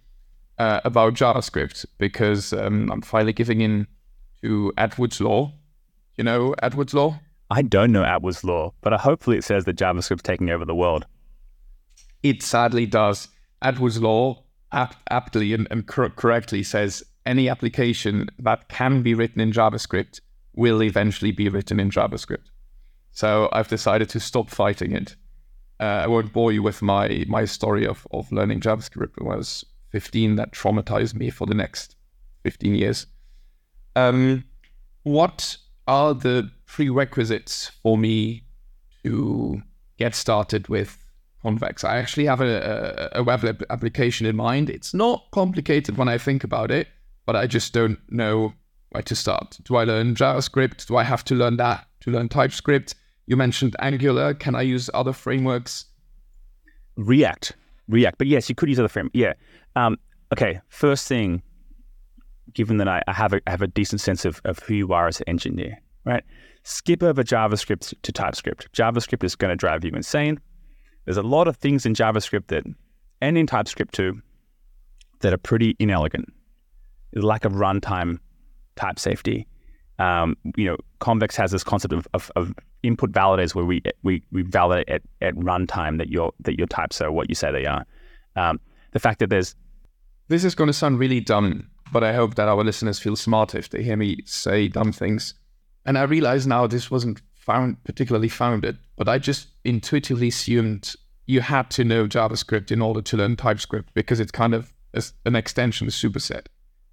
uh, 0.58 0.80
about 0.86 1.14
JavaScript 1.14 1.86
because 1.98 2.54
um, 2.54 2.92
I'm 2.92 3.02
finally 3.02 3.34
giving 3.34 3.62
in 3.62 3.88
to 4.42 4.72
Atwood's 4.78 5.20
law. 5.20 5.54
You 6.16 6.24
know 6.24 6.56
Atwood's 6.62 6.94
law? 6.94 7.20
I 7.52 7.62
don't 7.62 7.92
know 7.92 8.06
Atwood's 8.06 8.46
law, 8.46 8.74
but 8.80 8.94
hopefully 8.94 9.38
it 9.38 9.44
says 9.44 9.66
that 9.66 9.76
JavaScript's 9.76 10.24
taking 10.24 10.50
over 10.50 10.64
the 10.64 10.74
world. 10.74 11.06
It 12.24 12.42
sadly 12.42 12.86
does. 12.86 13.28
Atwood's 13.62 14.02
law 14.02 14.42
ap- 14.72 14.96
aptly 15.10 15.54
and, 15.54 15.68
and 15.70 15.86
cor- 15.86 16.10
correctly 16.12 16.64
says 16.64 17.04
any 17.26 17.50
application 17.50 18.30
that 18.40 18.70
can 18.70 19.04
be 19.04 19.14
written 19.14 19.42
in 19.42 19.52
JavaScript 19.52 20.22
will 20.56 20.82
eventually 20.82 21.34
be 21.34 21.50
written 21.50 21.78
in 21.78 21.90
JavaScript. 21.90 22.46
So 23.12 23.50
I've 23.52 23.68
decided 23.68 24.08
to 24.10 24.22
stop 24.22 24.50
fighting 24.50 24.94
it. 24.94 25.18
Uh, 25.78 26.04
I 26.04 26.08
won't 26.08 26.32
bore 26.32 26.54
you 26.54 26.64
with 26.64 26.82
my 26.82 27.26
my 27.28 27.44
story 27.44 27.86
of, 27.86 28.08
of 28.12 28.32
learning 28.32 28.62
JavaScript 28.62 29.22
when 29.22 29.34
I 29.34 29.38
was 29.38 29.66
15 29.90 30.38
that 30.38 30.54
traumatized 30.54 31.16
me 31.16 31.30
for 31.30 31.46
the 31.46 31.54
next 31.54 31.98
15 32.44 32.76
years. 32.76 33.08
Um, 33.98 34.46
what 35.04 35.58
are 35.88 36.14
the 36.14 36.50
prerequisites 36.72 37.70
for 37.84 37.98
me 37.98 38.44
to 39.04 39.62
get 39.98 40.16
started 40.16 40.70
with 40.70 40.98
Convex. 41.42 41.84
I 41.84 41.98
actually 41.98 42.26
have 42.28 42.40
a, 42.40 43.10
a, 43.14 43.24
web 43.24 43.64
application 43.70 44.26
in 44.26 44.38
mind. 44.38 44.70
It's 44.70 44.94
not 44.94 45.26
complicated 45.32 45.98
when 45.98 46.08
I 46.08 46.18
think 46.18 46.46
about 46.46 46.72
it, 46.72 46.88
but 47.26 47.36
I 47.36 47.46
just 47.46 47.74
don't 47.74 48.00
know 48.10 48.54
where 48.92 49.04
to 49.04 49.16
start. 49.16 49.58
Do 49.64 49.76
I 49.76 49.84
learn 49.84 50.16
JavaScript? 50.16 50.86
Do 50.86 50.96
I 50.96 51.04
have 51.04 51.26
to 51.26 51.36
learn 51.36 51.58
that 51.58 51.88
to 52.02 52.12
learn 52.12 52.30
TypeScript? 52.30 52.96
You 53.28 53.36
mentioned 53.36 53.76
Angular. 53.80 54.34
Can 54.34 54.56
I 54.56 54.62
use 54.62 54.90
other 54.94 55.14
frameworks? 55.14 55.86
React. 56.96 57.54
React. 57.90 58.18
But 58.18 58.28
yes, 58.28 58.48
you 58.48 58.56
could 58.56 58.70
use 58.70 58.80
other 58.80 58.88
frameworks. 58.88 59.16
Yeah. 59.16 59.34
Um, 59.76 59.98
okay. 60.32 60.62
First 60.70 61.08
thing, 61.08 61.42
given 62.54 62.78
that 62.78 62.88
I, 62.88 63.02
I 63.08 63.14
have 63.14 63.34
a 63.34 63.42
I 63.46 63.52
have 63.52 63.62
a 63.62 63.68
decent 63.68 64.00
sense 64.00 64.24
of, 64.24 64.42
of 64.46 64.60
who 64.60 64.74
you 64.74 64.94
are 64.94 65.08
as 65.08 65.20
an 65.20 65.28
engineer, 65.28 65.82
right? 66.06 66.24
Skip 66.64 67.04
over 67.04 67.24
JavaScript 67.24 67.94
to 68.02 68.12
TypeScript. 68.12 68.72
JavaScript 68.74 69.24
is 69.24 69.36
going 69.36 69.50
to 69.50 69.56
drive 69.56 69.84
you 69.84 69.92
insane. 69.92 70.40
There's 71.06 71.18
a 71.18 71.24
lot 71.24 71.48
of 71.48 71.58
things 71.58 71.86
in 71.86 71.94
JavaScript 71.94 72.48
that, 72.48 72.64
and 73.22 73.38
in 73.38 73.48
TypeScript 73.48 73.94
too, 73.94 74.22
that 75.22 75.34
are 75.34 75.38
pretty 75.38 75.76
inelegant. 75.80 76.32
The 77.14 77.26
lack 77.26 77.46
of 77.46 77.54
runtime 77.54 78.20
type 78.76 79.00
safety. 79.00 79.48
Um, 80.00 80.36
you 80.56 80.66
know, 80.66 80.78
Convex 81.00 81.36
has 81.36 81.52
this 81.52 81.64
concept 81.64 81.94
of, 81.94 82.08
of, 82.14 82.32
of, 82.36 82.54
input 82.84 83.12
validators 83.12 83.54
where 83.54 83.64
we 83.64 83.80
we, 84.02 84.24
we 84.32 84.42
validate 84.42 84.90
at, 84.90 85.04
at 85.22 85.36
runtime 85.36 86.00
that 86.00 86.10
your 86.10 86.32
that 86.40 86.58
your 86.58 86.66
types 86.66 87.00
are 87.00 87.12
what 87.12 87.30
you 87.30 87.36
say 87.36 87.52
they 87.52 87.68
are. 87.68 87.86
Um, 88.36 88.60
the 88.92 89.00
fact 89.00 89.20
that 89.20 89.30
there's 89.30 89.56
this 90.30 90.44
is 90.44 90.56
going 90.56 90.68
to 90.68 90.74
sound 90.74 90.98
really 90.98 91.20
dumb, 91.20 91.70
but 91.92 92.04
I 92.04 92.14
hope 92.14 92.36
that 92.36 92.48
our 92.48 92.64
listeners 92.64 92.98
feel 92.98 93.16
smart 93.16 93.54
if 93.54 93.70
they 93.70 93.84
hear 93.84 93.98
me 93.98 94.18
say 94.26 94.68
dumb 94.68 94.92
things. 94.92 95.36
And 95.86 95.98
I 95.98 96.04
realize 96.04 96.46
now 96.46 96.68
this 96.68 96.92
wasn't 96.92 97.22
found 97.34 97.84
particularly 97.84 98.30
founded, 98.30 98.78
but 98.96 99.10
I 99.10 99.18
just 99.18 99.48
intuitively 99.64 100.28
assumed 100.28 100.94
you 101.26 101.42
had 101.42 101.70
to 101.72 101.84
know 101.84 102.08
JavaScript 102.08 102.72
in 102.72 102.82
order 102.82 103.02
to 103.02 103.18
learn 103.18 103.36
TypeScript 103.36 103.94
because 103.94 104.20
it's 104.20 104.32
kind 104.32 104.54
of 104.54 104.74
an 105.26 105.36
extension 105.36 105.88
superset. 105.88 106.48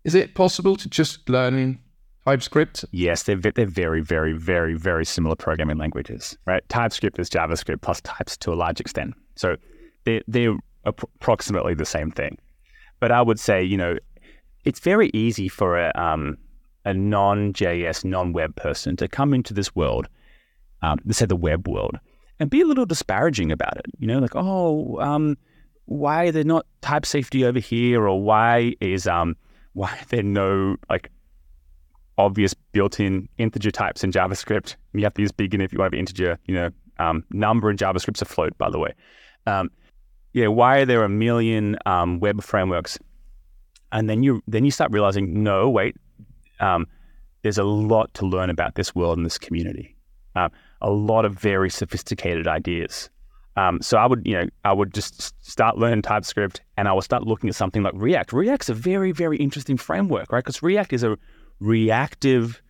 Is 0.04 0.14
it 0.14 0.34
possible 0.34 0.76
to 0.76 0.88
just 0.88 1.28
learn 1.28 1.78
TypeScript? 2.24 2.84
Yes, 2.92 3.24
they're, 3.24 3.36
they're 3.36 3.66
very, 3.66 4.00
very, 4.00 4.32
very, 4.32 4.74
very 4.74 5.04
similar 5.04 5.36
programming 5.36 5.76
languages, 5.78 6.36
right? 6.46 6.66
TypeScript 6.68 7.18
is 7.18 7.28
JavaScript 7.28 7.82
plus 7.82 8.00
types 8.02 8.36
to 8.38 8.52
a 8.52 8.54
large 8.54 8.80
extent. 8.80 9.14
So 9.34 9.56
they're, 10.04 10.22
they're 10.28 10.56
approximately 10.84 11.74
the 11.74 11.84
same 11.84 12.10
thing. 12.10 12.38
But 13.00 13.12
I 13.12 13.22
would 13.22 13.40
say, 13.40 13.62
you 13.62 13.76
know, 13.76 13.96
it's 14.64 14.80
very 14.80 15.10
easy 15.14 15.48
for 15.48 15.78
a, 15.78 15.92
um, 15.94 16.38
a 16.88 16.94
non-JS, 16.94 18.04
non-web 18.04 18.56
person 18.56 18.96
to 18.96 19.06
come 19.06 19.34
into 19.34 19.52
this 19.52 19.76
world, 19.76 20.08
um, 20.80 20.98
let's 21.04 21.18
say 21.18 21.26
the 21.26 21.36
web 21.36 21.68
world, 21.68 21.98
and 22.40 22.48
be 22.48 22.62
a 22.62 22.66
little 22.66 22.86
disparaging 22.86 23.52
about 23.52 23.76
it. 23.76 23.86
You 23.98 24.06
know, 24.06 24.18
like, 24.18 24.34
oh, 24.34 24.98
um, 25.00 25.36
why 25.84 26.26
are 26.26 26.32
there 26.32 26.44
not 26.44 26.66
type 26.80 27.04
safety 27.04 27.44
over 27.44 27.58
here, 27.58 28.06
or 28.06 28.22
why 28.22 28.74
is 28.80 29.06
um, 29.06 29.36
why 29.74 29.90
are 30.00 30.06
there 30.08 30.22
no 30.22 30.76
like 30.88 31.10
obvious 32.16 32.54
built-in 32.54 33.28
integer 33.36 33.70
types 33.70 34.02
in 34.02 34.10
JavaScript? 34.10 34.76
You 34.94 35.04
have 35.04 35.14
to 35.14 35.22
use 35.22 35.32
big 35.32 35.54
if 35.54 35.72
you 35.72 35.78
want 35.78 35.88
to 35.88 35.96
be 35.96 35.98
integer. 35.98 36.38
You 36.46 36.54
know, 36.54 36.70
um, 36.98 37.22
number 37.30 37.70
in 37.70 37.76
JavaScript's 37.76 38.22
a 38.22 38.24
float, 38.24 38.56
by 38.56 38.70
the 38.70 38.78
way. 38.78 38.94
Um, 39.46 39.70
yeah, 40.32 40.48
why 40.48 40.78
are 40.78 40.86
there 40.86 41.04
a 41.04 41.08
million 41.08 41.76
um, 41.84 42.18
web 42.20 42.42
frameworks? 42.42 42.98
And 43.92 44.08
then 44.08 44.22
you 44.22 44.42
then 44.46 44.64
you 44.64 44.70
start 44.70 44.90
realizing, 44.90 45.42
no, 45.42 45.68
wait, 45.68 45.96
um, 46.60 46.86
there's 47.42 47.58
a 47.58 47.64
lot 47.64 48.12
to 48.14 48.26
learn 48.26 48.50
about 48.50 48.74
this 48.74 48.94
world 48.94 49.18
and 49.18 49.26
this 49.26 49.38
community. 49.38 49.96
Um, 50.36 50.50
a 50.80 50.90
lot 50.90 51.24
of 51.24 51.34
very 51.34 51.70
sophisticated 51.70 52.46
ideas. 52.46 53.10
Um, 53.56 53.82
so 53.82 53.98
I 53.98 54.06
would, 54.06 54.22
you 54.24 54.34
know, 54.34 54.46
I 54.64 54.72
would 54.72 54.94
just 54.94 55.34
start 55.44 55.78
learning 55.78 56.02
TypeScript, 56.02 56.60
and 56.76 56.86
I 56.86 56.92
would 56.92 57.02
start 57.02 57.24
looking 57.24 57.48
at 57.48 57.56
something 57.56 57.82
like 57.82 57.94
React. 57.96 58.32
React's 58.32 58.68
a 58.68 58.74
very, 58.74 59.10
very 59.10 59.36
interesting 59.36 59.76
framework, 59.76 60.30
right? 60.30 60.44
Because 60.44 60.62
React 60.62 60.92
is 60.92 61.02
a 61.02 61.18
reactive 61.58 62.62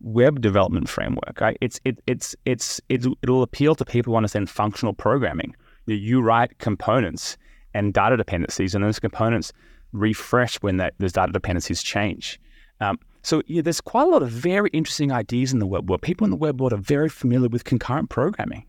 web 0.00 0.40
development 0.40 0.88
framework, 0.88 1.40
right? 1.40 1.58
It's 1.60 1.78
it, 1.84 1.98
it's 2.06 2.34
it's 2.46 2.80
it, 2.88 3.04
it'll 3.22 3.42
appeal 3.42 3.74
to 3.74 3.84
people 3.84 4.12
who 4.12 4.16
understand 4.16 4.48
functional 4.48 4.94
programming. 4.94 5.54
You, 5.86 5.96
you 5.96 6.22
write 6.22 6.58
components 6.58 7.36
and 7.74 7.92
data 7.92 8.16
dependencies, 8.16 8.74
and 8.74 8.82
those 8.82 8.98
components 8.98 9.52
refresh 9.92 10.56
when 10.62 10.78
that, 10.78 10.94
those 10.98 11.12
data 11.12 11.32
dependencies 11.32 11.82
change. 11.82 12.40
Um, 12.80 12.98
so 13.24 13.42
there's 13.48 13.80
quite 13.80 14.06
a 14.06 14.10
lot 14.10 14.22
of 14.22 14.30
very 14.30 14.68
interesting 14.74 15.10
ideas 15.10 15.52
in 15.52 15.58
the 15.58 15.66
web 15.66 15.88
world. 15.88 16.02
People 16.02 16.26
in 16.26 16.30
the 16.30 16.36
web 16.36 16.60
world 16.60 16.74
are 16.74 16.78
very 16.78 17.08
familiar 17.08 17.48
with 17.48 17.64
concurrent 17.64 18.10
programming 18.10 18.66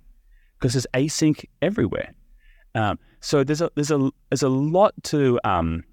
because 0.57 0.73
there's 0.73 0.87
async 0.93 1.43
everywhere. 1.61 2.13
Um, 2.73 2.97
so 3.19 3.43
there's 3.43 3.61
a 3.61 3.69
there's 3.75 3.91
a 3.91 4.09
there's 4.29 4.43
a 4.43 4.49
lot 4.49 4.93
to 5.03 5.39
um, 5.43 5.83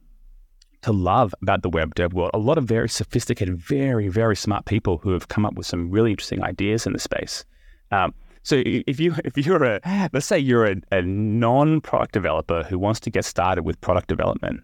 to 0.82 0.92
love 0.92 1.34
about 1.42 1.62
the 1.62 1.70
web 1.70 1.94
dev 1.96 2.12
world. 2.12 2.30
A 2.34 2.38
lot 2.38 2.56
of 2.56 2.64
very 2.64 2.88
sophisticated, 2.88 3.58
very 3.58 4.08
very 4.08 4.36
smart 4.36 4.64
people 4.64 4.98
who 4.98 5.10
have 5.10 5.26
come 5.26 5.44
up 5.44 5.54
with 5.54 5.66
some 5.66 5.90
really 5.90 6.12
interesting 6.12 6.42
ideas 6.44 6.86
in 6.86 6.92
the 6.92 7.00
space. 7.00 7.44
Um, 7.90 8.14
so 8.44 8.62
if 8.64 9.00
you 9.00 9.14
if 9.24 9.36
you're 9.38 9.64
a 9.64 9.80
let's 10.12 10.26
say 10.26 10.38
you're 10.38 10.66
a, 10.66 10.76
a 10.92 11.02
non 11.02 11.80
product 11.80 12.12
developer 12.12 12.62
who 12.62 12.78
wants 12.78 13.00
to 13.00 13.10
get 13.10 13.24
started 13.24 13.62
with 13.64 13.80
product 13.80 14.08
development, 14.08 14.60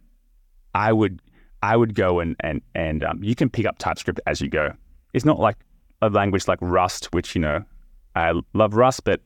I 0.75 0.93
would 0.93 1.21
I 1.63 1.77
would 1.77 1.95
go 1.95 2.21
and 2.21 2.37
and 2.41 2.63
and 2.75 3.05
um, 3.05 3.23
you 3.23 3.35
can 3.35 3.51
pick 3.51 3.67
up 3.67 3.79
TypeScript 3.79 4.21
as 4.27 4.41
you 4.41 4.49
go. 4.49 4.73
It's 5.13 5.25
not 5.25 5.39
like 5.39 5.57
a 6.03 6.09
language 6.09 6.47
like 6.47 6.59
Rust, 6.61 7.07
which 7.13 7.35
you 7.35 7.41
know 7.41 7.65
I 8.15 8.33
love 8.55 8.75
Rust, 8.75 9.05
but 9.05 9.21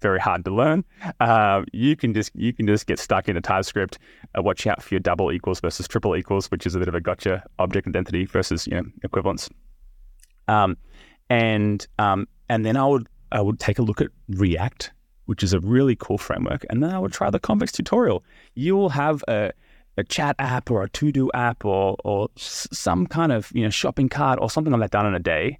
very 0.00 0.20
hard 0.20 0.44
to 0.44 0.50
learn. 0.50 0.84
Uh, 1.20 1.62
you 1.72 1.96
can 1.96 2.14
just 2.14 2.30
you 2.34 2.52
can 2.52 2.66
just 2.66 2.86
get 2.86 2.98
stuck 2.98 3.28
into 3.28 3.40
TypeScript. 3.40 3.98
Uh, 4.36 4.42
watch 4.42 4.66
out 4.66 4.82
for 4.82 4.94
your 4.94 5.00
double 5.00 5.32
equals 5.32 5.60
versus 5.60 5.88
triple 5.88 6.16
equals, 6.16 6.50
which 6.50 6.66
is 6.66 6.74
a 6.74 6.78
bit 6.78 6.88
of 6.88 6.94
a 6.94 7.00
gotcha 7.00 7.42
object 7.58 7.86
identity 7.88 8.24
versus 8.24 8.66
you 8.66 8.74
know 8.74 8.84
equivalence. 9.02 9.48
Um, 10.46 10.76
and 11.30 11.86
um, 11.98 12.26
and 12.48 12.64
then 12.64 12.76
I 12.76 12.86
would 12.86 13.08
I 13.32 13.40
would 13.40 13.58
take 13.58 13.78
a 13.78 13.82
look 13.82 14.00
at 14.00 14.08
React, 14.28 14.92
which 15.26 15.42
is 15.42 15.52
a 15.52 15.60
really 15.60 15.96
cool 15.96 16.18
framework, 16.18 16.64
and 16.70 16.82
then 16.82 16.90
I 16.90 16.98
would 16.98 17.12
try 17.12 17.30
the 17.30 17.40
convex 17.40 17.72
tutorial. 17.72 18.24
You 18.54 18.76
will 18.76 18.90
have 18.90 19.24
a 19.28 19.52
a 19.98 20.04
chat 20.04 20.36
app 20.38 20.70
or 20.70 20.82
a 20.82 20.88
to 20.90 21.12
do 21.12 21.30
app 21.34 21.64
or 21.64 21.96
or 22.04 22.28
some 22.36 23.06
kind 23.06 23.32
of 23.32 23.50
you 23.54 23.64
know 23.64 23.70
shopping 23.70 24.08
cart 24.08 24.38
or 24.40 24.48
something 24.48 24.72
like 24.72 24.80
that 24.80 24.90
done 24.92 25.06
in 25.06 25.14
a 25.14 25.18
day. 25.18 25.58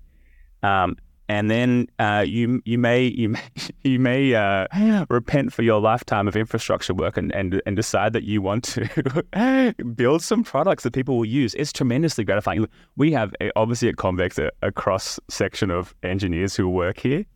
Um, 0.62 0.96
and 1.28 1.50
then 1.50 1.88
uh, 1.98 2.24
you 2.26 2.62
you 2.64 2.78
may 2.78 3.04
you 3.04 3.30
may 3.30 3.42
you 3.84 3.98
may 3.98 4.34
uh, 4.34 5.04
repent 5.10 5.52
for 5.52 5.62
your 5.62 5.80
lifetime 5.80 6.26
of 6.26 6.36
infrastructure 6.36 6.94
work 6.94 7.16
and, 7.16 7.34
and 7.34 7.60
and 7.66 7.76
decide 7.76 8.12
that 8.14 8.24
you 8.24 8.40
want 8.40 8.64
to 8.64 9.74
build 9.94 10.22
some 10.22 10.42
products 10.42 10.84
that 10.84 10.92
people 10.92 11.18
will 11.18 11.26
use. 11.26 11.54
It's 11.54 11.72
tremendously 11.72 12.24
gratifying. 12.24 12.66
We 12.96 13.12
have 13.12 13.34
a, 13.40 13.50
obviously 13.56 13.88
at 13.88 13.96
Convex 13.96 14.38
a, 14.38 14.50
a 14.62 14.72
cross 14.72 15.20
section 15.28 15.70
of 15.70 15.94
engineers 16.02 16.56
who 16.56 16.68
work 16.68 16.98
here, 16.98 17.26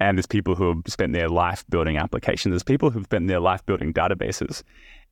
and 0.00 0.16
there's 0.16 0.26
people 0.26 0.54
who 0.54 0.68
have 0.68 0.82
spent 0.86 1.12
their 1.12 1.28
life 1.28 1.64
building 1.68 1.98
applications. 1.98 2.52
There's 2.52 2.62
people 2.62 2.90
who've 2.90 3.04
spent 3.04 3.28
their 3.28 3.40
life 3.40 3.64
building 3.66 3.92
databases, 3.92 4.62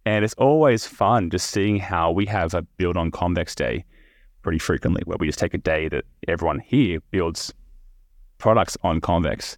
and 0.05 0.25
it's 0.25 0.35
always 0.35 0.87
fun 0.87 1.31
just 1.31 1.51
seeing 1.51 1.79
how 1.79 2.11
we 2.11 2.27
have 2.27 2.55
a 2.55 2.63
build 2.63 2.97
on 2.97 3.11
Convex 3.11 3.55
day 3.55 3.85
pretty 4.43 4.59
frequently, 4.59 5.03
where 5.05 5.17
we 5.19 5.27
just 5.27 5.39
take 5.39 5.55
a 5.55 5.59
day 5.59 5.89
that 5.89 6.05
everyone 6.27 6.59
here 6.59 7.01
builds 7.11 7.55
products 8.39 8.77
on 8.83 9.01
Convex. 9.01 9.57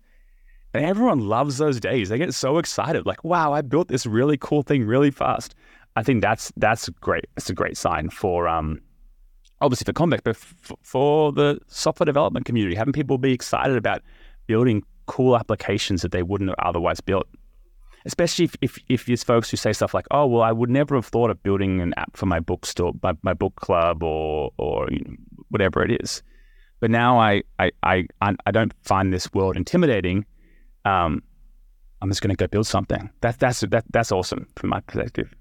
And 0.74 0.84
everyone 0.84 1.20
loves 1.20 1.58
those 1.58 1.80
days. 1.80 2.08
They 2.08 2.18
get 2.18 2.34
so 2.34 2.58
excited, 2.58 3.06
like, 3.06 3.22
wow, 3.24 3.52
I 3.52 3.62
built 3.62 3.88
this 3.88 4.06
really 4.06 4.36
cool 4.36 4.62
thing 4.62 4.84
really 4.84 5.10
fast. 5.10 5.54
I 5.96 6.02
think 6.02 6.20
that's 6.20 6.52
that's 6.56 6.88
great. 6.88 7.26
It's 7.36 7.48
a 7.48 7.54
great 7.54 7.76
sign 7.76 8.10
for 8.10 8.48
um, 8.48 8.80
obviously 9.60 9.84
for 9.84 9.92
Convex, 9.92 10.22
but 10.22 10.36
f- 10.36 10.72
for 10.82 11.32
the 11.32 11.60
software 11.68 12.04
development 12.04 12.44
community, 12.44 12.74
having 12.74 12.92
people 12.92 13.16
be 13.16 13.32
excited 13.32 13.76
about 13.76 14.02
building 14.46 14.82
cool 15.06 15.36
applications 15.36 16.02
that 16.02 16.12
they 16.12 16.22
wouldn't 16.22 16.50
have 16.50 16.58
otherwise 16.58 17.00
built. 17.00 17.28
Especially 18.06 18.44
if, 18.44 18.56
if, 18.60 18.78
if 18.88 19.06
there's 19.06 19.24
folks 19.24 19.50
who 19.50 19.56
say 19.56 19.72
stuff 19.72 19.94
like, 19.94 20.06
oh, 20.10 20.26
well, 20.26 20.42
I 20.42 20.52
would 20.52 20.68
never 20.68 20.94
have 20.94 21.06
thought 21.06 21.30
of 21.30 21.42
building 21.42 21.80
an 21.80 21.94
app 21.96 22.16
for 22.16 22.26
my 22.26 22.38
bookstore, 22.38 22.92
my, 23.02 23.14
my 23.22 23.32
book 23.32 23.56
club 23.56 24.02
or, 24.02 24.50
or 24.58 24.88
you 24.90 25.00
know, 25.00 25.14
whatever 25.48 25.82
it 25.82 26.02
is. 26.02 26.22
But 26.80 26.90
now 26.90 27.18
I 27.18 27.42
I 27.58 27.70
I 27.82 28.04
I 28.20 28.50
don't 28.50 28.74
find 28.82 29.10
this 29.10 29.32
world 29.32 29.56
intimidating. 29.56 30.26
Um, 30.84 31.22
I'm 32.02 32.10
just 32.10 32.20
going 32.20 32.34
to 32.34 32.36
go 32.36 32.46
build 32.46 32.66
something. 32.66 33.08
That 33.22 33.38
that's 33.38 33.60
that 33.60 33.84
that's 33.90 34.12
awesome 34.12 34.46
from 34.56 34.68
my 34.68 34.80
perspective. 34.80 35.32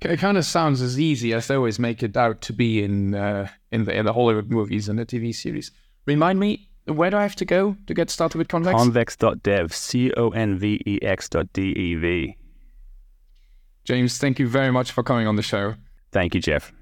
It 0.00 0.16
kind 0.18 0.36
of 0.36 0.44
sounds 0.44 0.82
as 0.82 0.98
easy 0.98 1.32
as 1.32 1.46
they 1.46 1.54
always 1.54 1.78
make 1.78 2.02
it 2.02 2.16
out 2.16 2.40
to 2.42 2.52
be 2.52 2.82
in 2.82 3.14
uh, 3.14 3.48
in 3.70 3.84
the 3.84 3.96
in 3.96 4.04
the 4.04 4.12
Hollywood 4.12 4.50
movies 4.50 4.88
and 4.88 4.98
the 4.98 5.06
TV 5.06 5.32
series. 5.32 5.70
Remind 6.06 6.40
me, 6.40 6.68
where 6.86 7.10
do 7.10 7.16
I 7.16 7.22
have 7.22 7.36
to 7.36 7.44
go 7.44 7.76
to 7.86 7.94
get 7.94 8.10
started 8.10 8.38
with 8.38 8.48
Convex? 8.48 8.76
Convex.dev, 8.76 9.74
C 9.74 10.12
O 10.16 10.30
N 10.30 10.58
V 10.58 10.82
E 10.86 10.98
X 11.02 11.28
dot 11.28 11.52
D 11.52 11.72
E 11.72 11.94
V. 11.94 12.36
James, 13.84 14.18
thank 14.18 14.38
you 14.38 14.46
very 14.46 14.70
much 14.70 14.92
for 14.92 15.02
coming 15.02 15.26
on 15.26 15.36
the 15.36 15.42
show. 15.42 15.74
Thank 16.12 16.34
you, 16.34 16.40
Jeff. 16.40 16.72